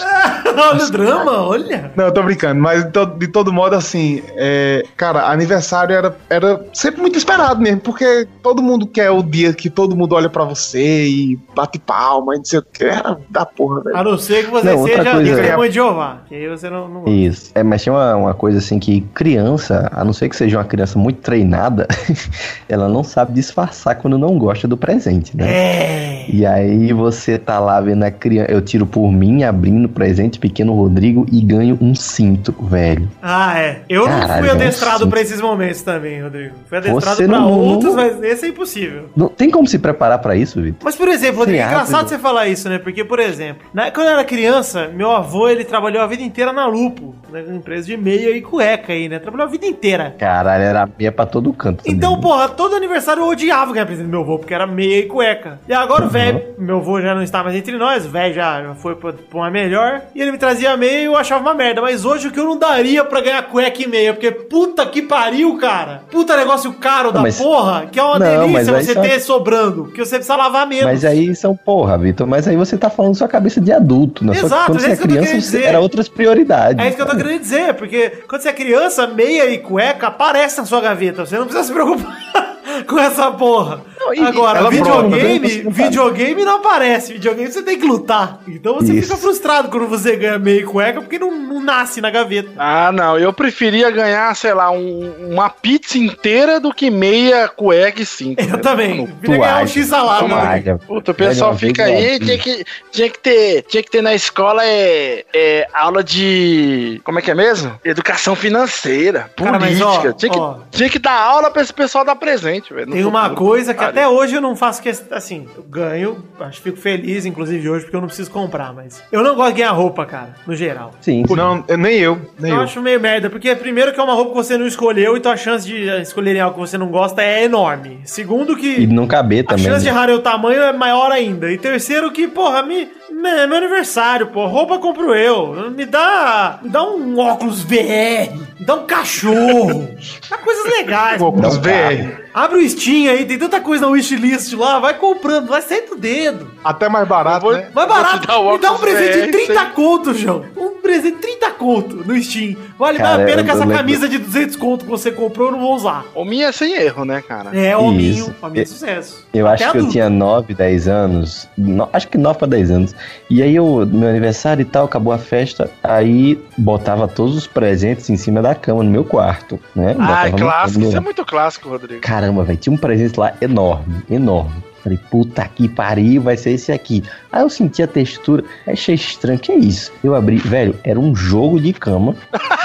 olha 0.57 0.85
o 0.85 0.91
drama, 0.91 1.31
olha. 1.41 1.91
Não, 1.95 2.05
eu 2.05 2.11
tô 2.13 2.21
brincando, 2.21 2.61
mas 2.61 2.83
de 2.85 2.91
todo, 2.91 3.17
de 3.17 3.27
todo 3.27 3.51
modo, 3.51 3.75
assim, 3.75 4.21
é, 4.35 4.83
cara, 4.95 5.27
aniversário 5.31 5.95
era, 5.95 6.15
era 6.29 6.65
sempre 6.73 7.01
muito 7.01 7.17
esperado 7.17 7.61
mesmo, 7.61 7.81
porque 7.81 8.27
todo 8.41 8.61
mundo 8.61 8.87
quer 8.87 9.09
o 9.11 9.21
dia 9.21 9.53
que 9.53 9.69
todo 9.69 9.95
mundo 9.95 10.13
olha 10.15 10.29
pra 10.29 10.43
você 10.43 11.05
e 11.07 11.39
bate 11.55 11.77
palma 11.79 12.35
e 12.35 12.37
não 12.39 12.45
sei 12.45 12.59
o 12.59 12.63
que, 12.63 12.83
era 12.83 13.17
da 13.29 13.45
porra, 13.45 13.81
velho. 13.81 13.97
A 13.97 14.03
não 14.03 14.17
ser 14.17 14.45
que 14.45 14.51
você 14.51 14.71
Não, 14.71 14.79
outra 14.79 14.97
seja 14.97 15.11
coisa- 15.15 15.35
testemunha 15.35 15.69
de 15.69 15.75
Jeová. 15.75 16.17
Que 16.27 16.35
aí 16.35 16.47
você 16.49 16.69
não. 16.69 16.87
não... 16.87 17.05
Isso. 17.07 17.51
É, 17.53 17.61
mas 17.63 17.83
tinha 17.83 17.93
uma, 17.93 18.15
uma 18.15 18.33
coisa 18.33 18.57
assim 18.59 18.79
que 18.79 19.01
criança, 19.13 19.89
a 19.93 20.03
não 20.03 20.13
ser 20.13 20.29
que 20.29 20.35
seja 20.35 20.57
uma 20.57 20.63
criança 20.65 20.97
muito 20.97 21.17
treinada, 21.21 21.87
ela 22.67 22.87
não 22.89 23.03
sabe 23.03 23.33
disfarçar 23.33 23.95
quando 23.95 24.17
não 24.17 24.37
gosta 24.37 24.67
do 24.67 24.77
presente, 24.77 25.35
né? 25.35 25.51
É. 25.51 26.25
E 26.29 26.45
aí 26.45 26.93
você 26.93 27.37
tá 27.37 27.59
lá 27.59 27.79
vendo 27.81 28.03
a 28.03 28.11
criança. 28.11 28.51
Eu 28.51 28.61
tiro 28.61 28.85
por 28.85 29.11
mim, 29.11 29.43
abrindo 29.43 29.85
o 29.85 29.89
presente, 29.89 30.39
pequeno 30.39 30.73
Rodrigo, 30.73 31.25
e 31.31 31.41
ganho 31.41 31.77
um 31.81 31.93
cinto, 31.95 32.53
velho. 32.61 33.09
Ah, 33.21 33.57
é. 33.59 33.81
Eu 33.89 34.07
não 34.07 34.19
Caralho, 34.19 34.41
fui 34.41 34.49
adestrado 34.51 34.99
nossa. 34.99 35.07
pra 35.07 35.21
esses 35.21 35.41
momentos 35.41 35.81
também, 35.81 36.08
Rodrigo. 36.21 36.55
Fui 36.67 36.77
adestrado 36.77 37.17
Você 37.17 37.27
pra 37.27 37.39
não- 37.39 37.51
outros, 37.59 37.95
mas 37.95 38.21
esse 38.23 38.45
é 38.45 38.49
impossível. 38.49 39.09
Não 39.15 39.27
tem 39.27 39.49
como 39.51 39.67
se 39.67 39.77
preparar 39.79 40.19
pra 40.19 40.35
isso, 40.35 40.61
Vitor? 40.61 40.79
Mas, 40.83 40.95
por 40.95 41.07
exemplo, 41.07 41.39
Rodrigo, 41.39 41.59
é 41.59 41.63
Sim, 41.63 41.69
engraçado 41.69 42.07
você 42.09 42.17
falar 42.17 42.47
isso, 42.47 42.67
né? 42.69 42.79
Porque, 42.79 43.03
por 43.03 43.19
exemplo, 43.19 43.63
na- 43.73 43.91
quando 43.91 44.07
eu 44.07 44.13
era 44.13 44.23
criança, 44.23 44.87
meu 44.93 45.11
avô, 45.11 45.47
ele 45.49 45.63
trabalhou 45.63 46.01
a 46.01 46.07
vida 46.07 46.23
inteira 46.23 46.51
na 46.53 46.65
Lupo, 46.65 47.15
né? 47.31 47.43
empresa 47.49 47.85
de 47.87 47.97
meia 47.97 48.29
e 48.35 48.41
cueca 48.41 48.93
aí, 48.93 49.07
né? 49.09 49.19
Trabalhou 49.19 49.47
a 49.47 49.49
vida 49.49 49.65
inteira. 49.65 50.15
Caralho, 50.17 50.63
era 50.63 50.89
meia 50.97 51.11
pra 51.11 51.25
todo 51.25 51.51
canto. 51.53 51.83
também. 51.83 51.95
Então, 51.97 52.19
porra, 52.19 52.47
todo 52.49 52.75
aniversário 52.75 53.21
eu 53.23 53.27
odiava 53.27 53.71
ganhar 53.73 53.85
presente 53.85 54.05
do 54.05 54.11
meu 54.11 54.21
avô, 54.21 54.39
porque 54.39 54.53
era 54.53 54.65
meia 54.65 54.99
e 54.99 55.05
cueca. 55.07 55.59
E 55.67 55.73
agora 55.73 56.05
o 56.05 56.09
velho, 56.09 56.41
meu 56.57 56.77
avô 56.77 57.01
já 57.01 57.13
não 57.13 57.21
está 57.21 57.43
mais 57.43 57.55
entre 57.55 57.77
nós, 57.77 58.05
o 58.05 58.09
velho 58.09 58.33
já, 58.33 58.61
já 58.63 58.75
foi 58.75 58.95
pra, 58.95 59.11
pra 59.13 59.37
uma 59.39 59.49
melhor, 59.51 60.01
e 60.15 60.21
ele 60.21 60.31
me 60.31 60.37
trazia 60.37 60.75
meia 60.77 61.01
e 61.01 61.05
eu 61.05 61.15
achava 61.17 61.41
uma 61.41 61.53
merda. 61.53 61.81
Mas 61.81 62.05
hoje 62.05 62.27
o 62.27 62.31
que 62.31 62.39
eu 62.39 62.45
não 62.45 62.57
daria 62.57 63.03
pra 63.03 63.19
ganhar 63.21 63.41
cueca 63.43 63.83
e 63.83 63.87
meia, 63.87 64.13
porque 64.13 64.31
puta 64.31 64.85
que 64.85 65.01
pariu, 65.01 65.57
cara. 65.57 65.98
Puta 66.11 66.35
negócio 66.37 66.71
caro 66.73 67.11
da 67.11 67.21
mas- 67.21 67.37
porra, 67.37 67.85
que 67.91 67.99
é 67.99 68.03
uma 68.03 68.19
Não, 68.19 68.47
delícia 68.47 68.73
você 68.73 68.93
só- 68.93 69.01
ter 69.01 69.19
sobrando, 69.19 69.83
porque 69.85 70.03
você 70.03 70.15
precisa 70.15 70.35
lavar 70.35 70.67
menos. 70.67 70.85
Mas 70.85 71.05
aí 71.05 71.35
são 71.35 71.55
porra, 71.55 71.97
Vitor. 71.97 72.25
Mas 72.27 72.47
aí 72.47 72.55
você 72.55 72.77
tá 72.77 72.89
falando 72.89 73.15
sua 73.15 73.27
cabeça 73.27 73.59
de 73.61 73.71
adulto, 73.71 74.25
né? 74.25 74.33
Que 74.33 74.45
Exato, 74.45 74.65
quando 74.71 74.77
é 74.79 74.81
você 74.81 74.91
é 74.91 74.95
que 74.95 75.01
criança, 75.01 75.41
você- 75.41 75.63
era 75.63 75.79
outras 75.79 76.07
prioridades. 76.07 76.83
É 76.83 76.87
isso 76.87 76.95
que 76.97 77.01
eu 77.01 77.07
tô 77.07 77.15
querendo 77.15 77.39
dizer, 77.39 77.73
porque 77.75 78.09
quando 78.27 78.41
você 78.41 78.49
é 78.49 78.53
criança, 78.53 79.07
meia 79.07 79.49
e 79.49 79.57
cueca 79.59 80.07
aparece 80.07 80.57
na 80.59 80.65
sua 80.65 80.81
gaveta. 80.81 81.25
Você 81.25 81.37
não 81.37 81.45
precisa 81.45 81.67
se 81.67 81.73
preocupar 81.73 82.17
com 82.87 82.99
essa 82.99 83.31
porra. 83.31 83.81
E- 84.13 84.19
Agora, 84.19 84.59
ela 84.59 84.69
videogame, 84.69 85.39
né? 85.39 85.63
Tá- 85.63 85.69
videogame 85.69 86.45
não 86.45 86.57
aparece. 86.57 87.13
Videogame 87.13 87.51
você 87.51 87.61
tem 87.63 87.79
que 87.79 87.85
lutar. 87.85 88.39
Então 88.47 88.75
você 88.75 88.93
Isso. 88.93 89.07
fica 89.07 89.17
frustrado 89.17 89.69
quando 89.69 89.87
você 89.87 90.15
ganha 90.15 90.37
meia 90.39 90.61
e 90.61 90.63
cueca 90.63 91.01
porque 91.01 91.17
não, 91.19 91.31
não 91.31 91.61
nasce 91.61 91.99
na 92.01 92.09
gaveta. 92.09 92.49
Ah, 92.57 92.91
não. 92.91 93.17
Eu 93.17 93.31
preferia 93.33 93.89
ganhar, 93.91 94.35
sei 94.35 94.53
lá, 94.53 94.71
um- 94.71 95.29
uma 95.31 95.49
pizza 95.49 95.97
inteira 95.97 96.59
do 96.59 96.73
que 96.73 96.89
meia 96.89 97.47
cueca 97.47 98.01
e 98.01 98.05
cinto. 98.05 98.41
Eu 98.41 98.59
também. 98.61 98.97
Não. 98.99 99.07
Queria 99.07 99.37
ganhar 99.37 99.63
um 99.63 99.67
X-salada. 99.67 100.27
Toalha. 100.27 100.79
Puta, 100.87 101.11
o 101.11 101.15
pessoal 101.15 101.57
fica 101.57 101.83
aí, 101.83 102.19
tinha 102.19 102.37
que, 102.37 102.63
tinha, 102.91 103.09
que 103.09 103.19
ter, 103.19 103.61
tinha 103.63 103.83
que 103.83 103.89
ter 103.91 104.01
na 104.01 104.13
escola 104.13 104.63
é, 104.65 105.25
é, 105.33 105.67
aula 105.73 106.03
de. 106.03 107.01
Como 107.03 107.19
é 107.19 107.21
que 107.21 107.31
é 107.31 107.35
mesmo? 107.35 107.79
Educação 107.83 108.35
financeira, 108.35 109.31
Cara, 109.35 109.59
mas, 109.59 109.79
política. 109.79 110.09
ó, 110.09 110.13
tinha, 110.13 110.31
que, 110.31 110.39
ó. 110.39 110.55
tinha 110.71 110.89
que 110.89 110.99
dar 110.99 111.19
aula 111.19 111.49
pra 111.51 111.61
esse 111.61 111.73
pessoal 111.73 112.03
dar 112.05 112.15
presente, 112.15 112.73
velho. 112.73 112.91
Tem 112.91 113.05
uma 113.05 113.29
coisa 113.31 113.73
que 113.73 113.79
Pariu. 113.79 113.98
Até 113.99 114.07
hoje 114.07 114.35
eu 114.35 114.41
não 114.41 114.55
faço 114.55 114.81
questão. 114.81 115.17
Assim, 115.17 115.47
eu 115.55 115.63
ganho, 115.63 116.23
acho 116.39 116.57
que 116.57 116.69
fico 116.69 116.77
feliz, 116.77 117.25
inclusive 117.25 117.69
hoje, 117.69 117.83
porque 117.85 117.95
eu 117.95 118.01
não 118.01 118.07
preciso 118.07 118.31
comprar, 118.31 118.73
mas. 118.73 119.03
Eu 119.11 119.23
não 119.23 119.35
gosto 119.35 119.53
de 119.53 119.59
ganhar 119.61 119.71
roupa, 119.71 120.05
cara, 120.05 120.35
no 120.47 120.55
geral. 120.55 120.91
Sim, 121.01 121.23
sim. 121.27 121.35
Não, 121.35 121.63
nem 121.77 121.97
eu, 121.99 122.19
nem 122.39 122.51
Eu 122.51 122.57
eu. 122.57 122.63
acho 122.63 122.81
meio 122.81 122.99
merda, 122.99 123.29
porque 123.29 123.55
primeiro 123.55 123.93
que 123.93 123.99
é 123.99 124.03
uma 124.03 124.13
roupa 124.13 124.31
que 124.31 124.37
você 124.37 124.57
não 124.57 124.67
escolheu, 124.67 125.15
então 125.17 125.31
a 125.31 125.37
chance 125.37 125.67
de 125.67 125.87
escolherem 126.01 126.41
algo 126.41 126.55
que 126.55 126.61
você 126.69 126.77
não 126.77 126.87
gosta 126.87 127.21
é 127.21 127.43
enorme. 127.43 127.99
Segundo 128.05 128.55
que 128.55 128.81
E 128.81 128.87
não 128.87 129.07
caber 129.07 129.43
a 129.45 129.49
também. 129.49 129.65
chance 129.65 129.79
de 129.83 129.91
né? 129.91 129.95
errar 129.95 130.09
o 130.11 130.19
tamanho 130.19 130.61
é 130.61 130.71
maior 130.73 131.11
ainda. 131.11 131.51
E 131.51 131.57
terceiro 131.57 132.11
que, 132.11 132.27
porra, 132.27 132.63
me- 132.63 132.87
é 133.27 133.47
meu 133.47 133.57
aniversário, 133.57 134.27
pô, 134.27 134.45
roupa 134.47 134.77
compro 134.79 135.13
eu. 135.15 135.69
Me 135.71 135.85
dá, 135.85 136.59
me 136.61 136.69
dá 136.69 136.83
um 136.83 137.17
óculos 137.17 137.61
VR, 137.63 138.31
me 138.59 138.65
dá 138.65 138.75
um 138.75 138.85
cachorro. 138.85 139.89
dá 140.29 140.37
coisas 140.37 140.65
legais. 140.65 141.21
Óculos 141.21 141.57
pô. 141.57 141.63
VR. 141.63 142.19
Abre 142.33 142.59
o 142.59 142.69
Steam 142.69 143.09
aí, 143.11 143.25
tem 143.25 143.39
tanta 143.39 143.59
coisa 143.59 143.85
na 143.85 143.91
wishlist 143.91 144.53
lá, 144.53 144.79
vai 144.79 144.93
comprando, 144.93 145.47
vai 145.47 145.61
sair 145.61 145.81
do 145.89 145.95
dedo. 145.95 146.51
Até 146.63 146.87
mais 146.87 147.07
barato, 147.07 147.41
vou- 147.41 147.53
né? 147.53 147.63
Te 147.63 147.73
barato. 147.73 148.31
o 148.31 148.51
Me 148.53 148.59
dá 148.59 148.71
um 148.71 148.77
presente 148.77 149.13
de 149.13 149.21
VR, 149.25 149.31
30 149.31 149.53
sei. 149.59 149.69
conto, 149.73 150.13
João. 150.13 150.45
Um 150.55 150.69
presente 150.81 151.15
de 151.15 151.21
30 151.21 151.49
conto 151.51 151.95
no 151.97 152.21
Steam. 152.23 152.55
Vale 152.77 152.99
mais 152.99 153.15
a 153.15 153.25
pena 153.25 153.43
que 153.43 153.49
essa 153.49 153.59
lembro- 153.61 153.75
camisa 153.75 154.07
de 154.07 154.17
200 154.19 154.55
conto 154.55 154.85
que 154.85 154.91
você 154.91 155.11
comprou 155.11 155.47
eu 155.47 155.51
não 155.53 155.59
vou 155.59 155.75
usar. 155.75 156.05
O 156.13 156.23
minha 156.23 156.47
é 156.47 156.51
sem 156.51 156.73
erro, 156.75 157.03
né, 157.03 157.21
cara? 157.27 157.49
É, 157.57 157.75
hominho. 157.75 158.11
Isso. 158.25 158.35
Hominho 158.41 158.59
é 158.59 158.63
Eu- 158.63 158.67
sucesso. 158.67 159.25
Eu 159.33 159.47
Até 159.47 159.63
acho 159.65 159.71
que 159.73 159.77
eu 159.79 159.89
tinha 159.89 160.09
9, 160.09 160.53
10 160.53 160.87
anos. 160.87 161.49
no- 161.57 161.89
acho 161.91 162.07
que 162.07 162.17
9 162.17 162.37
pra 162.37 162.47
10 162.47 162.69
anos. 162.71 162.95
E 163.29 163.41
aí, 163.41 163.55
eu, 163.55 163.85
meu 163.85 164.09
aniversário 164.09 164.61
e 164.61 164.65
tal, 164.65 164.85
acabou 164.85 165.13
a 165.13 165.17
festa. 165.17 165.69
Aí, 165.83 166.39
botava 166.57 167.07
todos 167.07 167.35
os 167.35 167.47
presentes 167.47 168.09
em 168.09 168.17
cima 168.17 168.41
da 168.41 168.55
cama 168.55 168.83
no 168.83 168.89
meu 168.89 169.03
quarto, 169.03 169.59
né? 169.75 169.95
Ah, 169.99 170.27
é 170.27 170.31
clássico. 170.31 170.85
Isso 170.85 170.97
é 170.97 170.99
muito 170.99 171.25
clássico, 171.25 171.69
Rodrigo. 171.69 172.01
Caramba, 172.01 172.43
velho, 172.43 172.57
tinha 172.57 172.73
um 172.73 172.77
presente 172.77 173.19
lá 173.19 173.33
enorme, 173.41 174.03
enorme. 174.09 174.69
Falei, 174.83 174.97
puta 175.11 175.45
que 175.47 175.67
pariu, 175.67 176.21
vai 176.21 176.37
ser 176.37 176.51
esse 176.51 176.71
aqui. 176.71 177.03
Aí 177.31 177.41
eu 177.41 177.49
senti 177.49 177.83
a 177.83 177.87
textura, 177.87 178.43
achei 178.65 178.95
estranho, 178.95 179.37
que 179.37 179.51
é 179.51 179.55
isso? 179.55 179.91
Eu 180.03 180.15
abri, 180.15 180.37
velho, 180.37 180.75
era 180.83 180.99
um 180.99 181.15
jogo 181.15 181.59
de 181.59 181.73
cama. 181.73 182.15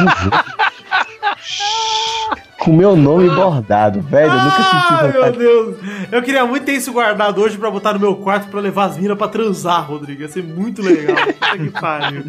Um 0.00 0.22
jogo. 0.22 0.36
com 2.64 2.72
meu 2.72 2.96
nome 2.96 3.28
bordado, 3.28 4.00
velho. 4.00 4.32
Eu 4.32 4.38
nunca 4.42 4.56
senti 4.62 4.86
Ah, 4.90 5.02
meu 5.02 5.12
vontade. 5.12 5.38
Deus. 5.38 5.76
Eu 6.10 6.22
queria 6.22 6.46
muito 6.46 6.64
ter 6.64 6.72
isso 6.72 6.92
guardado 6.92 7.40
hoje 7.40 7.58
pra 7.58 7.70
botar 7.70 7.92
no 7.92 8.00
meu 8.00 8.16
quarto 8.16 8.48
pra 8.48 8.60
levar 8.60 8.84
as 8.86 8.96
minas 8.96 9.16
pra 9.18 9.28
transar, 9.28 9.86
Rodrigo. 9.86 10.22
Ia 10.22 10.28
ser 10.28 10.42
muito 10.42 10.82
legal. 10.82 11.16
Puta 11.26 11.58
que 11.58 11.70
pariu. 11.80 12.24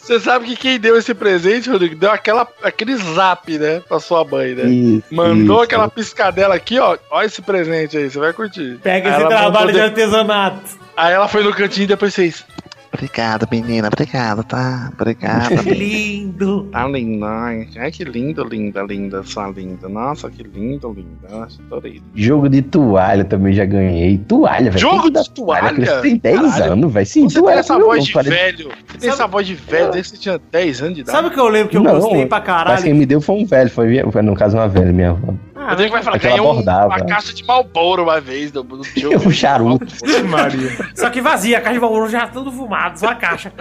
Você 0.00 0.20
sabe 0.20 0.46
que 0.46 0.56
quem 0.56 0.78
deu 0.78 0.96
esse 0.96 1.14
presente, 1.14 1.70
Rodrigo, 1.70 1.96
deu 1.96 2.10
aquela, 2.10 2.46
aquele 2.62 2.96
zap, 2.96 3.58
né, 3.58 3.80
pra 3.88 3.98
sua 4.00 4.24
mãe, 4.24 4.54
né? 4.54 4.64
Isso, 4.64 5.04
Mandou 5.10 5.56
isso. 5.56 5.64
aquela 5.64 5.88
piscadela 5.88 6.54
aqui, 6.54 6.78
ó. 6.78 6.96
Olha 7.10 7.26
esse 7.26 7.40
presente 7.42 7.96
aí, 7.96 8.10
você 8.10 8.18
vai 8.18 8.32
curtir. 8.32 8.78
Pega 8.82 9.08
Aí 9.14 9.20
esse 9.20 9.28
trabalho 9.28 9.68
de 9.68 9.72
de- 9.74 9.80
artesanato. 9.80 10.80
Aí 10.96 11.14
ela 11.14 11.28
foi 11.28 11.42
no 11.42 11.54
cantinho 11.54 11.84
e 11.84 11.88
depois 11.88 12.14
fez. 12.14 12.44
Obrigado, 12.92 13.46
menina. 13.50 13.86
Obrigado, 13.88 14.42
tá? 14.42 14.90
Obrigado. 14.98 15.50
Que 15.62 15.70
lindo. 15.74 16.64
Tá 16.72 16.86
lindo, 16.88 17.24
ai. 17.24 17.68
Ai, 17.78 17.90
que 17.92 18.02
lindo, 18.04 18.42
linda, 18.44 18.82
linda, 18.82 19.22
sua 19.22 19.48
linda. 19.48 19.88
Nossa, 19.88 20.28
que 20.30 20.42
lindo, 20.42 20.92
linda. 20.92 21.28
Nossa, 21.30 21.60
adorei. 21.62 22.02
Jogo 22.14 22.48
de 22.48 22.62
toalha 22.62 23.24
também 23.24 23.52
já 23.52 23.64
ganhei. 23.64 24.18
Toalha, 24.18 24.70
velho. 24.70 24.78
Jogo 24.78 25.02
que 25.02 25.10
de 25.10 25.30
toalha? 25.30 26.00
Tem 26.02 26.16
10 26.16 26.40
Caralho. 26.40 26.72
anos, 26.72 26.92
velho. 26.92 27.06
Sim, 27.06 27.28
Você 27.28 27.34
tem 27.34 27.42
toalha 27.44 27.58
essa 27.60 27.74
com 27.74 27.78
meu 27.78 27.88
voz 27.88 28.04
de 28.04 28.12
parece- 28.12 28.30
velho. 28.30 28.70
Você 28.88 28.98
tem 28.98 29.10
essa 29.10 29.26
voz 29.26 29.46
de 29.46 29.54
velho 29.54 29.90
desde 29.92 30.12
que 30.12 30.16
você 30.18 30.22
tinha 30.22 30.40
10 30.50 30.82
anos 30.82 30.94
de 30.94 31.00
idade. 31.02 31.16
Sabe 31.16 31.28
o 31.28 31.30
que 31.30 31.40
eu 31.40 31.48
lembro 31.48 31.68
que 31.70 31.76
eu 31.76 31.82
Não, 31.82 32.00
gostei 32.00 32.26
pra 32.26 32.38
Mas 32.38 32.46
caralho? 32.46 32.82
quem 32.82 32.94
me 32.94 33.06
deu 33.06 33.20
foi 33.20 33.36
um 33.36 33.46
velho, 33.46 33.70
foi, 33.70 34.02
no 34.22 34.34
caso 34.34 34.56
uma 34.56 34.68
velha, 34.68 34.92
minha 34.92 35.10
avó. 35.10 35.32
Ah, 35.54 35.70
Rodrigo 35.70 35.92
vai 35.92 36.02
falar 36.02 36.18
que 36.18 36.26
ganhou 36.26 36.50
um- 36.50 36.54
bordava. 36.56 36.86
uma 36.86 37.00
caixa 37.04 37.34
de 37.34 37.44
Malboro 37.44 38.04
uma 38.04 38.18
vez 38.18 38.50
do, 38.50 38.62
do 38.62 38.80
tio. 38.94 39.10
Um 39.16 39.30
charuto. 39.30 39.86
Maria. 40.26 40.70
Só 40.94 41.10
que 41.10 41.20
vazia, 41.20 41.58
a 41.58 41.60
caixa 41.60 41.74
de 41.74 41.80
valor 41.80 42.08
já 42.08 42.26
tudo 42.26 42.50
fumado, 42.50 42.79
só 42.94 43.08
a 43.08 43.14
caixa. 43.14 43.52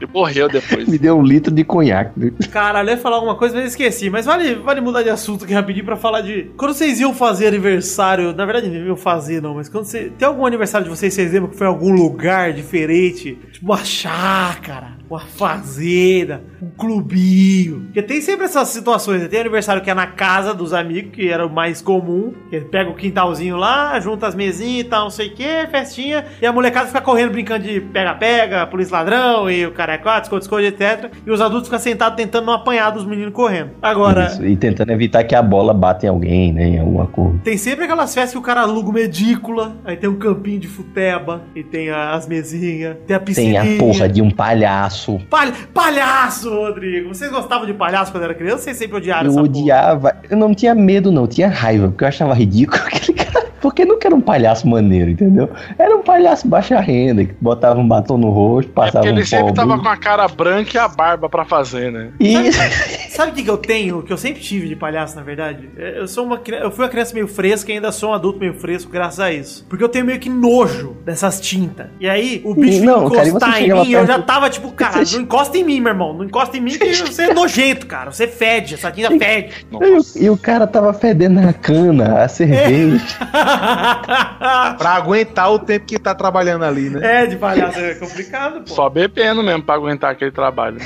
Ele 0.00 0.10
morreu 0.12 0.48
depois. 0.48 0.88
Me 0.88 0.96
deu 0.96 1.18
um 1.18 1.22
litro 1.22 1.52
de 1.52 1.64
conhaque. 1.64 2.30
Caralho, 2.50 2.88
eu 2.88 2.94
ia 2.94 3.00
falar 3.00 3.16
alguma 3.16 3.36
coisa, 3.36 3.54
mas 3.54 3.64
eu 3.64 3.68
esqueci. 3.68 4.08
Mas 4.08 4.26
vale, 4.26 4.54
vale 4.54 4.80
mudar 4.80 5.02
de 5.02 5.10
assunto 5.10 5.44
aqui 5.44 5.52
rapidinho 5.52 5.84
pra 5.84 5.96
falar 5.96 6.20
de. 6.20 6.50
Quando 6.56 6.72
vocês 6.72 7.00
iam 7.00 7.12
fazer 7.12 7.48
aniversário, 7.48 8.32
na 8.32 8.46
verdade 8.46 8.68
não 8.68 8.86
iam 8.86 8.96
fazer, 8.96 9.42
não, 9.42 9.54
mas 9.54 9.68
quando 9.68 9.84
você. 9.84 10.12
Tem 10.16 10.26
algum 10.26 10.46
aniversário 10.46 10.84
de 10.84 10.90
vocês, 10.90 11.12
vocês 11.12 11.32
lembram 11.32 11.50
que 11.50 11.56
foi 11.56 11.66
em 11.66 11.70
algum 11.70 11.92
lugar 11.92 12.52
diferente? 12.52 13.38
Tipo 13.52 13.66
uma 13.66 13.84
chácara, 13.84 14.97
uma 15.10 15.20
fazenda, 15.20 16.42
um 16.62 16.68
clubinho. 16.70 17.82
Porque 17.86 18.02
tem 18.02 18.20
sempre 18.20 18.44
essas 18.46 18.68
situações. 18.68 19.22
né? 19.22 19.28
Tem 19.28 19.40
aniversário 19.40 19.82
que 19.82 19.90
é 19.90 19.94
na 19.94 20.06
casa 20.06 20.52
dos 20.54 20.72
amigos, 20.72 21.12
que 21.12 21.28
era 21.28 21.46
o 21.46 21.50
mais 21.50 21.80
comum. 21.80 22.32
Que 22.50 22.60
pega 22.60 22.90
o 22.90 22.94
quintalzinho 22.94 23.56
lá, 23.56 23.98
junta 24.00 24.26
as 24.26 24.34
mesinhas 24.34 24.80
e 24.86 24.88
tal, 24.88 25.04
não 25.04 25.10
sei 25.10 25.28
o 25.28 25.34
que, 25.34 25.66
festinha. 25.70 26.24
E 26.40 26.46
a 26.46 26.52
molecada 26.52 26.86
fica 26.86 27.00
correndo, 27.00 27.30
brincando 27.32 27.64
de 27.64 27.80
pega-pega, 27.80 28.66
polícia 28.66 28.96
ladrão 28.96 29.50
e 29.50 29.66
o 29.66 29.72
cara 29.72 29.94
é 29.94 29.98
quatro, 29.98 30.22
esconde, 30.24 30.44
esconde, 30.44 30.66
etc. 30.66 31.10
E 31.26 31.30
os 31.30 31.40
adultos 31.40 31.68
ficam 31.68 31.78
sentados 31.78 32.16
tentando 32.16 32.46
não 32.46 32.52
apanhar 32.52 32.90
dos 32.90 33.04
meninos 33.04 33.32
correndo. 33.32 33.70
Agora, 33.82 34.26
Isso, 34.26 34.44
E 34.44 34.56
tentando 34.56 34.90
evitar 34.92 35.24
que 35.24 35.34
a 35.34 35.42
bola 35.42 35.72
bata 35.74 36.06
em 36.06 36.08
alguém, 36.08 36.52
né? 36.52 36.66
Em 36.68 36.78
alguma 36.80 37.06
coisa. 37.06 37.38
tem 37.44 37.56
sempre 37.56 37.84
aquelas 37.84 38.14
festas 38.14 38.32
que 38.32 38.38
o 38.38 38.42
cara 38.42 38.60
aluga 38.62 38.88
uma 38.90 39.00
edícula, 39.00 39.76
aí 39.84 39.96
tem 39.96 40.08
um 40.08 40.16
campinho 40.18 40.58
de 40.60 40.68
futeba, 40.68 41.42
e 41.54 41.62
tem 41.62 41.90
as 41.90 42.26
mesinhas, 42.26 42.96
tem 43.06 43.16
a 43.16 43.18
Tem 43.18 43.26
piscininha. 43.26 43.62
a 43.62 43.78
porra 43.78 44.08
de 44.08 44.20
um 44.22 44.30
palhaço. 44.30 44.97
Palha- 45.30 45.52
palhaço, 45.74 46.50
Rodrigo! 46.50 47.08
Vocês 47.14 47.30
gostavam 47.30 47.66
de 47.66 47.74
palhaço 47.74 48.10
quando 48.12 48.24
era 48.24 48.34
criança 48.34 48.64
vocês 48.64 48.76
sempre 48.76 48.96
odiaram 48.96 49.26
Eu 49.26 49.30
essa 49.30 49.40
porra? 49.40 49.50
odiava. 49.50 50.16
Eu 50.30 50.36
não 50.36 50.54
tinha 50.54 50.74
medo, 50.74 51.10
não. 51.12 51.22
Eu 51.22 51.28
tinha 51.28 51.48
raiva, 51.48 51.88
porque 51.88 52.04
eu 52.04 52.08
achava 52.08 52.34
ridículo 52.34 52.80
aquele 52.86 53.18
cara. 53.18 53.37
Porque 53.60 53.84
nunca 53.84 54.08
era 54.08 54.14
um 54.14 54.20
palhaço 54.20 54.68
maneiro, 54.68 55.10
entendeu? 55.10 55.50
Era 55.78 55.96
um 55.96 56.02
palhaço 56.02 56.46
baixa 56.48 56.80
renda, 56.80 57.24
que 57.24 57.34
botava 57.40 57.78
um 57.78 57.86
batom 57.86 58.16
no 58.16 58.30
rosto, 58.30 58.70
É 58.70 58.74
passava 58.74 58.98
porque 59.00 59.08
ele 59.08 59.22
um 59.22 59.26
sempre 59.26 59.46
pó 59.46 59.52
tava 59.52 59.78
com 59.78 59.88
a 59.88 59.96
cara 59.96 60.28
branca 60.28 60.70
e 60.74 60.78
a 60.78 60.88
barba 60.88 61.28
pra 61.28 61.44
fazer, 61.44 61.90
né? 61.92 62.10
E 62.20 62.34
Sabe 63.10 63.32
o 63.32 63.34
que, 63.34 63.42
que 63.42 63.50
eu 63.50 63.56
tenho, 63.56 64.02
que 64.02 64.12
eu 64.12 64.16
sempre 64.16 64.40
tive 64.40 64.68
de 64.68 64.76
palhaço, 64.76 65.16
na 65.16 65.22
verdade? 65.22 65.68
É, 65.76 65.98
Eu 65.98 66.08
sou 66.08 66.24
uma 66.24 66.40
eu 66.46 66.70
fui 66.70 66.84
uma 66.84 66.90
criança 66.90 67.14
meio 67.14 67.28
fresca 67.28 67.70
e 67.70 67.74
ainda 67.74 67.90
sou 67.92 68.10
um 68.10 68.14
adulto 68.14 68.38
meio 68.38 68.54
fresco 68.54 68.90
graças 68.90 69.20
a 69.20 69.32
isso. 69.32 69.66
Porque 69.68 69.82
eu 69.82 69.88
tenho 69.88 70.04
meio 70.04 70.18
que 70.18 70.28
nojo 70.28 70.96
dessas 71.04 71.40
tintas. 71.40 71.86
E 72.00 72.08
aí, 72.08 72.40
o 72.44 72.54
bicho 72.54 72.84
Não, 72.84 73.10
cara, 73.10 73.28
encostar 73.28 73.50
em 73.50 73.62
chegava 73.62 73.84
mim, 73.84 73.90
eu 73.92 74.06
já 74.06 74.22
tava 74.22 74.48
tipo, 74.48 74.70
cara, 74.72 75.02
não 75.12 75.20
encosta 75.20 75.58
em 75.58 75.64
mim, 75.64 75.80
meu 75.80 75.92
irmão. 75.92 76.12
Não 76.14 76.24
encosta 76.24 76.56
em 76.56 76.60
mim 76.60 76.78
que 76.78 76.94
você 76.94 77.22
é 77.22 77.34
nojento, 77.34 77.86
cara. 77.86 78.10
Você 78.10 78.26
fede, 78.26 78.74
essa 78.74 78.90
tinta 78.90 79.10
fede. 79.18 79.66
E 79.70 79.76
o, 79.76 80.24
e 80.24 80.30
o 80.30 80.36
cara 80.36 80.66
tava 80.66 80.92
fedendo 80.92 81.40
a 81.40 81.52
cana, 81.52 82.22
a 82.22 82.28
cerveja. 82.28 83.04
Pra 84.78 84.90
aguentar 84.94 85.50
o 85.52 85.58
tempo 85.58 85.86
que 85.86 85.98
tá 85.98 86.14
trabalhando 86.14 86.64
ali, 86.64 86.90
né? 86.90 87.22
É, 87.22 87.26
de 87.26 87.36
palhaço 87.36 87.78
é 87.78 87.94
complicado, 87.94 88.60
pô. 88.62 88.74
Só 88.74 88.88
bebendo 88.88 89.42
mesmo 89.42 89.62
pra 89.62 89.74
aguentar 89.74 90.12
aquele 90.12 90.30
trabalho. 90.30 90.78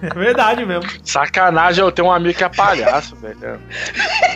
É 0.00 0.14
verdade 0.14 0.64
mesmo. 0.64 0.88
Sacanagem, 1.04 1.82
eu 1.84 1.90
tenho 1.90 2.08
um 2.08 2.12
amigo 2.12 2.36
que 2.38 2.44
é 2.44 2.48
palhaço, 2.48 3.16
velho. 3.16 3.58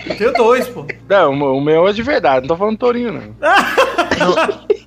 Eu 0.07 0.17
tenho 0.17 0.33
dois, 0.33 0.69
pô. 0.69 0.85
Não, 1.09 1.31
o 1.33 1.37
meu- 1.37 1.57
o 1.57 1.61
meu 1.61 1.89
é 1.89 1.93
de 1.93 2.03
verdade, 2.03 2.41
não 2.43 2.49
tô 2.49 2.57
falando 2.57 2.79
tourinho, 2.79 3.13
não. 3.13 3.35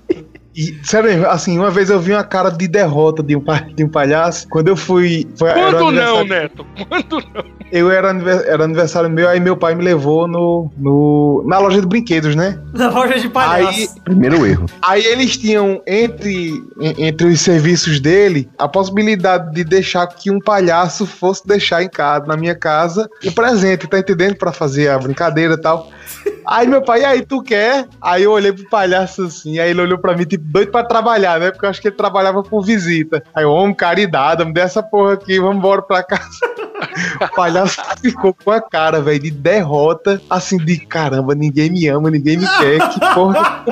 E, 0.55 0.79
sério, 0.83 1.29
assim, 1.29 1.57
uma 1.59 1.69
vez 1.69 1.89
eu 1.89 1.99
vi 1.99 2.13
uma 2.13 2.23
cara 2.23 2.49
de 2.49 2.67
derrota 2.67 3.21
de 3.21 3.35
um, 3.35 3.43
de 3.75 3.83
um 3.83 3.89
palhaço. 3.89 4.47
Quando 4.49 4.69
eu 4.69 4.75
fui. 4.77 5.27
Foi, 5.37 5.49
era 5.49 5.71
Quando 5.77 5.91
não, 5.91 6.23
Neto? 6.25 6.65
Quando 6.87 7.17
não? 7.33 7.55
Eu 7.71 7.91
era, 7.91 8.09
era 8.47 8.63
aniversário 8.63 9.09
meu, 9.09 9.27
aí 9.27 9.39
meu 9.39 9.57
pai 9.57 9.73
me 9.75 9.83
levou 9.83 10.27
no, 10.27 10.71
no, 10.77 11.43
na 11.47 11.57
loja 11.57 11.81
de 11.81 11.87
brinquedos, 11.87 12.35
né? 12.35 12.59
Na 12.73 12.89
loja 12.89 13.19
de 13.19 13.27
palhaço. 13.27 13.79
Aí, 13.79 13.89
Primeiro 14.03 14.45
erro. 14.45 14.67
aí 14.83 15.03
eles 15.03 15.35
tinham 15.35 15.81
entre, 15.85 16.51
en- 16.79 17.05
entre 17.07 17.27
os 17.27 17.41
serviços 17.41 17.99
dele 17.99 18.47
a 18.57 18.67
possibilidade 18.67 19.51
de 19.53 19.63
deixar 19.63 20.05
que 20.07 20.29
um 20.31 20.39
palhaço 20.39 21.05
fosse 21.07 21.45
deixar 21.45 21.83
em 21.83 21.89
casa, 21.89 22.25
na 22.27 22.37
minha 22.37 22.55
casa, 22.55 23.09
o 23.25 23.31
presente, 23.31 23.87
tá 23.87 23.97
entendendo? 23.99 24.35
Pra 24.37 24.53
fazer 24.53 24.89
a 24.89 24.99
brincadeira 24.99 25.55
e 25.55 25.61
tal. 25.61 25.89
Aí 26.47 26.67
meu 26.67 26.83
pai, 26.83 27.01
e 27.01 27.05
aí, 27.05 27.21
tu 27.25 27.41
quer? 27.41 27.87
Aí 27.99 28.23
eu 28.23 28.31
olhei 28.31 28.53
pro 28.53 28.69
palhaço 28.69 29.23
assim, 29.23 29.57
aí 29.57 29.71
ele 29.71 29.81
olhou 29.81 29.97
pra 29.97 30.15
mim, 30.15 30.23
tipo, 30.25 30.44
doido 30.45 30.71
pra 30.71 30.83
trabalhar, 30.83 31.39
né? 31.39 31.51
Porque 31.51 31.65
eu 31.65 31.69
acho 31.69 31.81
que 31.81 31.87
ele 31.87 31.95
trabalhava 31.95 32.43
por 32.43 32.63
visita. 32.63 33.23
Aí, 33.33 33.43
eu, 33.43 33.51
homem, 33.51 33.75
caridade, 33.75 34.45
me 34.45 34.53
dê 34.53 34.61
essa 34.61 34.81
porra 34.81 35.13
aqui, 35.13 35.39
vamos 35.39 35.57
embora 35.57 35.81
pra 35.81 36.03
casa. 36.03 36.39
O 37.21 37.35
palhaço 37.35 37.81
ficou 38.01 38.33
com 38.33 38.51
a 38.51 38.61
cara, 38.61 39.01
velho, 39.01 39.19
de 39.19 39.31
derrota, 39.31 40.21
assim, 40.29 40.57
de 40.57 40.77
caramba, 40.79 41.33
ninguém 41.35 41.69
me 41.69 41.87
ama, 41.87 42.09
ninguém 42.11 42.37
me 42.37 42.47
quer, 42.47 42.89
que 42.89 42.99
porra. 43.13 43.63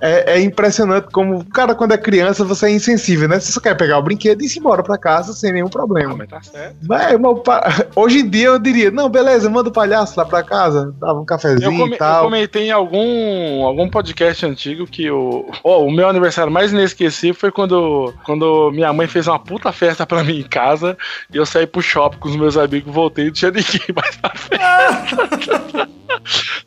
É, 0.00 0.34
é 0.34 0.40
impressionante 0.40 1.08
como, 1.12 1.44
cara, 1.46 1.74
quando 1.74 1.92
é 1.92 1.98
criança, 1.98 2.44
você 2.44 2.66
é 2.66 2.70
insensível, 2.70 3.28
né? 3.28 3.38
Você 3.40 3.52
só 3.52 3.60
quer 3.60 3.76
pegar 3.76 3.98
o 3.98 4.02
brinquedo 4.02 4.42
e 4.42 4.46
ir 4.46 4.58
embora 4.58 4.82
pra 4.82 4.98
casa 4.98 5.32
sem 5.32 5.52
nenhum 5.52 5.68
problema. 5.68 6.14
Mas 6.16 6.28
tá 6.28 6.42
certo. 6.42 6.76
Mas, 6.88 7.18
mas 7.18 7.30
o 7.30 7.36
pa- 7.36 7.86
hoje 7.96 8.18
em 8.20 8.28
dia 8.28 8.48
eu 8.48 8.58
diria, 8.58 8.90
não, 8.90 9.08
beleza, 9.08 9.48
manda 9.50 9.68
o 9.68 9.72
palhaço 9.72 10.18
lá 10.18 10.24
pra 10.24 10.42
casa, 10.42 10.94
dava 11.00 11.18
um 11.18 11.22
Eu, 11.22 11.26
cafezinho 11.26 11.70
come- 11.76 11.90
e 11.90 11.94
eu 11.94 11.98
tal. 11.98 12.24
comentei 12.24 12.68
em 12.68 12.70
algum, 12.70 13.64
algum 13.64 13.88
podcast 13.88 14.44
antigo 14.46 14.86
que 14.86 15.10
o, 15.10 15.46
ó, 15.64 15.82
o 15.84 15.90
meu 15.90 16.08
aniversário 16.08 16.52
mais 16.52 16.72
inesquecível 16.72 17.34
foi 17.34 17.50
quando, 17.50 18.12
quando 18.24 18.70
minha 18.72 18.92
mãe 18.92 19.06
fez 19.06 19.26
uma 19.26 19.38
puta 19.38 19.72
festa 19.72 20.06
pra 20.06 20.22
mim 20.24 20.40
em 20.40 20.42
casa 20.42 20.96
e 21.32 21.36
eu 21.36 21.46
saí 21.46 21.66
pro 21.66 21.80
shopping 21.82 22.18
com 22.18 22.28
os 22.28 22.36
meus 22.36 22.56
amigos, 22.56 22.61
voltei 22.86 23.24
e 23.24 23.26
não 23.28 23.32
tinha 23.34 23.50
ninguém 23.50 23.80
mais 23.94 24.18
na 24.22 24.30
festa. 24.30 25.88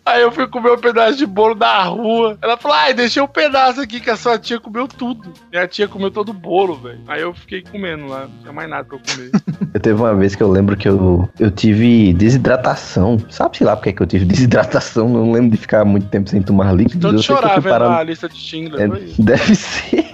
Aí 0.05 0.21
eu 0.21 0.31
fui 0.31 0.47
comer 0.47 0.71
um 0.71 0.77
pedaço 0.77 1.17
de 1.17 1.25
bolo 1.25 1.55
na 1.55 1.83
rua. 1.83 2.37
Ela 2.41 2.57
falou: 2.57 2.75
ai, 2.77 2.93
deixei 2.93 3.21
um 3.21 3.27
pedaço 3.27 3.79
aqui 3.81 3.99
que 3.99 4.09
a 4.09 4.17
sua 4.17 4.37
tia 4.37 4.59
comeu 4.59 4.87
tudo. 4.87 5.31
Minha 5.51 5.67
tia 5.67 5.87
comeu 5.87 6.11
todo 6.11 6.29
o 6.29 6.33
bolo, 6.33 6.75
velho. 6.75 6.99
Aí 7.07 7.21
eu 7.21 7.33
fiquei 7.33 7.61
comendo 7.61 8.07
lá, 8.07 8.21
não 8.27 8.37
tinha 8.41 8.53
mais 8.53 8.69
nada 8.69 8.83
pra 8.83 8.97
eu 8.97 9.01
comer. 9.01 9.31
Eu 9.73 9.79
teve 9.81 9.99
uma 9.99 10.15
vez 10.15 10.35
que 10.35 10.41
eu 10.41 10.49
lembro 10.49 10.77
que 10.77 10.87
eu, 10.87 11.27
eu 11.37 11.51
tive 11.51 12.13
desidratação. 12.13 13.17
Sabe, 13.29 13.57
sei 13.57 13.67
lá 13.67 13.75
porque 13.75 13.91
que 13.91 14.01
eu 14.01 14.07
tive 14.07 14.23
desidratação. 14.23 15.09
Não 15.09 15.33
lembro 15.33 15.51
de 15.51 15.57
ficar 15.57 15.83
muito 15.83 16.07
tempo 16.07 16.29
sem 16.29 16.41
tomar 16.41 16.71
líquido. 16.73 16.97
Então 16.97 17.11
eu 17.11 17.17
chorar 17.21 17.59
vendo 17.59 17.71
parar- 17.73 17.97
a 17.99 18.03
lista 18.03 18.29
de 18.29 18.37
Schindler, 18.37 18.81
É, 18.81 18.87
deve 19.21 19.53
ser. 19.55 20.05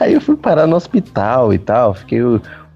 Aí 0.00 0.14
eu 0.14 0.20
fui 0.20 0.36
parar 0.36 0.66
no 0.66 0.74
hospital 0.74 1.54
e 1.54 1.58
tal. 1.58 1.94
Fiquei 1.94 2.18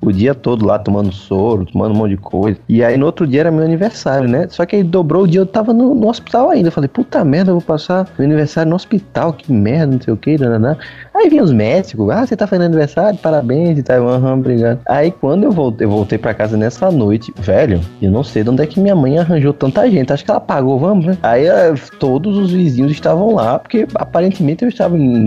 o, 0.01 0.13
dia 0.13 0.35
todo 0.35 0.65
lá 0.65 0.79
tomando 0.79 1.13
soro, 1.13 1.67
tomando 1.67 1.95
um 1.95 1.99
monte 1.99 2.11
de 2.11 2.17
coisa. 2.17 2.59
E 2.69 2.83
aí 2.83 2.97
no 2.97 3.07
outro 3.07 3.27
dia 3.27 3.41
era 3.41 3.51
meu 3.51 3.65
aniversário, 3.65 4.29
né? 4.29 4.47
Só 4.49 4.65
que 4.65 4.77
aí 4.77 4.83
dobrou 4.83 5.25
o 5.25 5.29
dia, 5.29 5.41
eu 5.41 5.47
tava 5.47 5.73
no, 5.73 5.95
no 5.95 6.09
hospital 6.09 6.51
ainda. 6.51 6.69
Eu 6.69 6.73
falei, 6.73 6.89
puta 6.89 7.25
merda, 7.25 7.51
eu 7.51 7.55
vou 7.55 7.63
passar 7.63 8.09
meu 8.19 8.27
aniversário 8.27 8.71
no 8.71 8.77
hospital, 8.77 9.33
que 9.33 9.53
merda, 9.53 9.93
não 9.95 10.01
sei 10.01 10.15
o 10.15 10.17
que, 10.17 10.39
nananã. 10.39 10.77
Aí 11.17 11.31
vinha 11.31 11.43
os 11.43 11.51
médicos, 11.53 12.11
ah, 12.11 12.27
você 12.27 12.37
tá 12.37 12.47
fazendo 12.47 12.67
aniversário, 12.67 13.19
parabéns 13.19 13.79
e 13.79 13.83
tal, 13.83 14.07
aham, 14.09 14.35
obrigado. 14.35 14.81
Aí 14.87 15.11
quando 15.11 15.45
eu 15.45 15.51
voltei, 15.51 15.87
eu 15.87 15.91
voltei 15.91 16.19
pra 16.19 16.35
casa 16.35 16.57
nessa 16.59 16.91
noite, 16.91 17.33
velho, 17.39 17.81
eu 18.03 18.11
não 18.11 18.23
sei 18.23 18.43
de 18.45 18.51
onde 18.51 18.63
é 18.63 18.67
que 18.67 18.79
minha 18.79 18.95
mãe 18.95 19.19
arranjou 19.19 19.53
tanta 19.55 19.89
gente. 19.91 20.13
Acho 20.13 20.25
que 20.25 20.31
ela 20.31 20.41
pagou, 20.41 20.79
vamos, 20.79 21.07
né? 21.07 21.17
Aí 21.23 21.47
eh, 21.47 21.75
todos 21.99 22.37
os 22.37 22.53
vizinhos 22.53 22.93
estavam 22.93 23.35
lá, 23.35 23.59
porque 23.59 23.87
aparentemente 23.95 24.63
eu 24.63 24.69
estava 24.69 24.97
em, 24.99 25.25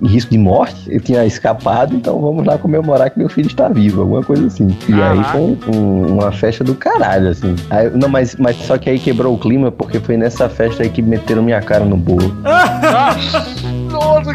em- 0.00 0.06
risco 0.06 0.30
de 0.30 0.38
morte, 0.38 0.76
eu 0.88 1.00
tinha 1.00 1.24
escapado, 1.26 1.94
então 1.96 2.20
vamos 2.20 2.46
lá 2.46 2.56
comemorar 2.56 3.10
que 3.10 3.18
meu 3.18 3.28
filho 3.28 3.48
está 3.48 3.68
vivo, 3.68 4.02
alguma 4.02 4.22
coisa 4.22 4.46
assim. 4.46 4.68
E 4.88 4.92
aí 4.94 5.00
Caraca. 5.00 5.28
foi 5.32 5.58
um- 5.74 6.12
uma 6.14 6.30
festa 6.30 6.62
do 6.62 6.74
caralho, 6.76 7.28
assim. 7.30 7.56
Aí- 7.70 7.90
não, 7.90 8.08
mas, 8.08 8.36
mas 8.36 8.54
só 8.56 8.78
que 8.78 8.88
aí 8.88 8.98
quebrou 8.98 9.34
o 9.34 9.38
clima, 9.38 9.72
porque 9.72 9.98
foi 9.98 10.16
nessa 10.16 10.48
festa 10.48 10.84
aí 10.84 10.88
que 10.90 11.02
meteram 11.02 11.42
minha 11.42 11.60
cara 11.60 11.84
no 11.84 11.96
bolo. 11.96 12.32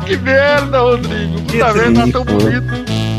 Que 0.06 0.18
merda, 0.18 0.80
Rodrigo. 0.80 1.42
Puta 1.42 1.74
merda, 1.74 2.06
tá 2.06 2.12
tão 2.12 2.26
triste, 2.26 2.60
bonito. 2.60 3.13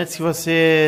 antes 0.00 0.16
que 0.16 0.22
você 0.22 0.31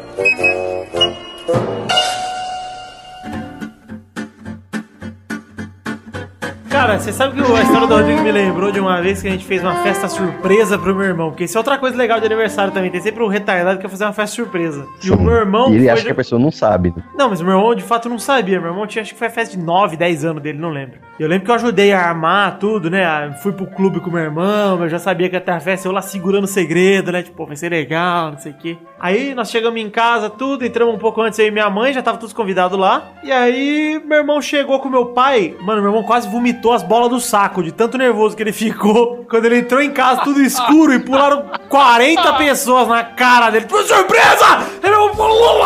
Cara, 6.79 6.97
você 6.97 7.11
sabe 7.11 7.33
que 7.35 7.41
a 7.41 7.61
história 7.61 7.87
do 7.87 7.93
Rodrigo 7.93 8.21
me 8.21 8.31
lembrou 8.31 8.71
de 8.71 8.79
uma 8.79 9.01
vez 9.01 9.21
que 9.21 9.27
a 9.27 9.31
gente 9.31 9.43
fez 9.43 9.61
uma 9.61 9.75
festa 9.83 10.07
surpresa 10.07 10.79
pro 10.79 10.95
meu 10.95 11.03
irmão. 11.07 11.29
Porque 11.29 11.43
isso 11.43 11.57
é 11.57 11.59
outra 11.59 11.77
coisa 11.77 11.97
legal 11.97 12.21
de 12.21 12.25
aniversário 12.25 12.71
também. 12.71 12.89
Tem 12.89 13.01
sempre 13.01 13.21
um 13.21 13.27
retardado 13.27 13.75
que 13.77 13.81
quer 13.83 13.89
fazer 13.89 14.05
uma 14.05 14.13
festa 14.13 14.33
surpresa. 14.37 14.87
E 15.03 15.11
o 15.11 15.19
meu 15.19 15.33
irmão. 15.33 15.69
E 15.73 15.75
ele 15.75 15.89
acha 15.89 15.99
de- 16.03 16.05
que 16.05 16.11
a 16.13 16.15
pessoa 16.15 16.39
não 16.39 16.49
sabe. 16.49 16.93
né? 16.95 17.03
Não, 17.17 17.29
mas 17.29 17.41
o 17.41 17.43
meu 17.43 17.53
irmão 17.57 17.75
de 17.75 17.83
fato 17.83 18.07
não 18.07 18.17
sabia. 18.17 18.61
Meu 18.61 18.69
irmão 18.69 18.87
tinha, 18.87 19.01
acho 19.01 19.11
que 19.11 19.19
foi 19.19 19.27
a 19.27 19.29
festa 19.29 19.57
de 19.57 19.61
9, 19.61 19.97
10 19.97 20.23
anos 20.23 20.41
dele, 20.41 20.57
não 20.57 20.69
lembro. 20.69 20.99
Eu 21.19 21.27
lembro 21.27 21.43
que 21.43 21.51
eu 21.51 21.55
ajudei 21.55 21.91
a 21.91 21.99
armar 22.01 22.57
tudo, 22.59 22.89
né? 22.89 23.03
Ah, 23.03 23.33
Fui 23.43 23.51
pro 23.51 23.67
clube 23.67 23.99
com 23.99 24.09
meu 24.09 24.21
irmão, 24.23 24.81
eu 24.81 24.87
já 24.87 24.99
sabia 24.99 25.27
que 25.27 25.35
ia 25.35 25.41
ter 25.41 25.51
a 25.51 25.59
festa, 25.59 25.85
eu 25.85 25.91
lá 25.91 26.01
segurando 26.01 26.45
o 26.45 26.47
segredo, 26.47 27.11
né? 27.11 27.21
Tipo, 27.21 27.45
vai 27.45 27.57
ser 27.57 27.67
legal, 27.69 28.31
não 28.31 28.37
sei 28.37 28.53
o 28.53 28.55
quê. 28.55 28.77
Aí 28.99 29.33
nós 29.33 29.49
chegamos 29.49 29.79
em 29.79 29.89
casa, 29.89 30.29
tudo, 30.29 30.65
entramos 30.65 30.93
um 30.93 30.97
pouco 30.97 31.21
antes 31.21 31.39
aí 31.39 31.49
minha 31.49 31.69
mãe, 31.69 31.93
já 31.93 32.01
tava 32.01 32.17
todos 32.17 32.33
convidados 32.33 32.77
lá. 32.77 33.13
E 33.23 33.31
aí 33.31 34.01
meu 34.05 34.19
irmão 34.19 34.41
chegou 34.41 34.79
com 34.79 34.89
meu 34.89 35.07
pai, 35.07 35.55
mano, 35.61 35.81
meu 35.81 35.91
irmão 35.91 36.03
quase 36.03 36.27
vomitou 36.29 36.73
as 36.73 36.83
bolas 36.83 37.09
do 37.09 37.19
saco, 37.19 37.63
de 37.63 37.71
tanto 37.71 37.97
nervoso 37.97 38.35
que 38.35 38.43
ele 38.43 38.51
ficou. 38.53 39.25
Quando 39.29 39.45
ele 39.45 39.59
entrou 39.59 39.81
em 39.81 39.91
casa, 39.91 40.21
tudo 40.21 40.41
escuro, 40.41 40.93
e 40.93 40.99
pularam 40.99 41.45
40 41.69 42.33
pessoas 42.33 42.87
na 42.87 43.03
cara 43.03 43.49
dele. 43.49 43.65
Tipo, 43.65 43.81
surpresa! 43.83 44.59
Ele 44.83 44.93
falou, 44.93 45.65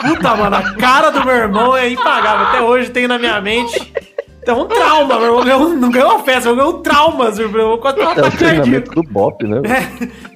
Puta, 0.00 0.34
mano, 0.36 0.56
a 0.56 0.74
cara 0.76 1.10
do 1.10 1.24
meu 1.24 1.34
irmão 1.34 1.76
é 1.76 1.88
impagável. 1.88 2.46
Até 2.46 2.60
hoje 2.62 2.90
tem 2.90 3.06
na 3.06 3.18
minha 3.18 3.40
mente. 3.40 3.92
Então, 4.52 4.62
um 4.64 4.66
trauma. 4.66 5.14
Meu 5.18 5.26
irmão 5.28 5.44
ganhou- 5.44 5.68
não 5.70 5.90
ganhou 5.90 6.10
uma 6.10 6.20
festa, 6.24 6.52
ganhou 6.54 6.76
um 6.78 6.82
trauma. 6.82 7.30
Meu 7.30 7.44
irmão 7.48 7.78
quase 7.78 7.96
tava 7.98 8.10
É 8.10 8.14
o 8.14 8.26
atacando. 8.26 8.36
treinamento 8.38 8.90
do 8.92 9.02
Bop, 9.02 9.46
né? 9.46 9.60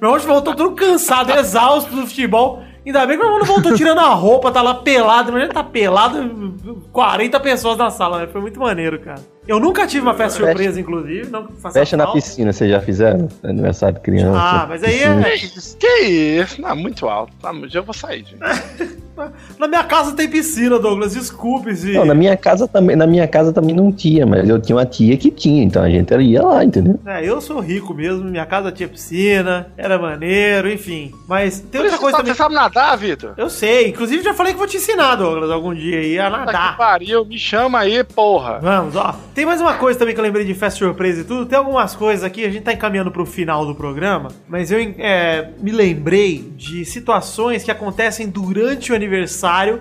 Meu 0.01 0.11
irmão 0.15 0.19
voltou 0.19 0.55
todo 0.55 0.71
cansado, 0.75 1.31
exausto 1.31 1.93
do 1.95 2.07
futebol. 2.07 2.61
Ainda 2.85 3.03
bem 3.07 3.17
que 3.17 3.23
meu 3.23 3.33
irmão 3.33 3.39
não 3.39 3.47
voltou 3.47 3.73
tirando 3.73 3.97
a 3.99 4.09
roupa, 4.13 4.51
tá 4.51 4.61
lá 4.61 4.75
pelado. 4.75 5.31
Mas 5.33 5.41
ele 5.43 5.51
tá 5.53 5.63
pelado, 5.63 6.53
40 6.91 7.39
pessoas 7.39 7.77
na 7.79 7.89
sala, 7.89 8.19
né? 8.19 8.27
Foi 8.27 8.39
muito 8.39 8.59
maneiro, 8.59 8.99
cara. 8.99 9.19
Eu 9.47 9.59
nunca 9.59 9.87
tive 9.87 10.03
uma 10.05 10.13
festa 10.13 10.39
Fecha- 10.39 10.51
surpresa, 10.51 10.79
inclusive. 10.79 11.29
Não 11.31 11.47
Fecha 11.71 11.97
na 11.97 12.07
piscina, 12.07 12.53
vocês 12.53 12.69
já 12.69 12.79
fizeram? 12.79 13.27
Aniversário 13.43 13.95
de 13.95 14.01
criança. 14.01 14.39
Ah, 14.39 14.65
mas 14.69 14.83
aí 14.83 14.91
piscina. 14.99 15.27
é. 15.27 15.37
Que 15.79 16.03
isso? 16.05 16.61
Não, 16.61 16.75
muito 16.75 17.07
alto. 17.07 17.33
Tá, 17.41 17.51
já 17.67 17.81
vou 17.81 17.93
sair, 17.93 18.23
gente. 18.23 18.37
Na 19.57 19.67
minha 19.67 19.83
casa 19.83 20.13
tem 20.13 20.29
piscina, 20.29 20.77
Douglas. 20.79 21.13
Desculpe 21.13 21.75
se. 21.75 21.93
Não, 21.93 22.05
na 22.05 22.13
minha 22.13 22.35
casa 22.35 22.67
também, 22.67 22.95
na 22.95 23.07
minha 23.07 23.27
casa 23.27 23.51
também 23.53 23.75
não 23.75 23.91
tinha, 23.91 24.25
mas 24.25 24.47
eu 24.47 24.59
tinha 24.61 24.75
uma 24.75 24.85
tia 24.85 25.17
que 25.17 25.31
tinha, 25.31 25.63
então 25.63 25.83
a 25.83 25.89
gente 25.89 26.13
ia 26.15 26.41
lá, 26.41 26.63
entendeu? 26.63 26.99
É, 27.05 27.23
eu 27.27 27.39
sou 27.41 27.59
rico 27.59 27.93
mesmo, 27.93 28.23
minha 28.25 28.45
casa 28.45 28.71
tinha 28.71 28.87
piscina, 28.87 29.67
era 29.77 29.97
maneiro, 29.97 30.71
enfim. 30.71 31.11
Mas 31.27 31.59
tem 31.59 31.81
Por 31.81 31.81
outra 31.81 31.93
isso 31.93 31.99
coisa 32.01 32.17
você 32.17 32.23
também. 32.23 32.35
sabe 32.35 32.55
nadar, 32.55 32.97
Vitor? 32.97 33.33
Eu 33.37 33.49
sei, 33.49 33.89
inclusive 33.89 34.23
já 34.23 34.33
falei 34.33 34.53
que 34.53 34.59
vou 34.59 34.67
te 34.67 34.77
ensinar, 34.77 35.15
Douglas, 35.15 35.49
algum 35.51 35.73
dia 35.73 35.99
aí 35.99 36.19
a 36.19 36.29
Puta 36.29 36.39
que 36.39 36.45
nadar. 36.45 36.77
pariu, 36.77 37.25
me 37.25 37.37
chama 37.37 37.79
aí, 37.79 38.03
porra. 38.03 38.59
Vamos, 38.61 38.95
ó. 38.95 39.15
Tem 39.33 39.45
mais 39.45 39.61
uma 39.61 39.73
coisa 39.75 39.97
também 39.99 40.13
que 40.13 40.19
eu 40.19 40.23
lembrei 40.23 40.45
de 40.45 40.53
festa 40.53 40.79
surpresa 40.79 41.21
e 41.21 41.23
tudo. 41.23 41.45
Tem 41.45 41.57
algumas 41.57 41.95
coisas 41.95 42.23
aqui, 42.23 42.45
a 42.45 42.49
gente 42.49 42.63
tá 42.63 42.73
encaminhando 42.73 43.11
pro 43.11 43.25
final 43.25 43.65
do 43.65 43.75
programa, 43.75 44.29
mas 44.47 44.71
eu 44.71 44.79
é, 44.97 45.49
me 45.61 45.71
lembrei 45.71 46.51
de 46.55 46.85
situações 46.85 47.63
que 47.63 47.71
acontecem 47.71 48.29
durante 48.29 48.91
o 48.91 48.95
aniversário, 48.95 49.04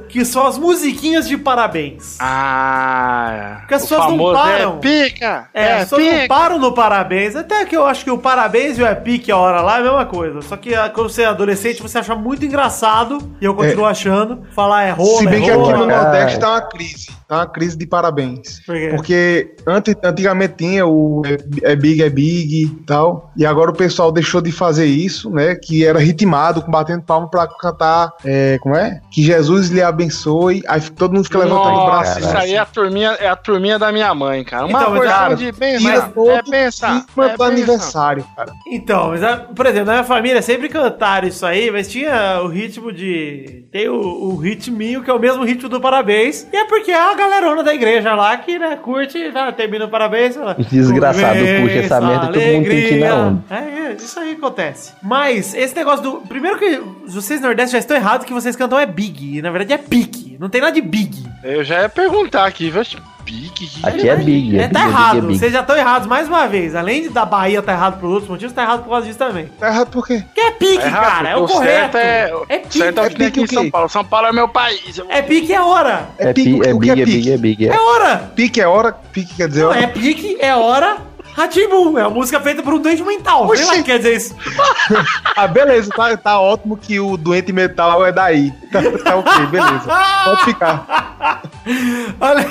que 0.08 0.24
são 0.24 0.46
as 0.46 0.58
musiquinhas 0.58 1.28
de 1.28 1.36
parabéns. 1.36 2.16
Ah, 2.20 3.56
Porque 3.60 3.74
as 3.74 3.84
o 3.84 3.88
pessoas 3.88 4.12
não 4.12 4.32
param. 4.32 4.76
É 4.76 4.80
pica! 4.80 5.48
É, 5.52 5.64
É, 5.64 5.72
as 5.74 5.90
pessoas 5.90 6.04
não 6.04 6.28
param 6.28 6.58
no 6.58 6.72
parabéns. 6.72 7.36
Até 7.36 7.64
que 7.64 7.76
eu 7.76 7.86
acho 7.86 8.04
que 8.04 8.10
o 8.10 8.18
parabéns 8.18 8.78
e 8.78 8.82
o 8.82 8.86
é 8.86 8.94
pique 8.94 9.30
a 9.30 9.36
hora 9.36 9.60
lá 9.60 9.76
é 9.76 9.80
a 9.80 9.84
mesma 9.84 10.06
coisa. 10.06 10.42
Só 10.42 10.56
que 10.56 10.74
ah, 10.74 10.88
quando 10.88 11.08
você 11.10 11.22
é 11.22 11.26
adolescente, 11.26 11.82
você 11.82 11.98
acha 11.98 12.14
muito 12.14 12.44
engraçado, 12.44 13.18
e 13.40 13.44
eu 13.44 13.54
continuo 13.54 13.86
achando, 13.86 14.42
falar 14.52 14.84
é 14.84 14.90
rola, 14.90 15.18
Se 15.18 15.26
bem 15.26 15.42
é 15.42 15.44
que 15.44 15.50
aqui 15.50 15.72
no. 15.72 15.86
Nordeste 15.86 16.38
tá 16.38 16.50
uma 16.50 16.62
crise. 16.62 17.08
Tá 17.28 17.36
uma 17.38 17.46
crise 17.46 17.76
de 17.76 17.86
parabéns. 17.86 18.60
Por 18.66 18.74
quê? 18.74 18.88
Porque 18.94 19.54
antes, 19.66 19.94
antigamente 20.02 20.54
tinha 20.58 20.86
o 20.86 21.22
é, 21.24 21.72
é 21.72 21.76
Big 21.76 22.02
é 22.02 22.10
Big 22.10 22.64
e 22.64 22.68
tal. 22.86 23.32
E 23.36 23.46
agora 23.46 23.70
o 23.70 23.74
pessoal 23.74 24.12
deixou 24.12 24.40
de 24.40 24.52
fazer 24.52 24.86
isso, 24.86 25.30
né? 25.30 25.54
Que 25.54 25.84
era 25.86 25.98
ritmado, 25.98 26.60
com 26.62 26.70
batendo 26.70 27.02
palma 27.02 27.28
pra 27.28 27.46
cantar. 27.46 28.12
é, 28.24 28.58
como 28.60 28.74
é? 28.76 29.00
Que 29.10 29.22
Jesus 29.22 29.68
lhe 29.68 29.82
abençoe. 29.82 30.62
Aí 30.68 30.80
todo 30.80 31.14
mundo 31.14 31.24
fica 31.24 31.38
levantando 31.38 31.78
o 31.78 31.86
braço. 31.86 32.18
Isso 32.20 32.36
aí 32.36 32.54
é 32.54 32.58
a 32.58 32.66
turminha, 32.66 33.10
é 33.12 33.28
a 33.28 33.36
turminha 33.36 33.78
da 33.78 33.90
minha 33.90 34.14
mãe, 34.14 34.44
cara. 34.44 34.66
Uma 34.66 34.80
Então, 34.80 34.94
porção 34.94 35.12
cara, 35.12 35.34
de 35.34 35.52
bem, 35.52 35.78
Tira 35.78 36.02
todo 36.02 36.30
é 36.30 36.42
pensar. 36.42 37.06
É 37.16 37.36
do 37.36 37.42
aniversário, 37.44 38.24
cara. 38.36 38.52
Então, 38.70 39.08
mas, 39.08 39.22
ah, 39.22 39.36
por 39.54 39.66
exemplo, 39.66 39.86
na 39.86 39.92
minha 39.92 40.04
família 40.04 40.42
sempre 40.42 40.68
cantaram 40.68 41.26
isso 41.28 41.44
aí, 41.46 41.70
mas 41.70 41.88
tinha 41.88 42.40
o 42.42 42.48
ritmo 42.48 42.92
de. 42.92 43.64
Tem 43.72 43.88
o, 43.88 43.94
o 43.96 44.36
ritminho, 44.36 45.02
que 45.02 45.10
é 45.10 45.14
o 45.14 45.18
mesmo 45.18 45.44
ritmo 45.44 45.68
do 45.68 45.80
parabéns. 45.80 46.46
E 46.52 46.56
é 46.56 46.64
porque 46.66 46.90
é 46.90 47.00
a 47.00 47.14
galerona 47.28 47.62
da 47.62 47.74
igreja 47.74 48.14
lá 48.14 48.36
que, 48.36 48.58
né, 48.58 48.76
curte, 48.76 49.18
né, 49.30 49.52
termina 49.52 49.84
o 49.84 49.88
parabéns. 49.88 50.36
Fala, 50.36 50.56
Os 50.58 50.66
desgraçados 50.66 51.42
puxam 51.60 51.78
essa 51.78 52.00
merda 52.00 52.26
e 52.26 52.32
todo 52.32 52.42
mundo 52.42 52.68
tem 52.68 52.88
que 52.88 52.94
ir 52.94 53.00
na 53.00 53.14
onda. 53.14 53.44
É, 53.50 53.56
é, 53.56 53.96
isso 53.98 54.20
aí 54.20 54.32
acontece. 54.32 54.92
Mas 55.02 55.54
esse 55.54 55.74
negócio 55.74 56.02
do. 56.02 56.12
Primeiro 56.26 56.58
que 56.58 56.80
vocês 57.06 57.40
no 57.40 57.46
Nordeste 57.46 57.72
já 57.72 57.78
estão 57.78 57.96
errados 57.96 58.26
que 58.26 58.32
vocês 58.32 58.56
cantam 58.56 58.78
é 58.78 58.86
big. 58.86 59.38
E 59.38 59.42
na 59.42 59.50
verdade 59.50 59.72
é 59.72 59.78
pique. 59.78 60.33
Não 60.44 60.50
tem 60.50 60.60
nada 60.60 60.72
de 60.74 60.82
big. 60.82 61.24
Eu 61.42 61.64
já 61.64 61.80
ia 61.80 61.88
perguntar 61.88 62.44
aqui, 62.44 62.68
viu? 62.68 62.82
Big? 63.24 63.70
Aqui 63.82 64.06
é 64.06 64.14
Big. 64.16 64.58
É, 64.58 64.64
É, 64.64 64.68
tá 64.68 64.80
Big, 64.80 64.84
é 64.84 64.90
errado. 64.90 65.12
Big, 65.14 65.24
é 65.24 65.28
Big. 65.28 65.38
Vocês 65.38 65.52
já 65.54 65.60
estão 65.60 65.74
errados 65.74 66.06
mais 66.06 66.28
uma 66.28 66.46
vez. 66.46 66.74
Além 66.74 67.04
de 67.04 67.08
da 67.08 67.24
Bahia 67.24 67.62
tá 67.62 67.72
errado 67.72 67.98
por 67.98 68.10
outros 68.10 68.28
motivos, 68.28 68.52
tá 68.52 68.62
errado 68.62 68.82
por 68.82 68.90
causa 68.90 69.06
disso 69.06 69.18
também. 69.18 69.46
Tá 69.58 69.68
errado 69.68 69.88
por 69.88 70.06
quê? 70.06 70.22
Que 70.34 70.40
é 70.42 70.50
pique, 70.50 70.76
Tá 70.82 70.86
errado, 70.86 71.02
cara. 71.10 71.28
É 71.30 71.36
o 71.36 71.38
porque 71.40 71.52
correto. 71.54 71.92
certo 71.92 71.96
é, 71.96 72.28
É 72.28 72.34
o 72.36 72.40
pique. 72.60 72.78
certo 72.78 72.98
é 72.98 73.00
o 73.02 73.06
é 73.06 73.08
pique 73.08 73.24
aqui 73.24 73.40
em 73.40 73.44
o? 73.44 73.48
São 73.48 73.70
Paulo. 73.70 73.88
São 73.88 74.04
Paulo 74.04 74.26
é 74.26 74.32
meu 74.32 74.46
país. 74.50 75.00
É 75.08 75.22
pique 75.22 75.54
é 75.54 75.60
hora. 75.62 76.08
É, 76.18 76.32
pique, 76.34 76.60
pi- 76.60 76.68
é 76.68 76.74
o 76.74 76.78
que 76.78 76.90
é 76.90 76.94
Big, 76.96 77.00
é 77.02 77.04
pique? 77.06 77.16
Big, 77.18 77.32
é 77.32 77.36
Big. 77.38 77.68
É 77.68 77.74
É. 77.74 77.80
hora. 77.80 78.16
Pique 78.36 78.60
é 78.60 78.68
hora, 78.68 78.92
pique 78.92 79.34
quer 79.34 79.48
dizer 79.48 79.62
Não, 79.62 79.70
hora. 79.70 79.80
é 79.80 79.86
pique, 79.86 80.36
é 80.38 80.54
hora. 80.54 80.98
Ratimbum, 81.34 81.98
é 81.98 82.06
uma 82.06 82.10
música 82.10 82.40
feita 82.40 82.62
por 82.62 82.72
um 82.74 82.78
doente 82.78 83.02
mental. 83.02 83.54
Sei 83.56 83.66
lá 83.66 83.82
quer 83.82 83.98
dizer 83.98 84.16
isso. 84.16 84.34
Ah, 85.36 85.48
beleza, 85.48 85.90
tá, 85.90 86.16
tá 86.16 86.40
ótimo 86.40 86.76
que 86.76 87.00
o 87.00 87.16
doente 87.16 87.52
metal 87.52 88.06
é 88.06 88.12
daí. 88.12 88.52
Tá, 88.70 88.80
tá 89.02 89.16
ok, 89.16 89.46
beleza. 89.46 89.82
Pode 90.24 90.44
ficar. 90.44 91.42
Olha. 92.20 92.46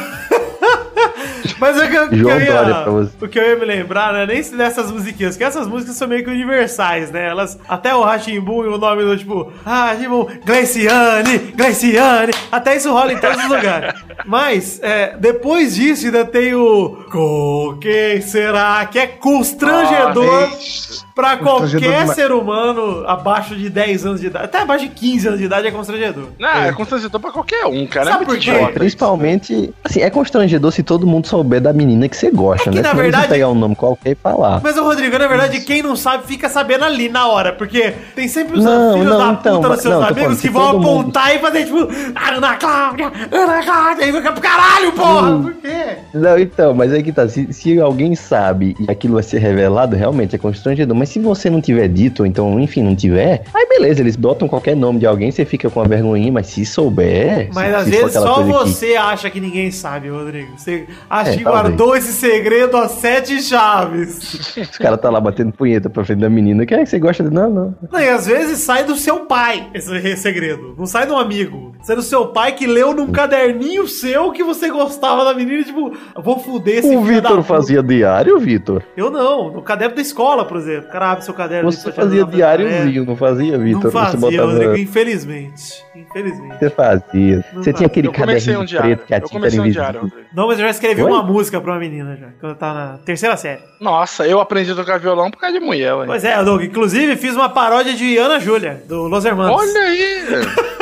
Mas 1.63 1.77
o 1.81 1.87
que, 1.89 1.95
eu- 1.95 2.09
que 2.09 2.15
João 2.17 2.39
eu 2.39 2.53
Dória 2.53 2.69
ia, 2.71 3.09
o 3.21 3.27
que 3.29 3.39
eu 3.39 3.43
ia 3.49 3.55
me 3.55 3.65
lembrar, 3.65 4.11
né? 4.13 4.25
Nem 4.25 4.41
dessas 4.57 4.91
musiquinhas, 4.91 5.37
que 5.37 5.43
essas 5.43 5.67
músicas 5.67 5.95
são 5.95 6.07
meio 6.07 6.23
que 6.23 6.29
universais, 6.29 7.09
né? 7.09 7.27
Elas, 7.29 7.57
até 7.69 7.95
o 7.95 8.01
Rachimbu 8.03 8.65
e 8.65 8.67
o 8.67 8.77
nome 8.77 9.03
do 9.03 9.17
tipo, 9.17 9.51
ah, 9.65 9.85
Rachimbu, 9.93 10.29
Gleiciane, 10.45 11.37
Gleiciane, 11.55 12.33
até 12.51 12.75
isso 12.75 12.91
rola 12.91 13.13
em 13.13 13.17
todos 13.17 13.37
os 13.37 13.49
lugares. 13.49 13.93
Mas, 14.25 14.79
é, 14.83 15.15
depois 15.17 15.75
disso 15.75 16.05
ainda 16.05 16.25
tem 16.25 16.53
o 16.53 17.05
Com 17.11 17.77
quem 17.79 18.21
será? 18.21 18.85
Que 18.85 18.99
é 18.99 19.07
constrangedor 19.07 20.49
Ah, 20.51 21.12
pra 21.15 21.37
constrangedor 21.37 21.89
qualquer 21.91 22.07
ser 22.15 22.31
humano 22.31 23.03
abaixo 23.07 23.55
de 23.55 23.69
10 23.69 24.05
anos 24.05 24.21
de 24.21 24.27
idade, 24.27 24.45
até 24.45 24.61
abaixo 24.61 24.85
de 24.85 24.91
15 24.91 25.27
anos 25.27 25.39
de 25.39 25.45
idade 25.45 25.67
é 25.67 25.71
constrangedor. 25.71 26.29
Não, 26.39 26.49
é 26.49 26.71
constrangedor 26.71 27.19
pra 27.21 27.31
qualquer 27.31 27.65
um, 27.65 27.85
cara. 27.87 28.11
Sabe 28.11 28.23
é 28.23 28.25
por 28.25 28.37
quê? 28.37 28.51
idiota. 28.51 28.73
Principalmente, 28.73 29.73
assim, 29.83 30.01
é 30.01 30.09
constrangedor 30.09 30.71
se 30.71 30.81
todo 30.83 31.05
mundo 31.05 31.27
souber 31.27 31.61
da 31.61 31.71
menina 31.73 32.07
que 32.09 32.15
você 32.17 32.31
gosta, 32.31 32.69
É 32.69 32.71
que, 32.71 32.77
né? 32.77 32.81
na 32.83 32.89
Senão 32.89 33.01
verdade- 33.03 33.23
você 33.27 33.29
pegar 33.33 33.49
um 33.49 33.55
nome 33.55 33.75
qualquer 33.75 34.11
e 34.11 34.15
falar. 34.15 34.61
Mas, 34.63 34.77
ô 34.77 34.83
Rodrigo, 34.83 35.17
na 35.17 35.27
verdade, 35.27 35.61
quem 35.61 35.81
não 35.83 35.95
sabe 35.95 36.25
fica 36.25 36.49
sabendo 36.49 36.85
ali 36.85 37.09
na 37.09 37.27
hora, 37.27 37.53
porque 37.53 37.93
tem 38.15 38.27
sempre 38.27 38.57
os 38.57 38.63
Não, 38.63 38.93
filhos 38.93 39.09
não, 39.09 39.17
da 39.19 39.33
então, 39.33 39.55
puta 39.57 39.69
nos 39.69 39.81
seus 39.81 39.93
não, 39.93 40.01
amigos 40.03 40.21
falando, 40.23 40.39
que 40.41 40.49
vão 40.49 40.71
todo 40.71 40.81
mundo- 40.81 40.99
apontar 41.01 41.35
e 41.35 41.39
fazer 41.39 41.65
tipo, 41.65 41.87
Ana 42.15 42.55
Cláudia, 42.55 43.11
Ana 43.31 43.63
Cláudia, 43.63 44.05
aí 44.05 44.11
fica 44.11 44.31
pro 44.31 44.41
caralho, 44.41 44.91
porra, 44.93 45.29
Hum. 45.31 45.43
por 45.43 45.53
quê? 45.55 45.97
Não, 46.13 46.37
então, 46.39 46.73
mas 46.73 46.91
aí 46.93 47.03
que 47.03 47.11
tá. 47.11 47.27
Se, 47.27 47.51
se 47.53 47.79
alguém 47.79 48.15
sabe 48.15 48.75
e 48.79 48.91
aquilo 48.91 49.15
vai 49.15 49.23
ser 49.23 49.39
revelado, 49.39 49.95
realmente 49.95 50.35
é 50.35 50.39
constrangedor. 50.39 50.95
Mas 51.03 51.09
se 51.09 51.19
você 51.19 51.49
não 51.49 51.59
tiver 51.59 51.89
dito, 51.89 52.25
então, 52.25 52.57
enfim, 52.61 52.81
não 52.81 52.95
tiver, 52.95 53.43
aí 53.53 53.67
beleza, 53.67 53.99
eles 53.99 54.15
botam 54.15 54.47
qualquer 54.47 54.73
nome 54.73 54.99
de 54.99 55.05
alguém, 55.05 55.31
você 55.31 55.43
fica 55.43 55.69
com 55.69 55.81
a 55.81 55.83
vergonhinha, 55.83 56.31
mas 56.31 56.47
se 56.47 56.65
souber. 56.65 57.49
Mas 57.53 57.67
se, 57.67 57.75
às 57.75 57.83
se 57.83 57.89
vezes 57.89 58.13
só 58.13 58.35
coisa 58.35 58.51
que- 58.63 58.69
você 58.69 58.95
acha 58.95 59.29
que 59.29 59.41
ninguém 59.41 59.69
sabe, 59.69 60.07
Rodrigo. 60.07 60.53
Você 60.57 60.85
acha 61.09 61.31
É, 61.31 61.35
que 61.37 61.43
talvez. 61.43 61.63
guardou 61.65 61.97
esse 61.97 62.13
segredo 62.13 62.77
a 62.77 62.87
sete 62.87 63.41
chaves. 63.41 64.55
Os 64.57 64.77
caras 64.77 65.01
tá 65.01 65.09
lá 65.09 65.19
batendo 65.19 65.51
punheta 65.51 65.89
pra 65.89 66.05
frente 66.05 66.19
da 66.19 66.29
menina, 66.29 66.65
que 66.65 66.73
é 66.73 66.77
que 66.79 66.85
você 66.85 66.99
gosta 66.99 67.21
de. 67.21 67.29
Não, 67.33 67.49
não. 67.49 67.75
Não, 67.91 67.99
e 67.99 68.07
às 68.07 68.25
vezes 68.25 68.59
sai 68.59 68.85
do 68.85 68.95
seu 68.95 69.25
pai 69.25 69.67
esse 69.73 70.15
segredo. 70.15 70.73
Não 70.77 70.85
sai 70.85 71.05
de 71.05 71.11
um 71.11 71.17
amigo. 71.17 71.73
Sai 71.81 71.97
do 71.97 72.01
seu 72.01 72.27
pai 72.27 72.53
que 72.53 72.65
leu 72.65 72.93
num 72.93 73.11
caderninho 73.11 73.85
seu 73.89 74.31
que 74.31 74.41
você 74.41 74.69
gostava 74.69 75.25
da 75.25 75.33
menina 75.33 75.63
tipo, 75.65 75.91
vou 76.23 76.39
fuder 76.39 76.77
esse 76.77 76.95
O 76.95 77.01
Vitor 77.01 77.43
fazia 77.43 77.83
diário, 77.83 78.39
Vitor? 78.39 78.81
Eu 78.95 79.11
não, 79.11 79.51
no 79.51 79.61
caderno 79.61 79.95
da 79.95 80.01
escola, 80.01 80.45
por 80.45 80.55
exemplo. 80.55 80.89
Abre 81.01 81.23
seu 81.25 81.33
caderno. 81.33 81.71
Você 81.71 81.91
fazia 81.91 82.23
diáriozinho, 82.25 83.05
não 83.05 83.15
fazia. 83.15 83.57
Vitor? 83.57 83.83
Não 83.83 83.91
Você 83.91 83.91
fazia, 83.91 84.19
botava. 84.19 84.51
Rodrigo, 84.51 84.77
infelizmente. 84.77 85.83
Infelizmente. 85.95 86.59
Você 86.59 86.69
fazia. 86.69 87.45
Não 87.53 87.63
Você 87.63 87.73
tinha 87.73 87.87
aquele 87.87 88.07
Eu 88.07 88.13
comecei 88.13 88.53
caderninho 88.53 88.61
um 88.61 88.65
diário. 88.65 88.87
preto 88.97 89.07
que 89.07 89.13
a 89.13 89.17
Eu 89.17 89.21
tinta 89.21 89.33
comecei 89.33 89.59
era 89.59 89.67
um 89.67 89.71
diário, 89.71 89.99
invisível. 89.99 90.19
Rodrigo. 90.19 90.35
Não, 90.35 90.47
mas 90.47 90.59
eu 90.59 90.65
já 90.65 90.71
escrevi 90.71 91.01
Oi? 91.03 91.11
uma 91.11 91.23
música 91.23 91.59
pra 91.61 91.71
uma 91.73 91.79
menina 91.79 92.15
já, 92.15 92.27
quando 92.39 92.51
eu 92.51 92.57
tava 92.57 92.73
na 92.91 92.97
terceira 92.99 93.35
série. 93.37 93.61
Nossa, 93.79 94.27
eu 94.27 94.39
aprendi 94.39 94.71
a 94.71 94.75
tocar 94.75 94.99
violão 94.99 95.29
por 95.31 95.39
causa 95.39 95.57
de 95.59 95.65
mulher, 95.65 95.93
ué. 95.95 96.05
Pois 96.05 96.23
é, 96.23 96.43
Doug, 96.43 96.61
inclusive 96.63 97.15
fiz 97.15 97.35
uma 97.35 97.49
paródia 97.49 97.93
de 97.93 98.17
Ana 98.17 98.39
Júlia, 98.39 98.81
do 98.87 99.07
Los 99.07 99.25
Hermanos. 99.25 99.55
Olha 99.59 99.81
aí! 99.81 100.23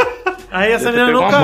Aí 0.52 0.72
essa 0.72 0.91
menina 0.91 1.12
nunca, 1.12 1.39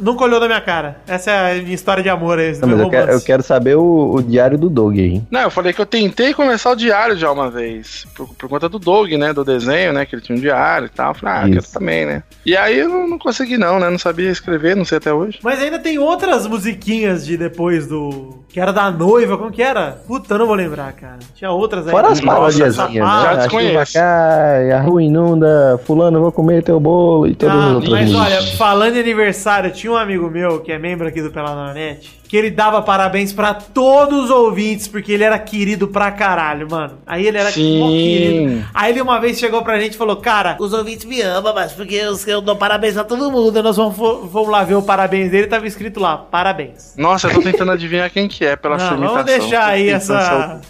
nunca 0.00 0.24
olhou 0.24 0.40
na 0.40 0.46
minha 0.46 0.60
cara. 0.60 0.96
Essa 1.06 1.30
é 1.30 1.58
a 1.60 1.62
minha 1.62 1.74
história 1.74 2.02
de 2.02 2.08
amor 2.08 2.38
aí. 2.38 2.56
Não, 2.60 2.68
mas 2.68 2.80
eu 2.80 2.90
quero, 2.90 3.12
eu 3.12 3.20
quero 3.20 3.42
saber 3.42 3.76
o, 3.76 4.14
o 4.14 4.22
diário 4.22 4.58
do 4.58 4.68
Doug 4.68 4.98
aí. 4.98 5.22
Não, 5.30 5.40
eu 5.42 5.50
falei 5.50 5.72
que 5.72 5.80
eu 5.80 5.86
tentei 5.86 6.34
começar 6.34 6.70
o 6.72 6.74
diário 6.76 7.16
já 7.16 7.30
uma 7.30 7.50
vez. 7.50 8.06
Por, 8.14 8.28
por 8.34 8.48
conta 8.48 8.68
do 8.68 8.78
Doug, 8.78 9.12
né? 9.12 9.32
Do 9.32 9.44
desenho, 9.44 9.92
né? 9.92 10.04
Que 10.04 10.14
ele 10.16 10.22
tinha 10.22 10.36
um 10.36 10.40
diário 10.40 10.86
e 10.86 10.90
tal. 10.90 11.10
Eu 11.10 11.14
Falei, 11.14 11.34
ah, 11.34 11.44
Isso. 11.48 11.52
quero 11.60 11.72
também, 11.72 12.06
né? 12.06 12.22
E 12.44 12.56
aí 12.56 12.78
eu 12.80 12.88
não, 12.88 13.06
não 13.08 13.18
consegui, 13.18 13.56
não, 13.56 13.78
né? 13.78 13.88
Não 13.88 13.98
sabia 13.98 14.30
escrever, 14.30 14.74
não 14.74 14.84
sei 14.84 14.98
até 14.98 15.12
hoje. 15.12 15.38
Mas 15.42 15.62
ainda 15.62 15.78
tem 15.78 15.98
outras 15.98 16.46
musiquinhas 16.46 17.24
de 17.24 17.36
depois 17.36 17.86
do. 17.86 18.40
Que 18.48 18.58
era 18.58 18.72
da 18.72 18.90
noiva, 18.90 19.38
como 19.38 19.52
que 19.52 19.62
era? 19.62 20.02
Puta, 20.08 20.34
eu 20.34 20.38
não 20.38 20.46
vou 20.46 20.56
lembrar, 20.56 20.92
cara. 20.94 21.18
Tinha 21.36 21.52
outras 21.52 21.86
aí. 21.86 21.92
Fora 21.92 22.08
as 22.08 22.20
parodiazinhas, 22.20 22.92
né? 22.94 23.00
já 23.00 23.30
A 23.30 23.36
desconheço. 23.36 23.92
cai, 23.92 24.72
a 24.72 24.80
rua 24.80 25.00
inunda, 25.02 25.80
fulano, 25.84 26.20
vou 26.20 26.32
comer 26.32 26.62
teu 26.64 26.80
bolo 26.80 27.28
e 27.28 27.34
todas 27.36 27.54
as 27.54 27.62
Ah, 27.70 27.74
outras 27.74 27.99
mas 28.00 28.14
olha, 28.14 28.42
falando 28.56 28.96
em 28.96 29.00
aniversário, 29.00 29.70
tinha 29.70 29.92
um 29.92 29.96
amigo 29.96 30.28
meu 30.30 30.60
que 30.60 30.72
é 30.72 30.78
membro 30.78 31.06
aqui 31.06 31.20
do 31.20 31.30
Pelado 31.30 31.56
na 31.56 31.72
Net, 31.72 32.19
que 32.30 32.36
ele 32.36 32.48
dava 32.48 32.80
parabéns 32.80 33.32
pra 33.32 33.52
todos 33.52 34.26
os 34.26 34.30
ouvintes, 34.30 34.86
porque 34.86 35.10
ele 35.10 35.24
era 35.24 35.36
querido 35.36 35.88
pra 35.88 36.12
caralho, 36.12 36.70
mano. 36.70 37.00
Aí 37.04 37.26
ele 37.26 37.36
era 37.36 37.50
Sim. 37.50 37.80
querido. 37.80 38.66
Aí 38.72 38.92
ele 38.92 39.00
uma 39.00 39.18
vez 39.18 39.36
chegou 39.36 39.62
pra 39.62 39.80
gente 39.80 39.94
e 39.94 39.96
falou, 39.96 40.14
cara, 40.14 40.56
Os 40.60 40.72
ouvintes 40.72 41.06
me 41.06 41.20
amam, 41.20 41.52
mas 41.52 41.72
porque 41.72 41.96
eu, 41.96 42.16
eu 42.28 42.40
dou 42.40 42.54
parabéns 42.54 42.96
a 42.96 43.02
todo 43.02 43.32
mundo. 43.32 43.60
nós 43.60 43.76
vamos, 43.76 43.96
vamos 43.96 44.48
lá 44.48 44.62
ver 44.62 44.76
o 44.76 44.82
parabéns 44.82 45.28
dele, 45.32 45.48
tava 45.48 45.66
escrito 45.66 45.98
lá, 45.98 46.18
parabéns. 46.18 46.94
Nossa, 46.96 47.26
eu 47.26 47.34
tô 47.34 47.42
tentando 47.42 47.72
adivinhar 47.72 48.08
quem 48.08 48.28
que 48.28 48.44
é 48.44 48.54
pela 48.54 48.76
Não, 48.76 48.96
vamos 48.96 49.24
deixar 49.24 49.66
aí 49.66 49.88
essa, 49.90 50.60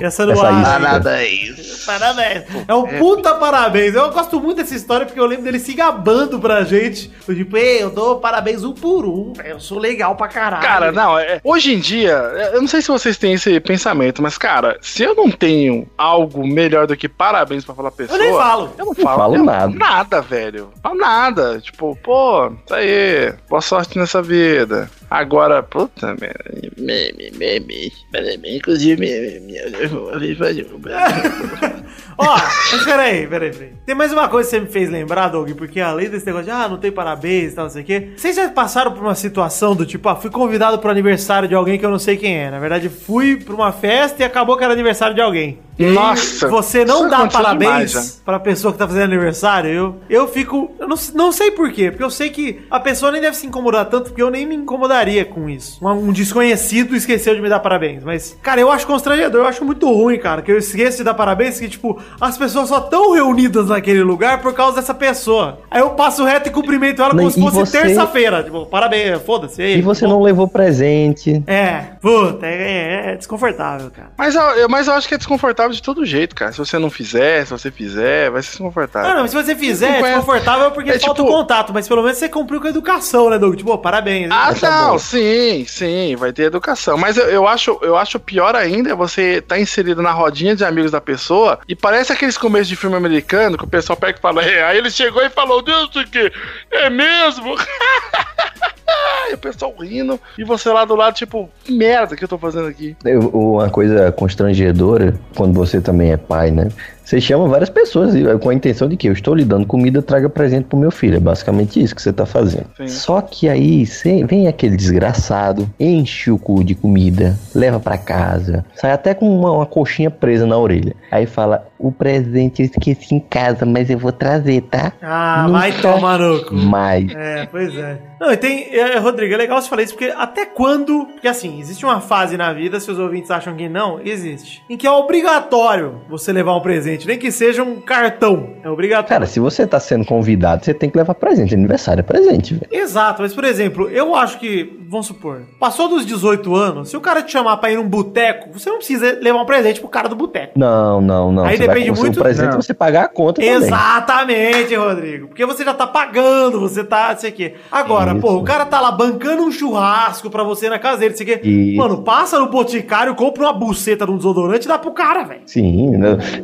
essa 0.00 0.26
no 0.26 0.40
ar. 0.40 0.80
Parabéns. 0.80 1.84
Parabéns. 1.84 2.42
É 2.66 2.74
um 2.74 2.86
puta 2.98 3.34
parabéns. 3.34 3.94
Eu 3.94 4.10
gosto 4.10 4.40
muito 4.40 4.56
dessa 4.56 4.74
história 4.74 5.06
porque 5.06 5.20
eu 5.20 5.26
lembro 5.26 5.44
dele 5.44 5.60
se 5.60 5.74
gabando 5.74 6.40
pra 6.40 6.64
gente. 6.64 7.08
Tipo, 7.24 7.56
ei, 7.56 7.84
eu 7.84 7.90
dou 7.90 8.18
parabéns 8.18 8.64
um 8.64 8.72
por 8.72 9.06
um. 9.06 9.32
Eu 9.44 9.60
sou 9.60 9.78
legal 9.78 10.16
pra 10.16 10.26
caralho. 10.26 10.62
Cara, 10.62 10.90
não, 11.04 11.18
é- 11.18 11.40
hoje 11.44 11.74
em 11.74 11.78
dia, 11.78 12.12
eu 12.52 12.60
não 12.60 12.68
sei 12.68 12.80
se 12.82 12.88
vocês 12.88 13.16
têm 13.18 13.34
esse 13.34 13.58
pensamento, 13.60 14.22
mas, 14.22 14.38
cara, 14.38 14.78
se 14.80 15.02
eu 15.02 15.14
não 15.14 15.30
tenho 15.30 15.86
algo 15.98 16.46
melhor 16.46 16.86
do 16.86 16.96
que 16.96 17.08
parabéns 17.08 17.64
pra 17.64 17.74
falar 17.74 17.90
pra 17.90 18.04
pessoa. 18.06 18.18
Eu 18.18 18.24
nem 18.24 18.32
falo. 18.36 18.70
Eu 18.78 18.86
não 18.86 18.94
falo, 18.94 19.16
falo 19.18 19.36
eu- 19.36 19.44
nada. 19.44 19.74
Nada, 19.74 20.20
velho. 20.22 20.70
Falo 20.82 20.94
nada. 20.96 21.60
Tipo, 21.60 21.96
pô, 22.02 22.50
tá 22.66 22.76
aí. 22.76 23.32
Boa 23.48 23.60
sorte 23.60 23.98
nessa 23.98 24.22
vida. 24.22 24.90
Agora, 25.10 25.62
puta 25.62 26.08
merda. 26.20 26.44
Meme, 26.76 27.30
meme. 27.36 27.92
Meme, 28.12 28.56
inclusive, 28.56 29.00
meme. 29.00 29.54
Ó, 32.16 32.36
mas 32.72 32.84
peraí, 32.84 33.26
peraí, 33.26 33.50
peraí. 33.52 33.72
Tem 33.84 33.94
mais 33.94 34.12
uma 34.12 34.28
coisa 34.28 34.48
que 34.48 34.56
você 34.56 34.60
me 34.60 34.66
fez 34.70 34.88
lembrar, 34.90 35.28
Doug, 35.28 35.50
porque 35.52 35.80
além 35.80 36.08
desse 36.08 36.24
negócio 36.26 36.46
de, 36.46 36.50
ah, 36.52 36.68
não 36.68 36.78
tem 36.78 36.92
parabéns 36.92 37.52
e 37.52 37.56
tal, 37.56 37.64
não 37.64 37.70
sei 37.72 37.82
o 37.82 37.84
quê. 37.84 38.10
Vocês 38.16 38.36
já 38.36 38.48
passaram 38.48 38.92
por 38.92 39.02
uma 39.02 39.14
situação 39.16 39.74
do 39.74 39.84
tipo, 39.84 40.08
ah, 40.08 40.14
fui 40.16 40.30
convidado 40.30 40.78
pro 40.78 40.90
aniversário 40.90 41.48
de 41.48 41.54
alguém 41.54 41.78
que 41.78 41.84
eu 41.84 41.90
não 41.90 41.98
sei 41.98 42.16
quem 42.16 42.36
é. 42.36 42.50
Na 42.50 42.58
verdade, 42.60 42.88
fui 42.88 43.36
pra 43.36 43.54
uma 43.54 43.72
festa 43.72 44.22
e 44.22 44.24
acabou 44.24 44.56
que 44.56 44.62
era 44.64 44.72
aniversário 44.72 45.14
de 45.14 45.20
alguém. 45.20 45.58
E 45.76 45.86
Nossa, 45.86 46.46
Você 46.48 46.84
não 46.84 47.08
dá 47.08 47.26
parabéns 47.26 47.90
demais, 47.90 47.92
já. 47.92 48.02
pra 48.24 48.38
pessoa 48.38 48.72
que 48.72 48.78
tá 48.78 48.86
fazendo 48.86 49.02
aniversário? 49.12 49.70
Eu, 49.70 50.00
eu 50.08 50.28
fico. 50.28 50.72
Eu 50.78 50.86
não, 50.86 50.96
não 51.14 51.32
sei 51.32 51.50
por 51.50 51.72
quê, 51.72 51.90
porque 51.90 52.04
eu 52.04 52.10
sei 52.10 52.30
que 52.30 52.60
a 52.70 52.78
pessoa 52.78 53.10
nem 53.10 53.20
deve 53.20 53.36
se 53.36 53.44
incomodar 53.44 53.86
tanto, 53.86 54.10
porque 54.10 54.22
eu 54.22 54.30
nem 54.30 54.46
me 54.46 54.54
incomodaria 54.54 54.93
com 55.32 55.48
isso. 55.48 55.84
Um, 55.84 56.08
um 56.08 56.12
desconhecido 56.12 56.94
esqueceu 56.94 57.34
de 57.34 57.40
me 57.40 57.48
dar 57.48 57.58
parabéns. 57.60 58.02
Mas, 58.04 58.36
cara, 58.42 58.60
eu 58.60 58.70
acho 58.70 58.86
constrangedor, 58.86 59.40
eu 59.42 59.46
acho 59.46 59.64
muito 59.64 59.90
ruim, 59.92 60.18
cara, 60.18 60.40
que 60.42 60.52
eu 60.52 60.58
esqueço 60.58 60.98
de 60.98 61.04
dar 61.04 61.14
parabéns, 61.14 61.58
que, 61.58 61.68
tipo, 61.68 62.00
as 62.20 62.38
pessoas 62.38 62.68
só 62.68 62.78
estão 62.78 63.12
reunidas 63.12 63.68
naquele 63.68 64.02
lugar 64.02 64.40
por 64.40 64.52
causa 64.54 64.76
dessa 64.76 64.94
pessoa. 64.94 65.58
Aí 65.70 65.80
eu 65.80 65.90
passo 65.90 66.24
reto 66.24 66.48
e 66.48 66.52
cumprimento 66.52 67.00
ela 67.02 67.10
como 67.10 67.22
Não, 67.22 67.30
se 67.30 67.40
e 67.40 67.42
fosse 67.42 67.56
você- 67.56 67.80
terça-feira. 67.82 68.42
Tipo, 68.42 68.66
parabéns, 68.66 69.20
foda-se. 69.22 69.62
E 69.62 69.82
você 69.82 70.06
bom. 70.06 70.12
não 70.12 70.22
levou 70.22 70.46
presente. 70.48 71.42
É, 71.46 71.78
puta, 72.00 72.46
é, 72.46 73.12
é 73.12 73.16
desconfortável, 73.16 73.90
cara. 73.90 74.10
Mas 74.16 74.34
eu, 74.34 74.68
mas 74.68 74.86
eu 74.86 74.94
acho 74.94 75.08
que 75.08 75.14
é 75.14 75.18
desconfortável 75.18 75.72
de 75.72 75.82
todo 75.82 76.04
jeito, 76.04 76.34
cara. 76.34 76.52
Se 76.52 76.58
você 76.58 76.78
não 76.78 76.90
fizer, 76.90 77.44
se 77.44 77.50
você 77.52 77.70
fizer, 77.70 78.30
vai 78.30 78.42
ser 78.42 78.50
desconfortável. 78.50 79.10
Ah, 79.10 79.14
não, 79.14 79.22
mas 79.22 79.30
se 79.30 79.36
você 79.36 79.54
fizer, 79.54 79.86
é 79.98 80.00
Não 80.00 80.08
desconfortável 80.08 80.70
porque 80.70 80.90
É 80.90 80.98
falta 80.98 81.22
tipo- 81.22 81.28
o 81.34 81.36
contato, 81.36 81.72
mas 81.72 81.88
pelo 81.88 82.02
menos 82.02 82.18
você 82.18 82.28
cumpriu 82.28 82.60
com 82.60 82.66
a 82.66 82.70
educação, 82.70 83.30
né, 83.30 83.38
Doug? 83.38 83.56
Tipo, 83.56 83.70
pô, 83.72 83.78
parabéns. 83.78 84.28
Ah, 84.30 84.52
Tá 84.54 84.54
não, 84.88 84.98
sim, 84.98 85.64
sim, 85.66 86.16
vai 86.16 86.32
ter 86.32 86.44
educação. 86.44 86.96
Mas 86.96 87.16
eu, 87.16 87.26
eu 87.26 87.48
acho, 87.48 87.78
eu 87.82 87.96
acho 87.96 88.18
pior 88.18 88.54
ainda 88.54 88.94
você 88.94 89.40
tá 89.40 89.58
inserido 89.58 90.02
na 90.02 90.12
rodinha 90.12 90.54
de 90.54 90.64
amigos 90.64 90.90
da 90.90 91.00
pessoa 91.00 91.58
e 91.68 91.74
parece 91.74 92.12
aqueles 92.12 92.38
começos 92.38 92.68
de 92.68 92.76
filme 92.76 92.96
americano 92.96 93.58
que 93.58 93.64
o 93.64 93.68
pessoal 93.68 93.96
pega 93.96 94.18
e 94.18 94.20
fala, 94.20 94.42
é, 94.42 94.64
aí 94.64 94.78
ele 94.78 94.90
chegou 94.90 95.22
e 95.22 95.30
falou, 95.30 95.62
Deus 95.62 95.88
do 95.90 96.04
que? 96.06 96.32
É 96.70 96.90
mesmo? 96.90 97.54
e 99.30 99.34
o 99.34 99.38
pessoal 99.38 99.74
rindo 99.80 100.20
e 100.38 100.44
você 100.44 100.70
lá 100.70 100.84
do 100.84 100.94
lado, 100.94 101.14
tipo, 101.14 101.50
que 101.64 101.72
merda 101.72 102.16
que 102.16 102.24
eu 102.24 102.28
tô 102.28 102.38
fazendo 102.38 102.68
aqui. 102.68 102.96
Uma 103.32 103.70
coisa 103.70 104.12
constrangedora, 104.12 105.18
quando 105.36 105.54
você 105.54 105.80
também 105.80 106.12
é 106.12 106.16
pai, 106.16 106.50
né? 106.50 106.68
Você 107.04 107.20
chama 107.20 107.46
várias 107.48 107.68
pessoas 107.68 108.14
e- 108.14 108.24
com 108.38 108.48
a 108.48 108.54
intenção 108.54 108.88
de 108.88 108.96
que 108.96 109.08
eu 109.08 109.12
estou 109.12 109.34
lhe 109.34 109.44
dando 109.44 109.66
comida, 109.66 110.00
traga 110.02 110.28
presente 110.28 110.64
pro 110.64 110.78
meu 110.78 110.90
filho. 110.90 111.16
É 111.16 111.20
basicamente 111.20 111.82
isso 111.82 111.94
que 111.94 112.00
você 112.02 112.12
tá 112.12 112.24
fazendo. 112.24 112.66
Sim. 112.76 112.88
Só 112.88 113.20
que 113.20 113.48
aí 113.48 113.84
cê- 113.86 114.24
vem 114.24 114.48
aquele 114.48 114.76
desgraçado, 114.76 115.68
enche 115.78 116.30
o 116.30 116.38
cu 116.38 116.64
de 116.64 116.74
comida, 116.74 117.38
leva 117.54 117.78
pra 117.78 117.98
casa, 117.98 118.64
sai 118.74 118.92
até 118.92 119.12
com 119.14 119.28
uma, 119.28 119.50
uma 119.52 119.66
coxinha 119.66 120.10
presa 120.10 120.46
na 120.46 120.56
orelha. 120.58 120.94
Aí 121.10 121.26
fala: 121.26 121.66
O 121.78 121.92
presente 121.92 122.62
eu 122.62 122.66
esqueci 122.66 123.14
em 123.14 123.20
casa, 123.20 123.66
mas 123.66 123.90
eu 123.90 123.98
vou 123.98 124.10
trazer, 124.12 124.62
tá? 124.62 124.92
Ah, 125.02 125.46
vai 125.50 125.72
tomar 125.72 126.18
no 126.18 126.44
cu. 126.44 126.54
Mas. 126.54 127.12
É, 127.14 127.46
pois 127.50 127.76
é. 127.76 127.98
Não, 128.20 128.32
e 128.32 128.36
tem, 128.38 128.74
é, 128.74 128.96
Rodrigo, 128.98 129.34
é 129.34 129.36
legal 129.36 129.60
você 129.60 129.68
falar 129.68 129.82
isso, 129.82 129.92
porque 129.94 130.10
até 130.16 130.46
quando. 130.46 131.04
Porque 131.12 131.28
assim, 131.28 131.60
existe 131.60 131.84
uma 131.84 132.00
fase 132.00 132.36
na 132.38 132.52
vida, 132.52 132.80
se 132.80 132.90
os 132.90 132.98
ouvintes 132.98 133.30
acham 133.30 133.54
que 133.54 133.68
não, 133.68 134.00
existe. 134.00 134.62
Em 134.70 134.76
que 134.76 134.86
é 134.86 134.90
obrigatório 134.90 136.00
você 136.08 136.32
levar 136.32 136.56
um 136.56 136.60
presente, 136.60 136.93
nem 137.06 137.18
que 137.18 137.30
seja 137.30 137.62
um 137.62 137.80
cartão. 137.80 138.50
É 138.62 138.68
obrigatório. 138.70 139.08
Cara, 139.08 139.26
se 139.26 139.40
você 139.40 139.66
tá 139.66 139.78
sendo 139.80 140.04
convidado, 140.04 140.64
você 140.64 140.72
tem 140.74 140.88
que 140.90 140.96
levar 140.96 141.14
presente. 141.14 141.54
Aniversário 141.54 142.00
é 142.00 142.02
presente, 142.02 142.54
velho. 142.54 142.66
Exato, 142.70 143.22
mas 143.22 143.34
por 143.34 143.44
exemplo, 143.44 143.88
eu 143.90 144.14
acho 144.14 144.38
que, 144.38 144.78
vamos 144.88 145.06
supor, 145.06 145.42
passou 145.58 145.88
dos 145.88 146.04
18 146.06 146.54
anos, 146.54 146.88
se 146.90 146.96
o 146.96 147.00
cara 147.00 147.22
te 147.22 147.32
chamar 147.32 147.56
pra 147.58 147.70
ir 147.70 147.76
num 147.76 147.88
boteco, 147.88 148.50
você 148.58 148.68
não 148.70 148.76
precisa 148.78 149.18
levar 149.20 149.40
um 149.42 149.46
presente 149.46 149.80
pro 149.80 149.88
cara 149.88 150.08
do 150.08 150.16
boteco. 150.16 150.52
Não, 150.58 151.00
não, 151.00 151.32
não. 151.32 151.44
Aí 151.44 151.56
Você 151.56 151.66
vai 151.66 151.74
depende 151.76 151.96
seu 151.96 152.04
muito- 152.04 152.20
presente 152.20 152.52
Não. 152.52 152.62
você 152.62 152.74
pagar 152.74 153.04
a 153.04 153.08
conta 153.08 153.40
também. 153.42 153.56
Exatamente, 153.56 154.74
Rodrigo. 154.74 155.28
Porque 155.28 155.44
você 155.46 155.64
já 155.64 155.74
tá 155.74 155.86
pagando, 155.86 156.60
você 156.60 156.84
tá, 156.84 157.10
não 157.12 157.18
sei 157.18 157.30
o 157.30 157.32
quê. 157.32 157.54
Agora, 157.70 158.12
Isso. 158.12 158.20
pô, 158.20 158.34
o 158.36 158.42
cara 158.44 158.64
tá 158.64 158.80
lá 158.80 158.90
bancando 158.92 159.42
um 159.42 159.50
churrasco 159.50 160.30
pra 160.30 160.42
você 160.42 160.68
na 160.68 160.78
casa 160.78 160.98
dele, 160.98 161.10
não 161.10 161.16
sei 161.18 161.26
o 161.34 161.38
quê. 161.40 161.48
Isso. 161.48 161.76
Mano, 161.78 162.02
passa 162.02 162.38
no 162.38 162.48
boticário, 162.48 163.14
compra 163.14 163.44
uma 163.44 163.52
buceta 163.52 164.04
de 164.06 164.12
um 164.12 164.16
desodorante 164.16 164.64
e 164.66 164.68
dá 164.68 164.78
pro 164.78 164.92
cara, 164.92 165.24
velho. 165.24 165.42
Sim, 165.46 165.92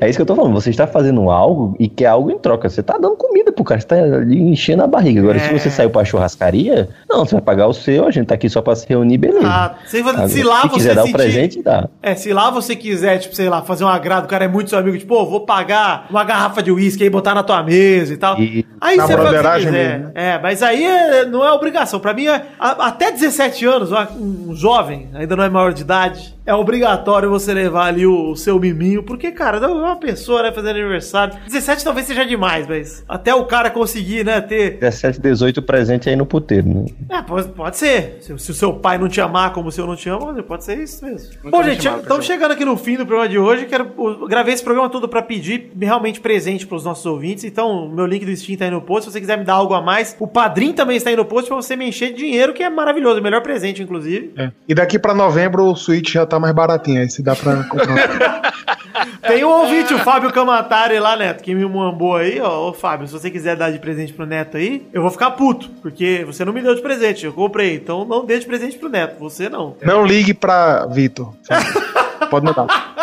é 0.01 0.09
isso 0.09 0.19
que 0.19 0.23
eu 0.23 0.27
tô 0.27 0.35
falando. 0.41 0.55
Você 0.61 0.71
está 0.71 0.87
fazendo 0.87 1.31
algo 1.31 1.75
e 1.79 1.89
quer 1.89 2.07
algo 2.07 2.31
em 2.31 2.39
troca. 2.39 2.69
Você 2.69 2.83
tá 2.83 2.99
dando 2.99 3.17
comida 3.17 3.53
pro 3.53 3.65
cara, 3.65 3.81
você 3.81 3.87
tá 3.87 3.97
ali 3.97 4.41
enchendo 4.41 4.83
a 4.83 4.87
barriga. 4.87 5.21
Agora, 5.21 5.39
É. 5.39 5.41
se 5.41 5.53
você 5.59 5.71
saiu 5.71 5.91
pra 5.91 6.05
churrascaria, 6.05 6.89
não, 7.09 7.25
você 7.25 7.33
vai 7.35 7.43
pagar 7.43 7.67
o 7.67 7.73
seu, 7.75 8.07
a 8.07 8.11
gente 8.11 8.27
tá 8.27 8.35
aqui 8.35 8.49
só 8.49 8.61
pra 8.63 8.75
se 8.77 8.87
reunir, 8.89 9.19
beleza. 9.19 9.47
Ah, 9.47 9.75
se, 9.87 9.99
Agora, 9.99 10.29
se 10.29 10.43
lá 10.43 10.63
se 10.63 10.69
você 10.69 10.75
quiser 10.77 10.95
dar 10.95 11.03
o 11.03 11.07
sentir- 11.07 11.17
presente, 11.17 11.63
dá. 11.63 11.89
É, 12.03 12.15
se 12.15 12.33
lá 12.33 12.51
você 12.51 12.75
quiser, 12.77 13.19
tipo, 13.19 13.35
sei 13.35 13.49
lá, 13.49 13.63
fazer 13.63 13.85
um 13.85 13.89
agrado, 13.89 14.25
o 14.25 14.29
cara 14.29 14.45
é 14.45 14.49
muito 14.49 14.71
seu 14.71 14.79
amigo, 14.79 14.97
tipo, 14.99 15.15
pô, 15.15 15.27
vou 15.27 15.41
pagar 15.41 16.07
uma 16.11 16.25
garrafa 16.25 16.63
de 16.63 16.71
uísque 16.73 17.03
aí, 17.03 17.11
botar 17.11 17.35
na 17.35 17.43
tua 17.43 17.63
mesa 17.63 18.13
e 18.13 18.17
tal. 18.17 18.39
E- 18.41 18.65
Aí 18.81 18.97
Na 18.97 19.07
você 19.07 19.13
faz 19.13 19.21
o 19.21 19.23
que 19.29 19.31
broderagem 19.35 19.67
quiser. 19.71 19.89
mesmo, 19.99 20.05
né? 20.07 20.13
É, 20.15 20.39
mas 20.43 20.63
aí 20.63 20.85
é- 20.85 21.25
não 21.27 21.45
é 21.47 21.53
obrigação. 21.53 22.01
Pra 22.01 22.15
mim, 22.15 22.27
é, 22.29 22.43
a- 22.59 22.87
até 22.89 23.11
17 23.13 23.67
anos, 23.67 23.91
um 24.19 24.55
jovem, 24.55 25.09
ainda 25.15 25.37
não 25.37 25.45
é 25.45 25.51
maior 25.51 25.73
de 25.75 25.83
idade, 25.83 26.35
é 26.45 26.55
obrigatório 26.55 27.29
você 27.29 27.53
levar 27.53 27.87
ali 27.87 28.07
o, 28.07 28.35
seu 28.37 28.59
miminho, 28.59 29.03
porque, 29.03 29.31
cara, 29.31 29.59
é 29.59 29.67
uma 29.67 29.97
pessoa, 29.97 30.43
né, 30.43 30.53
fazendo 30.53 30.77
aniversário. 30.77 31.39
17 31.47 31.85
talvez 31.85 32.07
seja 32.07 32.25
demais, 32.25 32.67
mas 32.67 33.05
até 33.09 33.35
o 33.35 33.45
cara 33.45 33.71
conseguir, 33.71 34.25
né, 34.25 34.41
ter 34.41 34.79
17, 34.79 35.21
18 35.21 35.63
presente 35.63 36.09
aí 36.09 36.17
no 36.17 36.27
puteiro, 36.27 36.69
né? 36.69 36.87
é, 37.09 37.23
pode, 37.23 37.49
pode 37.49 37.77
ser. 37.77 38.19
Se, 38.21 38.39
se 38.39 38.51
o 38.51 38.55
seu 38.55 38.73
pai 38.73 38.99
não 38.99 39.09
te 39.09 39.21
amar 39.21 39.53
como 39.53 39.69
o 39.69 39.73
seu 39.73 39.87
não 39.87 39.97
te 39.97 40.09
ama, 40.09 40.41
pode 40.43 40.65
ser 40.65 40.79
isso 40.79 41.05
mesmo. 41.05 41.31
Nunca 41.45 41.57
Bom, 41.57 41.63
gente, 41.63 41.87
estamos 41.87 42.27
chegando 42.27 42.53
aqui 42.53 42.65
no 42.65 42.77
fim 42.77 42.97
do 42.97 43.07
programa 43.07 43.29
de 43.29 43.39
hoje. 43.39 43.67
Quero, 43.67 43.93
eu 43.99 44.27
gravei 44.27 44.55
esse 44.55 44.63
programa 44.63 44.89
todo 44.89 45.09
pra 45.09 45.23
pedir 45.23 45.71
realmente 45.81 46.21
presente 46.21 46.67
pros 46.67 46.85
nossos 46.85 47.05
ouvintes. 47.07 47.45
Então, 47.45 47.87
o 47.87 47.89
meu 47.89 48.07
link 48.07 48.25
do 48.25 48.35
Steam 48.37 48.57
tá 48.57 48.65
aí 48.65 48.71
no 48.71 48.81
post. 48.81 49.05
Se 49.05 49.13
você 49.13 49.21
quiser 49.21 49.39
me 49.39 49.45
dar 49.45 49.55
algo 49.55 49.75
a 49.75 49.83
mais, 49.83 50.17
o 50.19 50.27
padrinho 50.27 50.73
também 50.73 50.97
está 50.97 51.11
aí 51.11 51.17
no 51.17 51.25
post 51.25 51.49
pra 51.49 51.57
você 51.57 51.77
me 51.77 51.89
encher 51.89 52.13
de 52.13 52.19
dinheiro, 52.19 52.53
que 52.53 52.63
é 52.63 52.71
maravilhoso. 52.71 53.21
O 53.21 53.23
melhor 53.23 53.43
presente, 53.43 53.83
inclusive. 53.83 54.33
É. 54.37 54.51
E 54.69 54.75
daqui 54.75 54.99
pra 54.99 55.15
novembro 55.15 55.65
o 55.65 55.77
Switch 55.77 56.13
já 56.13 56.27
tá 56.31 56.41
mais 56.41 56.55
baratinho, 56.55 57.01
aí 57.01 57.11
se 57.11 57.23
dá 57.23 57.35
pra 57.37 57.65
comprar. 57.65 58.53
Tem 59.27 59.45
um 59.45 59.49
ouvinte, 59.49 59.95
o 59.95 59.99
Fábio 59.99 60.33
Camatari 60.33 60.99
lá, 60.99 61.17
Neto, 61.17 61.43
que 61.43 61.55
me 61.55 61.65
mambou 61.65 62.17
aí, 62.17 62.41
ó. 62.41 62.69
Ô, 62.69 62.73
Fábio, 62.73 63.07
se 63.07 63.13
você 63.13 63.31
quiser 63.31 63.57
dar 63.57 63.71
de 63.71 63.79
presente 63.79 64.13
pro 64.13 64.27
Neto 64.27 64.57
aí, 64.57 64.87
eu 64.93 65.03
vou 65.03 65.11
ficar 65.11 65.33
puto, 65.33 65.69
porque 65.83 66.25
você 66.27 66.45
não 66.45 66.53
me 66.53 66.63
deu 66.63 66.75
de 66.75 66.83
presente, 66.83 67.25
eu 67.27 67.33
comprei. 67.33 67.75
Então, 67.75 68.05
não 68.05 68.25
dê 68.25 68.39
de 68.39 68.47
presente 68.47 68.79
pro 68.79 68.89
Neto, 68.89 69.19
você 69.19 69.49
não. 69.49 69.77
Não 69.83 70.05
ligue 70.05 70.35
pra 70.35 70.87
Vitor. 70.87 71.35
Pode 72.31 72.47
mandar. 72.47 72.67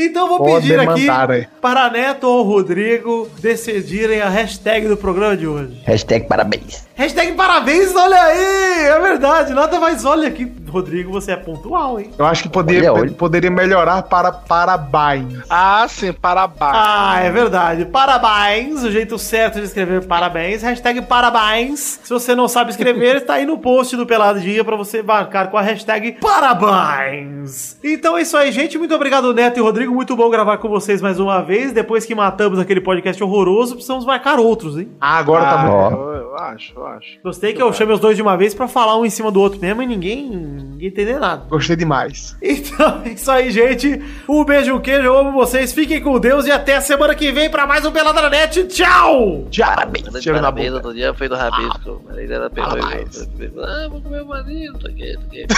Então 0.00 0.22
eu 0.22 0.28
vou 0.28 0.38
Pode 0.38 0.68
pedir 0.68 0.78
aqui 0.78 1.10
aí. 1.10 1.46
para 1.60 1.90
Neto 1.90 2.22
ou 2.28 2.44
Rodrigo 2.44 3.28
decidirem 3.40 4.20
a 4.20 4.28
hashtag 4.28 4.86
do 4.86 4.96
programa 4.96 5.36
de 5.36 5.44
hoje. 5.44 5.82
Hashtag 5.84 6.28
parabéns. 6.28 6.87
Hashtag 6.98 7.34
parabéns, 7.34 7.94
olha 7.94 8.20
aí! 8.20 8.78
É 8.88 8.98
verdade, 8.98 9.54
nada 9.54 9.78
mais. 9.78 10.04
Olha 10.04 10.26
aqui, 10.26 10.52
Rodrigo, 10.68 11.12
você 11.12 11.30
é 11.30 11.36
pontual, 11.36 12.00
hein? 12.00 12.10
Eu 12.18 12.26
acho 12.26 12.42
que 12.42 12.48
poderia, 12.48 12.92
Olha, 12.92 13.02
olha. 13.02 13.10
poderia 13.12 13.52
melhorar 13.52 14.02
para 14.02 14.32
parabéns. 14.32 15.38
Ah, 15.48 15.86
sim, 15.88 16.12
parabéns. 16.12 16.58
Ah, 16.60 17.20
é 17.20 17.30
verdade. 17.30 17.84
Parabéns, 17.84 18.82
o 18.82 18.90
jeito 18.90 19.16
certo 19.16 19.60
de 19.60 19.66
escrever 19.66 20.06
parabéns. 20.06 20.60
Hashtag 20.62 21.02
parabéns. 21.02 22.00
Se 22.02 22.10
você 22.12 22.34
não 22.34 22.48
sabe 22.48 22.70
escrever, 22.72 23.18
está 23.18 23.34
aí 23.38 23.46
no 23.46 23.58
post 23.58 23.96
do 23.96 24.04
Pelado 24.04 24.40
Dia 24.40 24.64
para 24.64 24.74
você 24.74 25.00
marcar 25.00 25.52
com 25.52 25.56
a 25.56 25.62
hashtag 25.62 26.16
parabéns. 26.20 27.78
Então 27.84 28.18
é 28.18 28.22
isso 28.22 28.36
aí, 28.36 28.50
gente. 28.50 28.76
Muito 28.76 28.92
obrigado, 28.96 29.32
Neto 29.32 29.56
e 29.58 29.62
Rodrigo. 29.62 29.94
Muito 29.94 30.16
bom 30.16 30.28
gravar 30.30 30.58
com 30.58 30.68
vocês 30.68 31.00
mais 31.00 31.20
uma 31.20 31.42
vez. 31.42 31.70
Depois 31.70 32.04
que 32.04 32.14
matamos 32.14 32.58
aquele 32.58 32.80
podcast 32.80 33.22
horroroso, 33.22 33.74
precisamos 33.74 34.04
marcar 34.04 34.40
outros, 34.40 34.76
hein? 34.76 34.88
Ah, 35.00 35.18
agora 35.18 35.44
tá 35.44 35.60
Ah, 35.60 35.64
bom. 35.64 35.72
Ó. 35.72 35.90
eu, 35.90 36.14
eu 36.22 36.36
acho, 36.38 36.72
eu 36.76 36.87
acho. 36.88 37.18
Gostei 37.22 37.52
que 37.52 37.62
eu 37.62 37.72
chame 37.72 37.92
os 37.92 38.00
dois 38.00 38.16
de 38.16 38.22
uma 38.22 38.36
vez 38.36 38.54
pra 38.54 38.66
falar 38.68 38.98
um 38.98 39.04
em 39.04 39.10
cima 39.10 39.30
do 39.30 39.40
outro 39.40 39.60
mesmo 39.60 39.82
e 39.82 39.86
ninguém, 39.86 40.28
ninguém 40.28 40.88
entender 40.88 41.18
nada. 41.18 41.44
Gostei 41.48 41.76
demais. 41.76 42.36
Então 42.42 43.02
é 43.06 43.10
isso 43.10 43.30
aí, 43.30 43.50
gente. 43.50 44.02
Um 44.28 44.44
beijo, 44.44 44.74
um 44.74 44.80
queijo, 44.80 45.04
eu 45.04 45.16
amo 45.16 45.32
vocês. 45.32 45.72
Fiquem 45.72 46.00
com 46.00 46.18
Deus 46.18 46.46
e 46.46 46.50
até 46.50 46.76
a 46.76 46.80
semana 46.80 47.14
que 47.14 47.30
vem 47.30 47.50
pra 47.50 47.66
mais 47.66 47.84
um 47.84 47.92
Peladranet. 47.92 48.64
Tchau! 48.64 49.46
Parabéns. 49.56 50.22
Cheiro 50.22 50.40
na 50.40 50.50
boca. 50.50 50.72
outro 50.74 50.94
dia 50.94 51.14
foi 51.14 51.28
do 51.28 51.36
Rabisco. 51.36 52.02
A 52.06 52.10
Marília 52.10 52.50
pegou 52.50 52.78
e 52.78 53.48
falou, 53.48 53.64
ah, 53.64 53.88
vou 53.88 54.00
comer 54.00 54.22
o 54.22 54.26
maninho, 54.26 54.72
não 54.72 54.80
sei 54.80 54.90
o 54.90 54.94
que, 54.94 55.12
não 55.14 55.30
sei 55.30 55.44
o 55.44 55.46
que. 55.46 55.54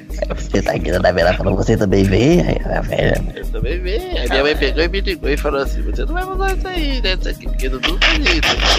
Você 0.36 0.62
tá 0.62 0.72
aqui 0.72 0.90
na 0.90 1.12
vela 1.12 1.32
falando, 1.34 1.56
você 1.56 1.76
também 1.76 2.04
vê? 2.04 2.40
Aí 2.40 2.76
a 2.76 2.80
velha. 2.80 3.22
Eu 3.34 3.46
também 3.46 3.80
vi. 3.80 3.96
Aí 3.96 4.28
minha 4.28 4.42
mãe 4.42 4.56
pegou 4.56 4.82
e 4.82 4.88
me 4.88 5.00
ligou 5.00 5.30
e 5.30 5.36
falou 5.36 5.60
assim: 5.62 5.82
Você 5.82 6.04
não 6.04 6.14
vai 6.14 6.24
mandar 6.24 6.56
isso 6.56 6.68
aí, 6.68 7.00
né? 7.00 7.14
Isso 7.14 7.28
aqui, 7.28 7.46
porque 7.46 7.66
isso. 7.66 7.80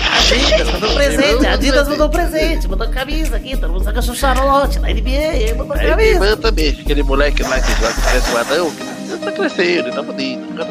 Adidas 0.09 0.71
mandou 0.71 0.93
presente, 0.95 1.47
Adidas 1.47 1.87
mandou 1.87 2.09
presente, 2.09 2.67
mandou 2.67 2.87
camisa 2.89 3.35
aqui, 3.35 3.55
todo 3.57 3.73
mundo 3.73 3.83
saca 3.83 4.01
seu 4.01 4.15
charlotte 4.15 4.79
na 4.79 4.87
NBA, 4.89 5.55
mandou 5.57 5.73
Aí 5.73 5.79
minha 5.83 5.95
camisa. 5.95 6.11
irmã 6.11 6.37
também, 6.37 6.69
aquele 6.69 7.03
moleque 7.03 7.43
lá 7.43 7.59
que 7.59 7.71
já 7.81 7.91
cresce 7.93 8.31
o 8.31 8.37
anão, 8.37 8.71
que 8.71 9.17
tá 9.17 9.31
crescendo, 9.31 9.91
tá 9.91 10.01
bonito. 10.01 10.41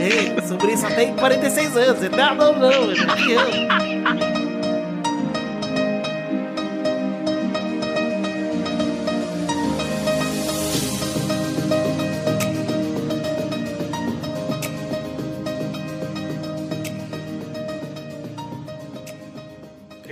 Ei, 0.00 0.34
o 0.38 0.42
sobrinho 0.48 0.78
só 0.78 0.88
tem 0.90 1.14
46 1.14 1.76
anos, 1.76 2.02
ele 2.02 2.16
não 2.16 2.34
não, 2.34 2.52
não, 2.58 2.90
ele 2.90 3.00
é 3.00 4.51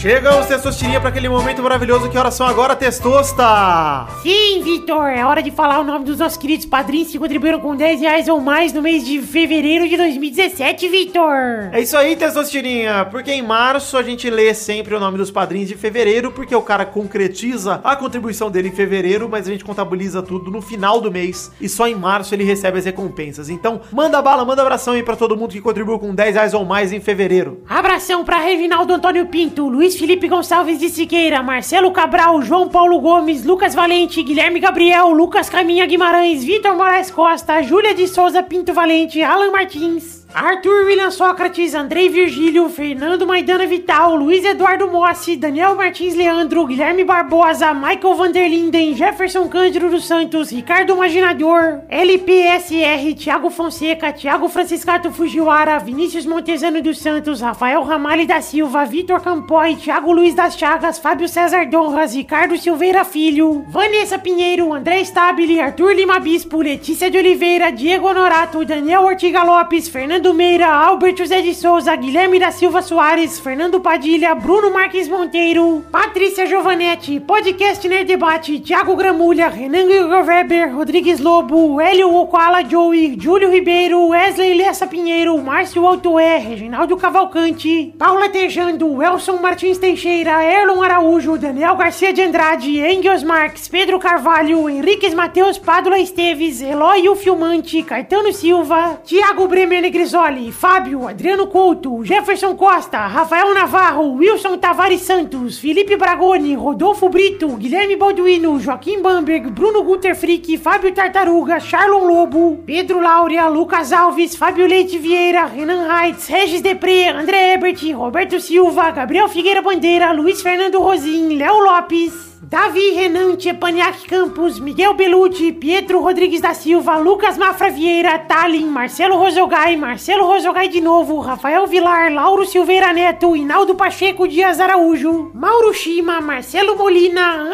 Chega 0.00 0.32
o 0.40 0.46
Testosterinha 0.46 1.00
para 1.00 1.08
aquele 1.08 1.28
momento 1.28 1.60
maravilhoso. 1.60 2.08
Que 2.08 2.16
horas 2.16 2.34
são 2.34 2.46
agora, 2.46 2.76
Testosta? 2.76 4.06
Sim, 4.22 4.62
Vitor, 4.62 5.08
é 5.08 5.24
hora 5.24 5.42
de 5.42 5.50
falar 5.50 5.80
o 5.80 5.84
nome 5.84 6.04
dos 6.04 6.20
nossos 6.20 6.38
queridos 6.38 6.66
padrinhos 6.66 7.10
que 7.10 7.18
contribuíram 7.18 7.58
com 7.58 7.74
10 7.74 8.02
reais 8.02 8.28
ou 8.28 8.40
mais 8.40 8.72
no 8.72 8.80
mês 8.80 9.04
de 9.04 9.20
fevereiro 9.20 9.88
de 9.88 9.96
2017, 9.96 10.88
Vitor. 10.88 11.34
É 11.72 11.80
isso 11.80 11.96
aí, 11.96 12.14
Testosterinha. 12.14 13.06
Porque 13.10 13.32
em 13.32 13.42
março 13.42 13.96
a 13.96 14.02
gente 14.04 14.30
lê 14.30 14.54
sempre 14.54 14.94
o 14.94 15.00
nome 15.00 15.18
dos 15.18 15.32
padrinhos 15.32 15.68
de 15.68 15.74
fevereiro, 15.74 16.30
porque 16.30 16.54
o 16.54 16.62
cara 16.62 16.86
concretiza 16.86 17.80
a 17.82 17.96
contribuição 17.96 18.52
dele 18.52 18.68
em 18.68 18.72
fevereiro, 18.72 19.28
mas 19.28 19.48
a 19.48 19.50
gente 19.50 19.64
contabiliza 19.64 20.22
tudo 20.22 20.48
no 20.48 20.62
final 20.62 21.00
do 21.00 21.10
mês 21.10 21.50
e 21.60 21.68
só 21.68 21.88
em 21.88 21.96
março 21.96 22.36
ele 22.36 22.44
recebe 22.44 22.78
as 22.78 22.84
recompensas. 22.84 23.50
Então, 23.50 23.80
manda 23.92 24.22
bala, 24.22 24.44
manda 24.44 24.62
abração 24.62 24.94
aí 24.94 25.02
pra 25.02 25.16
todo 25.16 25.36
mundo 25.36 25.50
que 25.50 25.60
contribuiu 25.60 25.98
com 25.98 26.14
10 26.14 26.36
reais 26.36 26.54
ou 26.54 26.64
mais 26.64 26.92
em 26.92 27.00
fevereiro. 27.00 27.64
Abração 27.68 28.24
pra 28.24 28.38
Reginaldo 28.38 28.94
Antônio 28.94 29.26
Pinto, 29.26 29.66
Luiz 29.66 29.87
Felipe 29.96 30.26
Gonçalves 30.26 30.78
de 30.78 30.88
Siqueira, 30.88 31.42
Marcelo 31.42 31.92
Cabral, 31.92 32.42
João 32.42 32.68
Paulo 32.68 33.00
Gomes, 33.00 33.44
Lucas 33.44 33.74
Valente, 33.74 34.22
Guilherme 34.22 34.58
Gabriel, 34.58 35.10
Lucas 35.10 35.48
Caminha 35.48 35.86
Guimarães, 35.86 36.42
Vitor 36.42 36.74
Moraes 36.74 37.10
Costa, 37.10 37.62
Júlia 37.62 37.94
de 37.94 38.08
Souza 38.08 38.42
Pinto 38.42 38.74
Valente, 38.74 39.22
Alan 39.22 39.52
Martins, 39.52 40.17
Arthur 40.34 40.84
William 40.84 41.10
Sócrates, 41.10 41.74
Andrei 41.74 42.10
Virgílio, 42.10 42.68
Fernando 42.68 43.26
Maidana 43.26 43.66
Vital, 43.66 44.14
Luiz 44.14 44.44
Eduardo 44.44 44.86
Mossi, 44.86 45.36
Daniel 45.36 45.74
Martins 45.74 46.14
Leandro, 46.14 46.66
Guilherme 46.66 47.02
Barbosa, 47.02 47.72
Michael 47.72 48.14
Vanderlinden, 48.14 48.94
Jefferson 48.94 49.48
Cândido 49.48 49.88
dos 49.88 50.04
Santos, 50.04 50.50
Ricardo 50.50 50.92
Imaginador, 50.92 51.80
LPSR, 51.88 53.14
Thiago 53.16 53.48
Fonseca, 53.48 54.12
Thiago 54.12 54.50
Franciscato 54.50 55.10
Fujiwara, 55.10 55.78
Vinícius 55.78 56.26
Montezano 56.26 56.82
dos 56.82 56.98
Santos, 56.98 57.40
Rafael 57.40 57.82
Ramalho 57.82 58.26
da 58.26 58.42
Silva, 58.42 58.84
Vitor 58.84 59.22
Campoy, 59.22 59.76
Thiago 59.76 60.12
Luiz 60.12 60.34
das 60.34 60.58
Chagas, 60.58 60.98
Fábio 60.98 61.26
César 61.26 61.64
Donras, 61.70 62.14
Ricardo 62.14 62.54
Silveira 62.58 63.02
Filho, 63.02 63.64
Vanessa 63.66 64.18
Pinheiro, 64.18 64.74
André 64.74 65.02
Stabile, 65.06 65.58
Arthur 65.58 65.94
Lima 65.94 66.20
Bispo, 66.20 66.60
Letícia 66.60 67.10
de 67.10 67.16
Oliveira, 67.16 67.72
Diego 67.72 68.08
Honorato, 68.08 68.62
Daniel 68.62 69.04
Ortiga 69.04 69.42
Lopes, 69.42 69.88
Fernando 69.88 70.17
Meira, 70.26 70.66
Albert 70.66 71.16
José 71.16 71.40
de 71.42 71.54
Souza, 71.54 71.94
Guilherme 71.94 72.38
da 72.40 72.50
Silva 72.50 72.82
Soares, 72.82 73.38
Fernando 73.38 73.80
Padilha, 73.80 74.34
Bruno 74.34 74.70
Marques 74.70 75.08
Monteiro, 75.08 75.84
Patrícia 75.92 76.44
Giovanetti, 76.44 77.20
Podcast 77.20 77.86
Nerd 77.86 78.06
Debate, 78.06 78.58
Thiago 78.58 78.96
Gramulha, 78.96 79.48
Renan 79.48 79.86
Gregor 79.86 80.24
Weber, 80.24 80.74
Rodrigues 80.74 81.20
Lobo, 81.20 81.80
Hélio 81.80 82.12
Okoala 82.12 82.62
Joey, 82.68 83.16
Júlio 83.16 83.50
Ribeiro, 83.50 84.08
Wesley 84.08 84.54
Lessa 84.54 84.86
Pinheiro, 84.86 85.38
Márcio 85.38 85.86
Altoé, 85.86 86.38
Reginaldo 86.38 86.96
Cavalcante, 86.96 87.94
Paula 87.96 88.28
Tejando, 88.28 89.00
Elson 89.02 89.38
Martins 89.38 89.78
Teixeira, 89.78 90.42
Erlon 90.42 90.82
Araújo, 90.82 91.38
Daniel 91.38 91.76
Garcia 91.76 92.12
de 92.12 92.22
Andrade, 92.22 92.80
Engels 92.80 93.22
Marques, 93.22 93.68
Pedro 93.68 93.98
Carvalho, 93.98 94.68
Henriques 94.68 95.14
Matheus 95.14 95.58
Pádula 95.58 96.00
Esteves, 96.00 96.60
Eloy 96.60 97.08
o 97.08 97.14
Filmante, 97.14 97.82
Caetano 97.82 98.32
Silva, 98.32 99.00
Thiago 99.04 99.46
Bremer 99.46 99.78
Negrisoli, 100.08 100.50
Fábio, 100.52 101.06
Adriano 101.06 101.46
Couto, 101.48 102.02
Jefferson 102.02 102.56
Costa, 102.56 103.06
Rafael 103.06 103.52
Navarro, 103.52 104.14
Wilson 104.14 104.56
Tavares 104.56 105.02
Santos, 105.02 105.58
Felipe 105.58 105.96
Bragoni, 105.96 106.54
Rodolfo 106.56 107.10
Brito, 107.10 107.48
Guilherme 107.56 107.96
Balduino, 107.96 108.58
Joaquim 108.58 109.02
Bamberg, 109.02 109.50
Bruno 109.50 109.82
Guter 109.82 110.16
Frick, 110.16 110.56
Fábio 110.56 110.94
Tartaruga, 110.94 111.60
Charlon 111.60 112.06
Lobo, 112.06 112.58
Pedro 112.64 113.00
Laura, 113.00 113.48
Lucas 113.48 113.92
Alves, 113.92 114.34
Fábio 114.34 114.66
Leite 114.66 114.98
Vieira, 114.98 115.44
Renan 115.44 115.86
Reitz, 115.86 116.26
Regis 116.28 116.62
Depré, 116.62 117.08
André 117.08 117.52
Ebert, 117.52 117.82
Roberto 117.92 118.40
Silva, 118.40 118.90
Gabriel 118.90 119.28
Figueira 119.28 119.60
Bandeira, 119.60 120.12
Luiz 120.12 120.40
Fernando 120.40 120.80
Rosim, 120.80 121.36
Léo 121.36 121.60
Lopes, 121.60 122.27
Davi 122.40 122.92
Renan 122.94 123.34
Tchepaniak 123.34 124.06
Campos, 124.06 124.60
Miguel 124.60 124.94
Belucci, 124.94 125.50
Pietro 125.50 126.00
Rodrigues 126.00 126.40
da 126.40 126.54
Silva, 126.54 126.96
Lucas 126.96 127.36
Mafra 127.36 127.68
Vieira, 127.68 128.16
Talin, 128.16 128.66
Marcelo 128.66 129.16
Rosogai, 129.16 129.76
Marcelo 129.76 130.24
Rosogai 130.24 130.68
de 130.68 130.80
novo, 130.80 131.18
Rafael 131.18 131.66
Vilar, 131.66 132.12
Lauro 132.12 132.46
Silveira 132.46 132.92
Neto, 132.92 133.34
Inaldo 133.34 133.74
Pacheco 133.74 134.28
Dias 134.28 134.60
Araújo, 134.60 135.32
Mauro 135.34 135.74
Shima, 135.74 136.20
Marcelo 136.20 136.76
Molina, 136.76 137.50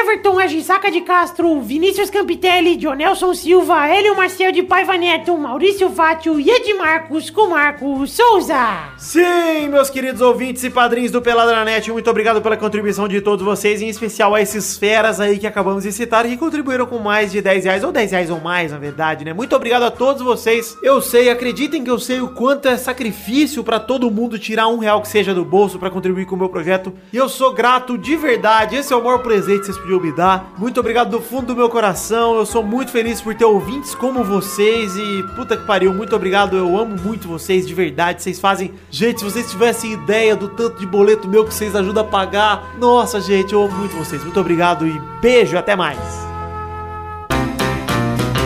Everton 0.00 0.38
Agisaka 0.38 0.90
de 0.90 1.02
Castro, 1.02 1.60
Vinícius 1.60 2.08
Campitelli, 2.08 2.80
Jonelson 2.80 3.34
Silva, 3.34 3.86
Hélio 3.86 4.16
Marcel 4.16 4.50
de 4.50 4.62
Paiva 4.62 4.96
Neto, 4.96 5.36
Maurício 5.36 5.90
Fátio 5.90 6.40
e 6.40 6.50
Edmarcos 6.50 7.28
com 7.28 7.48
Marcos 7.48 8.12
Souza. 8.12 8.94
Sim, 8.96 9.68
meus 9.68 9.90
queridos 9.90 10.22
ouvintes 10.22 10.64
e 10.64 10.70
padrinhos 10.70 11.10
do 11.10 11.20
Peladranet, 11.20 11.92
muito 11.92 12.08
obrigado 12.08 12.40
pela 12.40 12.56
contribuição 12.56 13.06
de 13.06 13.20
todos 13.20 13.44
vocês, 13.44 13.82
em 13.82 13.88
especial 13.88 14.21
a 14.22 14.40
esses 14.40 14.76
feras 14.76 15.20
aí 15.20 15.38
que 15.38 15.46
acabamos 15.46 15.82
de 15.82 15.92
citar 15.92 16.26
que 16.26 16.36
contribuíram 16.36 16.86
com 16.86 16.98
mais 16.98 17.32
de 17.32 17.40
10 17.40 17.64
reais, 17.64 17.84
ou 17.84 17.90
10 17.90 18.10
reais 18.12 18.30
ou 18.30 18.40
mais, 18.40 18.70
na 18.70 18.78
verdade, 18.78 19.24
né? 19.24 19.32
Muito 19.32 19.56
obrigado 19.56 19.82
a 19.82 19.90
todos 19.90 20.22
vocês. 20.22 20.76
Eu 20.82 21.00
sei, 21.00 21.30
acreditem 21.30 21.82
que 21.82 21.90
eu 21.90 21.98
sei 21.98 22.20
o 22.20 22.28
quanto 22.28 22.68
é 22.68 22.76
sacrifício 22.76 23.64
pra 23.64 23.80
todo 23.80 24.10
mundo 24.10 24.38
tirar 24.38 24.68
um 24.68 24.78
real 24.78 25.00
que 25.00 25.08
seja 25.08 25.32
do 25.32 25.44
bolso 25.44 25.78
pra 25.78 25.90
contribuir 25.90 26.26
com 26.26 26.36
o 26.36 26.38
meu 26.38 26.48
projeto. 26.48 26.92
E 27.12 27.16
eu 27.16 27.28
sou 27.28 27.52
grato 27.52 27.96
de 27.96 28.14
verdade, 28.16 28.76
esse 28.76 28.92
é 28.92 28.96
o 28.96 29.02
maior 29.02 29.18
presente 29.18 29.60
que 29.60 29.66
vocês 29.66 29.78
podiam 29.78 30.00
me 30.00 30.12
dar. 30.12 30.52
Muito 30.58 30.78
obrigado 30.78 31.10
do 31.10 31.20
fundo 31.20 31.46
do 31.46 31.56
meu 31.56 31.68
coração, 31.68 32.36
eu 32.36 32.44
sou 32.44 32.62
muito 32.62 32.90
feliz 32.90 33.20
por 33.20 33.34
ter 33.34 33.44
ouvintes 33.44 33.94
como 33.94 34.22
vocês 34.22 34.96
e 34.96 35.22
puta 35.34 35.56
que 35.56 35.66
pariu, 35.66 35.94
muito 35.94 36.14
obrigado, 36.14 36.56
eu 36.56 36.76
amo 36.76 36.96
muito 37.00 37.26
vocês, 37.26 37.66
de 37.66 37.74
verdade, 37.74 38.22
vocês 38.22 38.38
fazem... 38.38 38.72
Gente, 38.90 39.20
se 39.20 39.24
vocês 39.24 39.50
tivessem 39.50 39.92
ideia 39.92 40.36
do 40.36 40.48
tanto 40.48 40.78
de 40.78 40.86
boleto 40.86 41.28
meu 41.28 41.44
que 41.44 41.54
vocês 41.54 41.74
ajudam 41.74 42.04
a 42.04 42.06
pagar, 42.06 42.74
nossa 42.78 43.20
gente, 43.20 43.52
eu 43.52 43.62
amo 43.62 43.76
muito 43.78 43.96
vocês. 43.96 44.11
Muito 44.20 44.38
obrigado 44.40 44.86
e 44.86 45.00
beijo, 45.22 45.56
até 45.56 45.74
mais. 45.74 45.98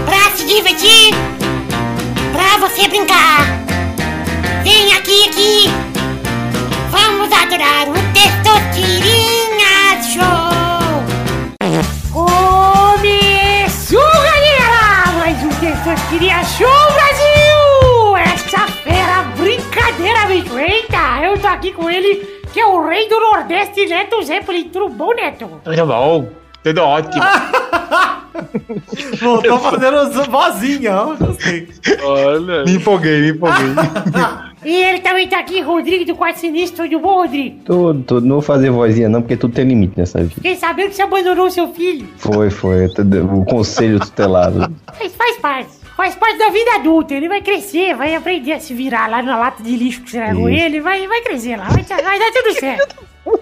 Pra 0.05 0.31
se 0.37 0.47
divertir, 0.47 1.12
pra 2.33 2.57
você 2.59 2.87
brincar, 2.87 3.45
vem 4.62 4.95
aqui, 4.95 5.29
aqui. 5.29 5.69
Vamos 6.89 7.33
adorar 7.33 7.89
o 7.89 7.95
Testosterinha 8.12 10.01
Show. 10.14 10.55
Começou, 12.12 14.01
galera! 14.01 15.12
Mais 15.19 15.43
um 15.43 15.49
Testosterinha 15.49 16.45
Show 16.45 16.93
Brasil! 16.95 18.17
Essa 18.19 18.69
fera 18.85 19.23
brincadeira, 19.37 20.27
bicho. 20.27 20.57
Eita, 20.57 21.25
eu 21.25 21.37
tô 21.39 21.49
aqui 21.49 21.73
com 21.73 21.91
ele, 21.91 22.41
que 22.57 22.61
é 22.61 22.66
o 22.66 22.86
rei 22.88 23.07
do 23.07 23.20
Nordeste, 23.20 23.84
Neto 23.84 24.22
Zeppelin. 24.22 24.70
Tudo 24.70 24.88
bom, 24.88 25.12
Neto? 25.12 25.61
Tudo 25.62 25.86
bom? 25.86 26.26
Tudo 26.64 26.80
ótimo. 26.80 27.22
Voltou 29.20 29.59
fazendo 29.59 30.24
vozinha, 30.30 31.02
ó, 31.02 31.14
gostei. 31.16 31.68
Olha. 32.02 32.64
Me 32.64 32.76
empolguei, 32.76 33.20
me 33.20 33.30
empolguei. 33.32 33.66
E 34.64 34.82
ele 34.82 34.98
também 34.98 35.28
tá 35.28 35.38
aqui, 35.38 35.61
Rodrigo 35.61 36.04
do 36.04 36.16
Quarto 36.16 36.40
Sinistro. 36.40 36.88
Tudo 36.88 36.98
bom, 36.98 37.20
Rodrigo? 37.20 37.61
Tudo, 37.64 38.02
tudo. 38.02 38.26
Não 38.26 38.36
vou 38.36 38.42
fazer 38.42 38.68
vozinha 38.68 39.09
não, 39.09 39.20
porque 39.22 39.36
tudo 39.36 39.54
tem 39.54 39.64
limite 39.64 39.92
nessa 39.96 40.18
vida. 40.18 40.34
Fiquei 40.34 40.57
sabendo 40.57 40.88
que 40.88 40.96
você 40.96 41.02
abandonou 41.02 41.48
seu 41.50 41.68
filho. 41.68 42.09
Foi, 42.16 42.50
foi. 42.50 42.86
O 42.86 43.44
conselho 43.44 44.00
tutelado. 44.00 44.74
Mas 44.98 45.14
faz 45.14 45.36
parte. 45.36 45.70
Faz 45.97 46.14
parte 46.14 46.38
da 46.38 46.51
vida 46.51 46.74
adulta. 46.74 47.14
Ele 47.14 47.28
vai 47.28 47.40
crescer, 47.40 47.94
vai 47.94 48.14
aprender 48.14 48.53
a 48.53 48.61
se 48.61 48.74
virar 48.74 49.09
lá 49.09 49.22
na 49.22 49.38
lata 49.38 49.62
de 49.62 49.76
lixo 49.76 50.03
que 50.03 50.11
você 50.11 50.18
largou 50.20 50.49
Isso. 50.49 50.64
ele. 50.64 50.80
Vai, 50.80 51.07
vai 51.07 51.22
crescer 51.22 51.57
lá. 51.57 51.68
Vai, 51.68 51.82
vai 51.82 52.18
dar 52.18 52.32
tudo 52.32 52.53
certo. 52.53 53.07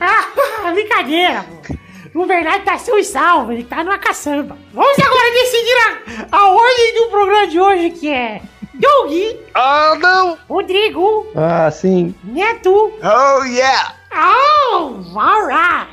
ah, 0.00 0.70
brincadeira, 0.72 1.44
pô. 1.44 1.76
O 2.14 2.24
Bernardo 2.24 2.64
tá 2.64 2.78
seu 2.78 2.98
e 2.98 3.04
salvo, 3.04 3.52
ele 3.52 3.64
tá 3.64 3.84
numa 3.84 3.98
caçamba. 3.98 4.56
Vamos 4.72 4.98
agora 4.98 5.32
decidir 5.32 6.30
a, 6.32 6.36
a 6.38 6.48
ordem 6.48 6.94
do 6.94 7.10
programa 7.10 7.46
de 7.46 7.60
hoje, 7.60 7.90
que 7.90 8.08
é 8.08 8.40
Doug. 8.72 9.12
Ah, 9.54 9.94
não! 10.00 10.38
Rodrigo. 10.48 11.26
Ah, 11.34 11.70
sim. 11.70 12.14
Neto. 12.24 12.92
Oh, 13.02 13.44
yeah! 13.44 13.96
Oh, 14.14 15.18
alright. 15.18 15.90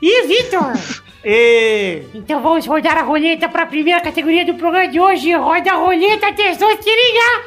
E 0.00 0.26
Vitor. 0.28 0.74
E... 1.24 2.02
Então 2.14 2.42
vamos 2.42 2.66
rodar 2.66 2.98
a 2.98 3.02
roleta 3.02 3.48
para 3.48 3.62
a 3.62 3.66
primeira 3.66 4.00
categoria 4.00 4.44
do 4.44 4.54
programa 4.54 4.88
de 4.88 5.00
hoje. 5.00 5.32
Roda 5.32 5.72
a 5.72 5.76
roleta, 5.76 6.32
tesouros, 6.34 6.84
se 6.84 6.90
liga! 6.90 7.44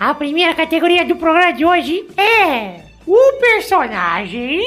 A 0.00 0.14
primeira 0.14 0.54
categoria 0.54 1.04
do 1.04 1.14
programa 1.14 1.52
de 1.52 1.64
hoje 1.64 2.06
é 2.16 2.80
o 3.06 3.32
personagem 3.34 4.66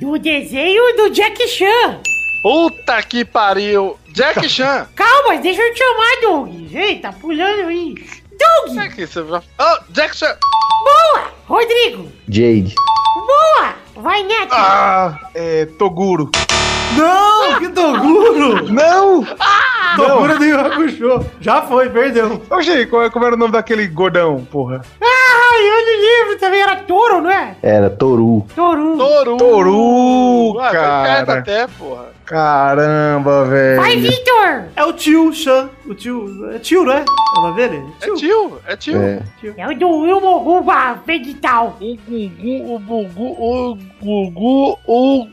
do 0.00 0.18
desenho 0.18 0.96
do 0.96 1.10
Jack 1.10 1.46
Chan. 1.46 2.00
Puta 2.42 3.02
que 3.02 3.22
pariu! 3.22 3.98
Jack 4.14 4.48
Chan! 4.48 4.88
Calma, 4.96 5.36
deixa 5.36 5.60
eu 5.60 5.74
te 5.74 5.78
chamar, 5.78 6.20
Doug! 6.22 6.74
Ei, 6.74 6.98
tá 6.98 7.12
pulando 7.12 7.68
aí! 7.68 7.94
Doug! 8.40 8.78
É 8.78 8.88
que 8.88 9.06
você 9.06 9.22
vai... 9.22 9.40
Oh, 9.60 9.78
Jack 9.90 10.16
Chan! 10.16 10.36
Boa! 10.84 11.24
Rodrigo! 11.46 12.10
Jade. 12.28 12.74
Boa! 13.14 13.74
Vai, 13.96 14.22
Neto! 14.22 14.52
Ah, 14.52 15.18
é 15.34 15.66
Toguro. 15.78 16.30
Não, 16.96 17.58
que 17.58 17.68
Toguro! 17.68 18.72
Não! 18.72 19.26
Toguro 19.96 20.38
do 20.38 20.44
Yu 20.44 20.60
Hakusho. 20.60 21.26
Já 21.40 21.62
foi, 21.62 21.90
perdeu. 21.90 22.40
Qual 22.88 23.02
é- 23.04 23.10
como 23.10 23.26
era 23.26 23.34
o 23.34 23.38
nome 23.38 23.52
daquele 23.52 23.86
gordão, 23.88 24.44
porra? 24.50 24.80
Ah, 25.02 25.39
eu 25.54 25.86
no 25.86 26.26
livro 26.26 26.38
também 26.38 26.60
era 26.60 26.76
touro, 26.76 27.20
não 27.20 27.30
é? 27.30 27.56
Era 27.62 27.90
Toru. 27.90 28.46
Touro. 28.54 28.96
Toru! 28.96 29.36
Toru, 29.36 30.58
Ah, 30.60 30.70
vai 30.72 30.72
perto 31.04 31.26
cara. 31.26 31.38
até, 31.40 31.66
porra. 31.66 32.06
Caramba, 32.24 33.44
Vai, 33.44 33.76
velho. 33.96 34.00
Victor! 34.02 34.64
É 34.76 34.84
o 34.84 34.92
tio 34.92 35.32
Chan. 35.32 35.68
O 35.84 35.94
tio. 35.94 36.48
É 36.54 36.58
tio, 36.60 36.84
não 36.84 36.92
é? 36.92 37.00
É 37.00 37.38
o 37.38 37.42
nome 37.42 37.56
dele? 37.56 37.84
É 38.00 38.14
tio, 38.14 38.58
é 38.66 38.76
tio. 38.76 38.96
É. 39.02 39.22
É 39.56 39.68
o 39.68 39.76
do 39.76 39.88
Wilmo 39.88 40.38
Ruba 40.38 40.94
Vegetal. 41.04 41.76
O 41.80 41.96
Gugu, 42.08 42.74
o 42.74 42.78
Bugu, 42.78 43.36
o 43.40 43.78
Gugu, 44.00 44.78
o... 44.86 45.26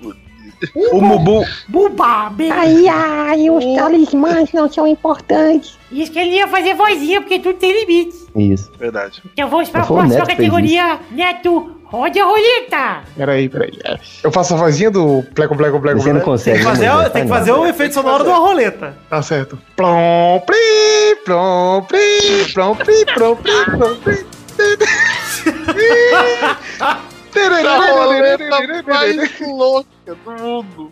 O 0.91 0.99
Mubu. 1.01 1.45
Buba, 1.67 2.29
be- 2.31 2.49
Ai, 2.51 2.87
ai, 2.87 3.49
os 3.49 3.63
talismãs 3.75 4.51
não 4.53 4.71
são 4.71 4.87
importantes. 4.87 5.77
Isso 5.91 6.11
que 6.11 6.19
ele 6.19 6.31
ia 6.35 6.47
fazer 6.47 6.73
vozinha, 6.73 7.21
porque 7.21 7.39
tudo 7.39 7.57
tem 7.59 7.71
limite. 7.85 8.17
Isso. 8.35 8.71
Verdade. 8.79 9.21
Então 9.33 9.49
vamos 9.49 9.69
para 9.69 9.83
a 9.83 9.85
próxima 9.85 10.25
categoria. 10.25 10.99
Neto, 11.11 11.73
Roda 11.89 12.21
a 12.21 12.25
roleta. 12.25 13.01
Peraí, 13.15 13.47
peraí. 13.47 13.71
Eu 14.21 14.29
faço 14.29 14.53
a 14.53 14.57
vozinha 14.57 14.91
do 14.91 15.23
pleco, 15.33 15.55
pleco, 15.55 15.79
pleco. 15.79 16.01
Você 16.01 16.11
não 16.11 16.19
consegue. 16.19 16.57
Tem 16.61 16.73
que 16.73 16.79
né, 16.81 16.87
fazer, 16.89 17.09
tem 17.11 17.21
que 17.23 17.27
Faz 17.29 17.39
fazer 17.39 17.51
não. 17.53 17.61
o 17.61 17.65
efeito 17.65 17.93
sonoro 17.93 18.23
de 18.25 18.29
uma 18.29 18.39
roleta. 18.39 18.93
Tá 19.09 19.21
certo. 19.21 19.57
Plom, 19.77 20.41
pli, 20.41 21.15
plom, 21.23 21.81
pli, 21.83 22.53
plom, 22.53 22.75
pli, 22.75 23.05
plom, 23.13 23.35
pli, 23.37 23.65
plom, 23.77 23.95
pli. 24.03 24.25
A 26.81 26.97
roleta 28.03 28.83
mais 28.85 29.39
louca 29.39 29.87
do 30.15 30.31
mundo. 30.31 30.91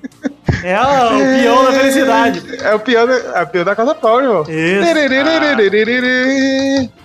É 0.63 0.79
o 0.79 1.41
peão 1.41 1.65
da 1.65 1.71
felicidade. 1.73 2.43
É 2.63 2.73
o 2.73 2.79
pior 2.79 3.07
da, 3.07 3.13
é 3.39 3.43
o 3.43 3.47
pior 3.47 3.65
da 3.65 3.75
Casa 3.75 3.93
Power, 3.93 4.23
irmão. 4.23 4.43
Isso. 4.43 4.81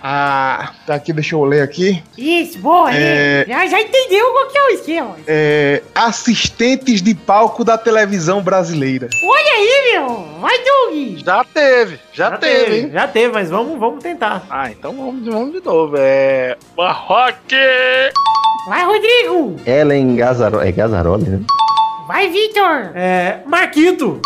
Ah, 0.02 0.72
tá 0.86 0.94
aqui, 0.94 1.12
deixa 1.12 1.34
eu 1.34 1.44
ler 1.44 1.62
aqui. 1.62 2.02
Isso, 2.16 2.58
boa, 2.58 2.90
É. 2.92 3.44
Já, 3.46 3.66
já 3.66 3.80
entendeu 3.80 4.32
qual 4.32 4.46
que 4.48 4.58
é 4.58 4.64
o 4.64 4.68
esquema. 4.70 5.16
É, 5.26 5.82
assistentes 5.94 7.02
de 7.02 7.14
palco 7.14 7.64
da 7.64 7.76
televisão 7.76 8.40
brasileira. 8.42 9.08
Olha 9.22 9.52
aí, 9.52 9.92
meu. 9.92 10.40
Vai, 10.40 10.56
Doug. 10.58 11.18
Já 11.24 11.44
teve, 11.44 11.98
já, 12.12 12.30
teve, 12.38 12.76
hein? 12.78 12.90
Já 12.92 13.06
teve, 13.06 13.32
mas 13.32 13.50
vamos, 13.50 13.78
vamos 13.78 14.02
tentar. 14.02 14.44
Ah, 14.48 14.70
então 14.70 14.92
vamos, 14.94 15.26
vamos 15.26 15.52
de 15.52 15.60
novo. 15.64 15.94
É. 15.98 16.56
Marroque! 16.76 17.56
Vai, 18.68 18.84
Rodrigo. 18.84 19.56
Ellen 19.66 20.16
Gazzaroli. 20.16 20.68
É 20.68 20.72
Gazzaroli, 20.72 21.28
né? 21.28 21.40
Vai, 22.10 22.28
Vitor. 22.28 22.90
É. 22.92 23.38
Marquito. 23.46 24.20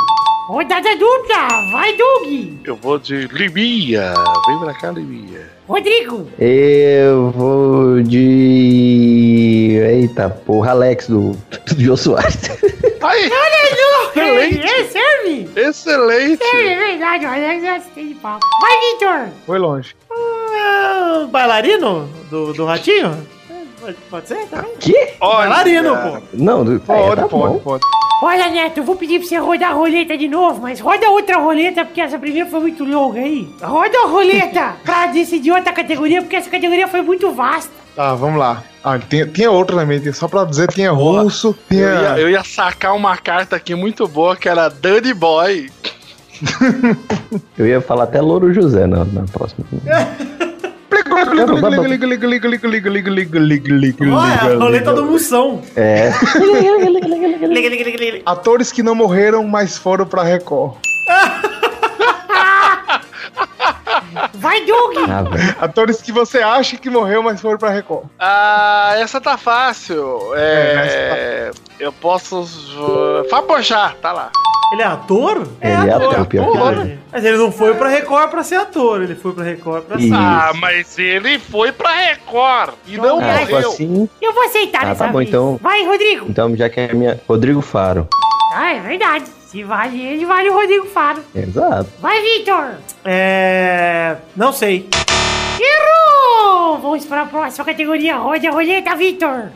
Rodada 0.48 0.96
dupla. 0.96 1.48
Vai, 1.70 1.94
Doug. 1.94 2.26
Eu 2.64 2.76
vou 2.76 2.98
de 2.98 3.26
Liminha. 3.26 4.14
Vem 4.46 4.58
pra 4.58 4.72
cá, 4.72 4.90
Liminha. 4.90 5.50
Rodrigo. 5.68 6.26
Eu 6.38 7.30
vou 7.30 8.00
de. 8.00 9.78
Eita 9.84 10.30
porra, 10.30 10.70
Alex 10.70 11.08
do, 11.08 11.32
do 11.32 11.78
Jô 11.78 11.94
Soares. 11.94 12.48
Aí! 13.04 13.30
Excelente. 14.16 14.66
É, 14.66 14.84
serve. 14.84 15.50
Excelente! 15.54 16.42
Serve, 16.42 16.66
é 16.66 16.78
verdade. 16.78 17.26
O 17.26 17.28
Alex 17.28 17.64
é 17.64 17.76
assistente 17.76 18.08
de 18.08 18.14
palco. 18.14 18.46
Vai, 18.62 18.80
Vitor. 18.80 19.28
Foi 19.44 19.58
longe. 19.58 19.94
Ah, 20.10 21.26
bailarino 21.30 22.08
do, 22.30 22.54
do 22.54 22.64
ratinho? 22.64 23.14
É, 23.84 23.92
Pode, 23.92 23.96
pode 24.10 24.28
ser 24.28 24.46
também? 24.48 24.70
Quê? 24.80 25.12
Bailarino, 25.20 25.96
pô. 25.96 26.18
Não, 26.32 26.64
do, 26.64 26.80
Pode, 26.80 27.12
é, 27.12 27.16
tá 27.22 27.28
pode, 27.28 27.52
bom. 27.54 27.58
pode. 27.60 27.84
Olha, 28.22 28.48
Neto, 28.48 28.78
eu 28.78 28.84
vou 28.84 28.96
pedir 28.96 29.18
pra 29.18 29.28
você 29.28 29.36
rodar 29.36 29.70
a 29.72 29.74
roleta 29.74 30.16
de 30.16 30.28
novo, 30.28 30.62
mas 30.62 30.80
roda 30.80 31.10
outra 31.10 31.36
roleta, 31.38 31.84
porque 31.84 32.00
essa 32.00 32.18
primeira 32.18 32.48
foi 32.48 32.60
muito 32.60 32.82
longa 32.84 33.20
aí. 33.20 33.46
Roda 33.60 33.98
a 34.04 34.06
roleta 34.06 34.76
pra 34.84 35.06
decidir 35.08 35.50
outra 35.52 35.72
categoria, 35.72 36.22
porque 36.22 36.36
essa 36.36 36.48
categoria 36.48 36.88
foi 36.88 37.02
muito 37.02 37.30
vasta. 37.32 37.70
Tá, 37.94 38.14
vamos 38.14 38.38
lá. 38.38 38.62
Ah, 38.82 38.98
tinha, 38.98 39.26
tinha 39.26 39.50
outra 39.50 39.76
também, 39.76 40.00
tinha- 40.00 40.12
só 40.14 40.26
pra 40.26 40.44
dizer, 40.44 40.68
tinha 40.68 40.90
russo, 40.90 41.48
Eu 41.48 41.54
tinha... 41.68 41.80
ia, 41.86 42.18
eu 42.18 42.30
ia 42.30 42.42
sacar 42.42 42.94
uma 42.96 43.16
carta 43.16 43.56
aqui 43.56 43.74
muito 43.74 44.08
boa 44.08 44.34
que 44.36 44.48
era 44.48 44.68
Danny 44.68 45.12
Boy. 45.12 45.70
Eu 47.56 47.66
ia 47.66 47.80
falar 47.80 48.04
até 48.04 48.20
Louro 48.20 48.52
José 48.52 48.86
na, 48.86 49.04
na 49.04 49.22
próxima. 49.32 49.64
Olha, 54.12 54.40
a 54.40 54.44
liga, 54.48 54.64
roleta 54.64 54.90
liga. 54.90 55.02
do 55.02 55.04
Moção. 55.10 55.62
É. 55.76 56.10
Liga, 56.38 57.68
liga, 57.68 57.84
liga, 57.84 57.96
liga. 57.98 58.22
Atores 58.26 58.70
que 58.72 58.82
não 58.82 58.94
morreram, 58.94 59.44
mas 59.46 59.76
foram 59.78 60.06
pra 60.06 60.22
Record. 60.22 60.74
Vai, 64.34 64.64
Doug! 64.64 64.96
Ah. 65.08 65.64
Atores 65.64 66.00
que 66.02 66.12
você 66.12 66.38
acha 66.38 66.76
que 66.76 66.88
morreu, 66.90 67.22
mas 67.22 67.40
foram 67.40 67.58
pra 67.58 67.70
Record. 67.70 68.04
Ah, 68.18 68.92
essa 68.96 69.20
tá 69.20 69.36
fácil. 69.36 70.32
É. 70.34 71.50
Eu 71.78 71.92
posso. 71.92 72.44
Fábio 73.30 73.48
tá 74.00 74.12
lá. 74.12 74.30
Ele 74.72 74.82
é 74.82 74.86
ator? 74.86 75.46
Ele 75.60 75.72
é 75.90 75.92
ator, 75.92 76.26
pior 76.26 76.50
que 76.50 76.58
ator. 76.58 76.72
ele 76.80 76.98
Mas 77.12 77.24
ele 77.24 77.36
não 77.36 77.52
foi 77.52 77.74
pra 77.74 77.88
Record 77.88 78.30
pra 78.30 78.42
ser 78.42 78.56
ator, 78.56 79.02
ele 79.02 79.14
foi 79.14 79.32
pra 79.32 79.44
Record 79.44 79.84
pra 79.84 79.98
ser. 79.98 80.12
Ah, 80.12 80.52
mas 80.56 80.98
ele 80.98 81.38
foi 81.38 81.70
pra 81.70 81.90
Record 81.92 82.74
e 82.86 82.96
não 82.96 83.20
Ah, 83.20 83.38
se 83.38 83.46
for 83.46 83.50
morreu. 83.52 83.68
assim. 83.70 84.08
Eu 84.20 84.32
vou 84.32 84.42
aceitar 84.44 84.82
Ah, 84.82 84.86
dessa 84.86 85.04
tá 85.04 85.12
bom, 85.12 85.18
vez. 85.18 85.28
então. 85.28 85.60
Vai, 85.62 85.84
Rodrigo! 85.84 86.26
Então, 86.28 86.56
já 86.56 86.68
que 86.68 86.80
é 86.80 86.92
minha. 86.92 87.20
Rodrigo 87.28 87.60
Faro. 87.60 88.08
Ah, 88.54 88.72
é 88.72 88.80
verdade. 88.80 89.24
Se 89.54 89.62
vale 89.62 90.02
ele, 90.02 90.26
vale 90.26 90.50
o 90.50 90.52
Rodrigo 90.52 90.86
Faro. 90.86 91.22
Exato. 91.32 91.88
Vai, 92.00 92.20
Vitor! 92.20 92.74
É. 93.04 94.16
Não 94.34 94.52
sei. 94.52 94.88
Errou! 95.60 96.80
Vamos 96.80 97.04
para 97.04 97.22
a 97.22 97.26
próxima 97.26 97.64
categoria. 97.64 98.16
Roda 98.16 98.48
a 98.48 98.50
roleta, 98.50 98.96
Vitor! 98.96 99.52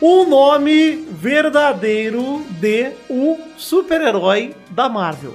O 0.00 0.24
nome 0.24 1.06
verdadeiro 1.10 2.46
de 2.58 2.92
um 3.10 3.36
super-herói 3.58 4.54
da 4.70 4.88
Marvel. 4.88 5.34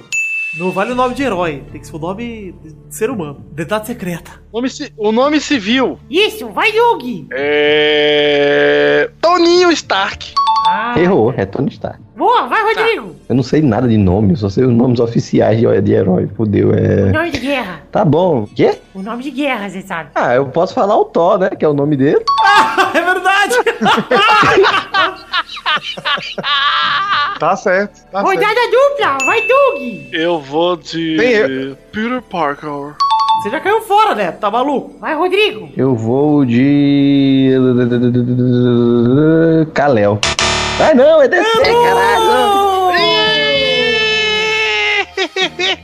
Não 0.58 0.72
vale 0.72 0.92
o 0.92 0.94
nome 0.96 1.14
de 1.14 1.22
herói, 1.22 1.62
tem 1.70 1.80
que 1.80 1.86
ser 1.86 1.94
o 1.94 1.98
nome 2.00 2.52
de 2.52 2.96
ser 2.96 3.10
humano. 3.10 3.44
Deidade 3.52 3.86
secreta. 3.86 4.42
Nome 4.52 4.68
ci- 4.70 4.92
O 4.96 5.12
nome 5.12 5.40
civil 5.40 5.98
Isso, 6.10 6.48
vai, 6.48 6.72
Doug! 6.72 7.02
é. 7.32 9.10
Toninho 9.20 9.70
Stark. 9.72 10.32
Ah, 10.66 10.94
Errou, 10.98 11.32
é 11.36 11.46
Tony 11.46 11.70
Stark. 11.70 11.98
boa, 12.16 12.46
vai, 12.46 12.62
Rodrigo! 12.62 13.14
Eu 13.28 13.34
não 13.34 13.42
sei 13.42 13.62
nada 13.62 13.88
de 13.88 13.96
nome, 13.96 14.32
eu 14.32 14.36
só 14.36 14.48
sei 14.50 14.64
os 14.64 14.72
nomes 14.72 15.00
oficiais 15.00 15.58
de, 15.58 15.80
de 15.82 15.92
herói. 15.92 16.28
Fudeu, 16.36 16.70
O 16.70 16.74
é. 16.74 17.10
nome 17.12 17.30
de 17.30 17.38
guerra. 17.40 17.80
Tá 17.90 18.04
bom. 18.04 18.46
Quê? 18.54 18.76
O 18.94 19.00
nome 19.02 19.22
de 19.22 19.30
guerra, 19.30 19.68
você 19.70 19.80
sabe. 19.82 20.10
Ah, 20.14 20.34
eu 20.34 20.46
posso 20.46 20.74
falar 20.74 20.96
o 20.98 21.04
Thor, 21.06 21.38
né? 21.38 21.50
Que 21.50 21.64
é 21.64 21.68
o 21.68 21.72
nome 21.74 21.96
dele. 21.96 22.22
é 22.94 23.00
verdade! 23.00 23.54
Tá 27.38 27.54
certo, 27.56 28.04
tá 28.10 28.20
certo. 28.20 28.26
Rodada 28.26 28.60
dupla, 28.70 29.18
vai, 29.24 29.40
Doug! 29.46 30.08
Eu 30.12 30.40
vou 30.40 30.76
de. 30.76 31.76
Peter 31.92 32.20
Parker. 32.22 32.94
Você 33.38 33.50
já 33.50 33.60
caiu 33.60 33.80
fora, 33.82 34.16
né? 34.16 34.32
Tá 34.32 34.50
maluco? 34.50 34.98
Vai, 34.98 35.14
Rodrigo! 35.14 35.70
Eu 35.76 35.94
vou 35.94 36.44
de. 36.44 37.52
Kalel. 39.72 40.18
Ah, 40.80 40.92
não, 40.92 41.22
é 41.22 41.28
DC, 41.28 41.44
caralho. 41.62 42.68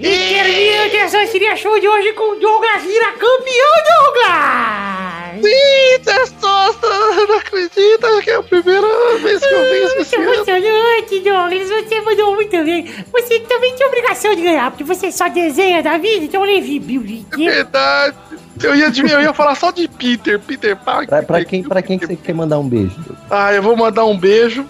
E 0.00 0.08
termina 0.08 0.86
o 0.86 0.90
Terção 0.90 1.26
Seria 1.28 1.54
Show 1.56 1.78
de 1.78 1.88
hoje 1.88 2.12
com 2.14 2.38
Douglas 2.40 2.82
vira 2.82 3.12
campeão, 3.12 3.72
Douglas! 4.02 5.42
Sim, 5.42 6.02
não 7.26 7.38
acredita 7.38 8.22
que 8.22 8.30
é 8.30 8.36
a 8.36 8.42
primeira 8.42 9.18
vez 9.18 9.40
que 9.40 9.54
eu 9.54 9.60
venho 9.60 9.94
Muito 9.96 10.14
emocionante, 10.14 11.20
Douglas. 11.20 11.68
Você 11.68 12.00
mandou 12.00 12.34
muito 12.34 12.64
bem. 12.64 12.90
Você 13.12 13.40
também 13.40 13.74
tem 13.74 13.86
obrigação 13.86 14.34
de 14.34 14.42
ganhar, 14.42 14.70
porque 14.70 14.84
você 14.84 15.12
só 15.12 15.28
desenha 15.28 15.82
da 15.82 15.98
vida, 15.98 16.24
então 16.24 16.44
eu 16.44 16.54
levei 16.54 16.78
Bill 16.78 17.02
Verdade. 17.36 18.16
Eu 18.62 18.74
ia, 18.74 18.86
eu 18.86 19.20
ia 19.20 19.34
falar 19.34 19.54
só 19.56 19.70
de 19.70 19.88
Peter, 19.88 20.38
Peter 20.38 20.76
Parker. 20.76 21.08
Pra, 21.08 21.22
pra 21.22 21.44
quem, 21.44 21.62
pra 21.62 21.82
quem 21.82 21.98
que 21.98 22.06
você 22.06 22.16
quer 22.16 22.34
mandar 22.34 22.58
um 22.58 22.68
beijo? 22.68 22.96
Ah, 23.28 23.52
eu 23.52 23.62
vou 23.62 23.76
mandar 23.76 24.04
um 24.04 24.16
beijo 24.16 24.64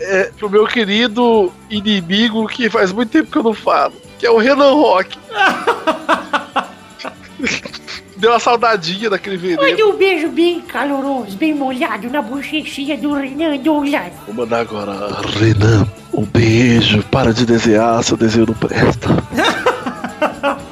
é, 0.00 0.30
pro 0.36 0.50
meu 0.50 0.66
querido 0.66 1.52
inimigo 1.70 2.46
que 2.48 2.68
faz 2.68 2.92
muito 2.92 3.10
tempo 3.10 3.30
que 3.30 3.38
eu 3.38 3.42
não 3.42 3.54
falo, 3.54 3.94
que 4.18 4.26
é 4.26 4.30
o 4.30 4.38
Renan 4.38 4.72
Rock. 4.72 5.16
Deu 8.18 8.30
uma 8.32 8.40
saudadinha 8.40 9.08
daquele 9.08 9.36
veneno. 9.36 9.62
Manda 9.62 9.86
um 9.86 9.96
beijo 9.96 10.28
bem 10.28 10.60
caloroso, 10.60 11.36
bem 11.36 11.54
molhado 11.54 12.10
na 12.10 12.20
bochechinha 12.20 12.96
do 12.96 13.14
Renan 13.14 13.56
Douglas. 13.58 14.12
Vou 14.26 14.34
mandar 14.34 14.60
agora, 14.60 15.20
Renan, 15.38 15.86
um 16.12 16.24
beijo. 16.24 17.00
Para 17.04 17.32
de 17.32 17.46
desenhar, 17.46 18.02
seu 18.02 18.16
desenho 18.16 18.46
não 18.46 18.54
presta. 18.54 19.08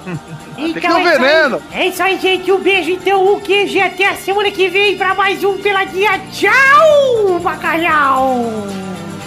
Então 0.59 0.97
é 0.97 1.01
isso 1.01 1.09
aí. 1.09 1.18
veneno. 1.18 1.62
É 1.70 1.86
isso 1.86 2.03
aí, 2.03 2.18
gente. 2.18 2.51
Um 2.51 2.59
beijo, 2.59 2.90
então. 2.90 3.24
O 3.34 3.40
QG 3.40 3.78
até 3.80 4.09
a 4.09 4.14
semana 4.14 4.51
que 4.51 4.68
vem 4.68 4.97
pra 4.97 5.14
mais 5.14 5.44
um 5.44 5.59
Peladinha. 5.59 6.18
Tchau, 6.32 7.38
bacalhau! 7.40 8.66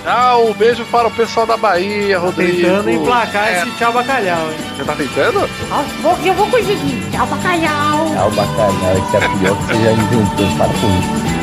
Tchau, 0.03 0.47
um 0.47 0.53
beijo 0.53 0.85
para 0.85 1.07
o 1.07 1.11
pessoal 1.11 1.45
da 1.45 1.57
Bahia, 1.57 2.17
Rodrigo. 2.19 2.61
Tentando 2.61 2.89
emplacar 2.89 3.47
É, 3.47 3.61
esse 3.61 3.71
tchau 3.71 3.91
bacalhau, 3.93 4.49
hein? 4.51 4.57
Você 4.77 4.83
tá 4.83 4.95
tentando? 4.95 5.39
Aos 5.71 5.91
poucos 6.01 6.25
eu 6.25 6.33
vou 6.33 6.47
conseguir. 6.47 7.03
Tchau, 7.11 7.27
bacalhau! 7.27 8.07
Ah, 8.17 8.25
o 8.25 8.31
bacalhau, 8.31 8.97
esse 8.97 9.17
é 9.17 9.19
pior 9.19 9.57
que 9.57 9.63
você 9.65 9.73
já 9.83 9.91
inventou. 9.91 10.57
Para 10.57 10.67
com 10.67 11.38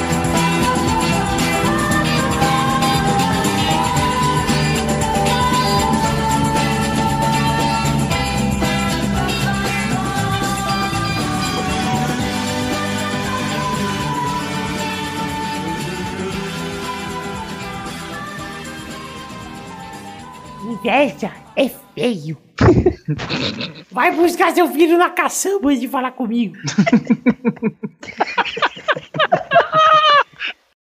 é 21.56 21.68
feio. 21.94 22.38
Vai 23.92 24.12
buscar 24.12 24.54
seu 24.54 24.66
filho 24.68 24.96
na 24.96 25.10
caçamba 25.10 25.68
antes 25.68 25.80
de 25.80 25.88
falar 25.88 26.12
comigo. 26.12 26.56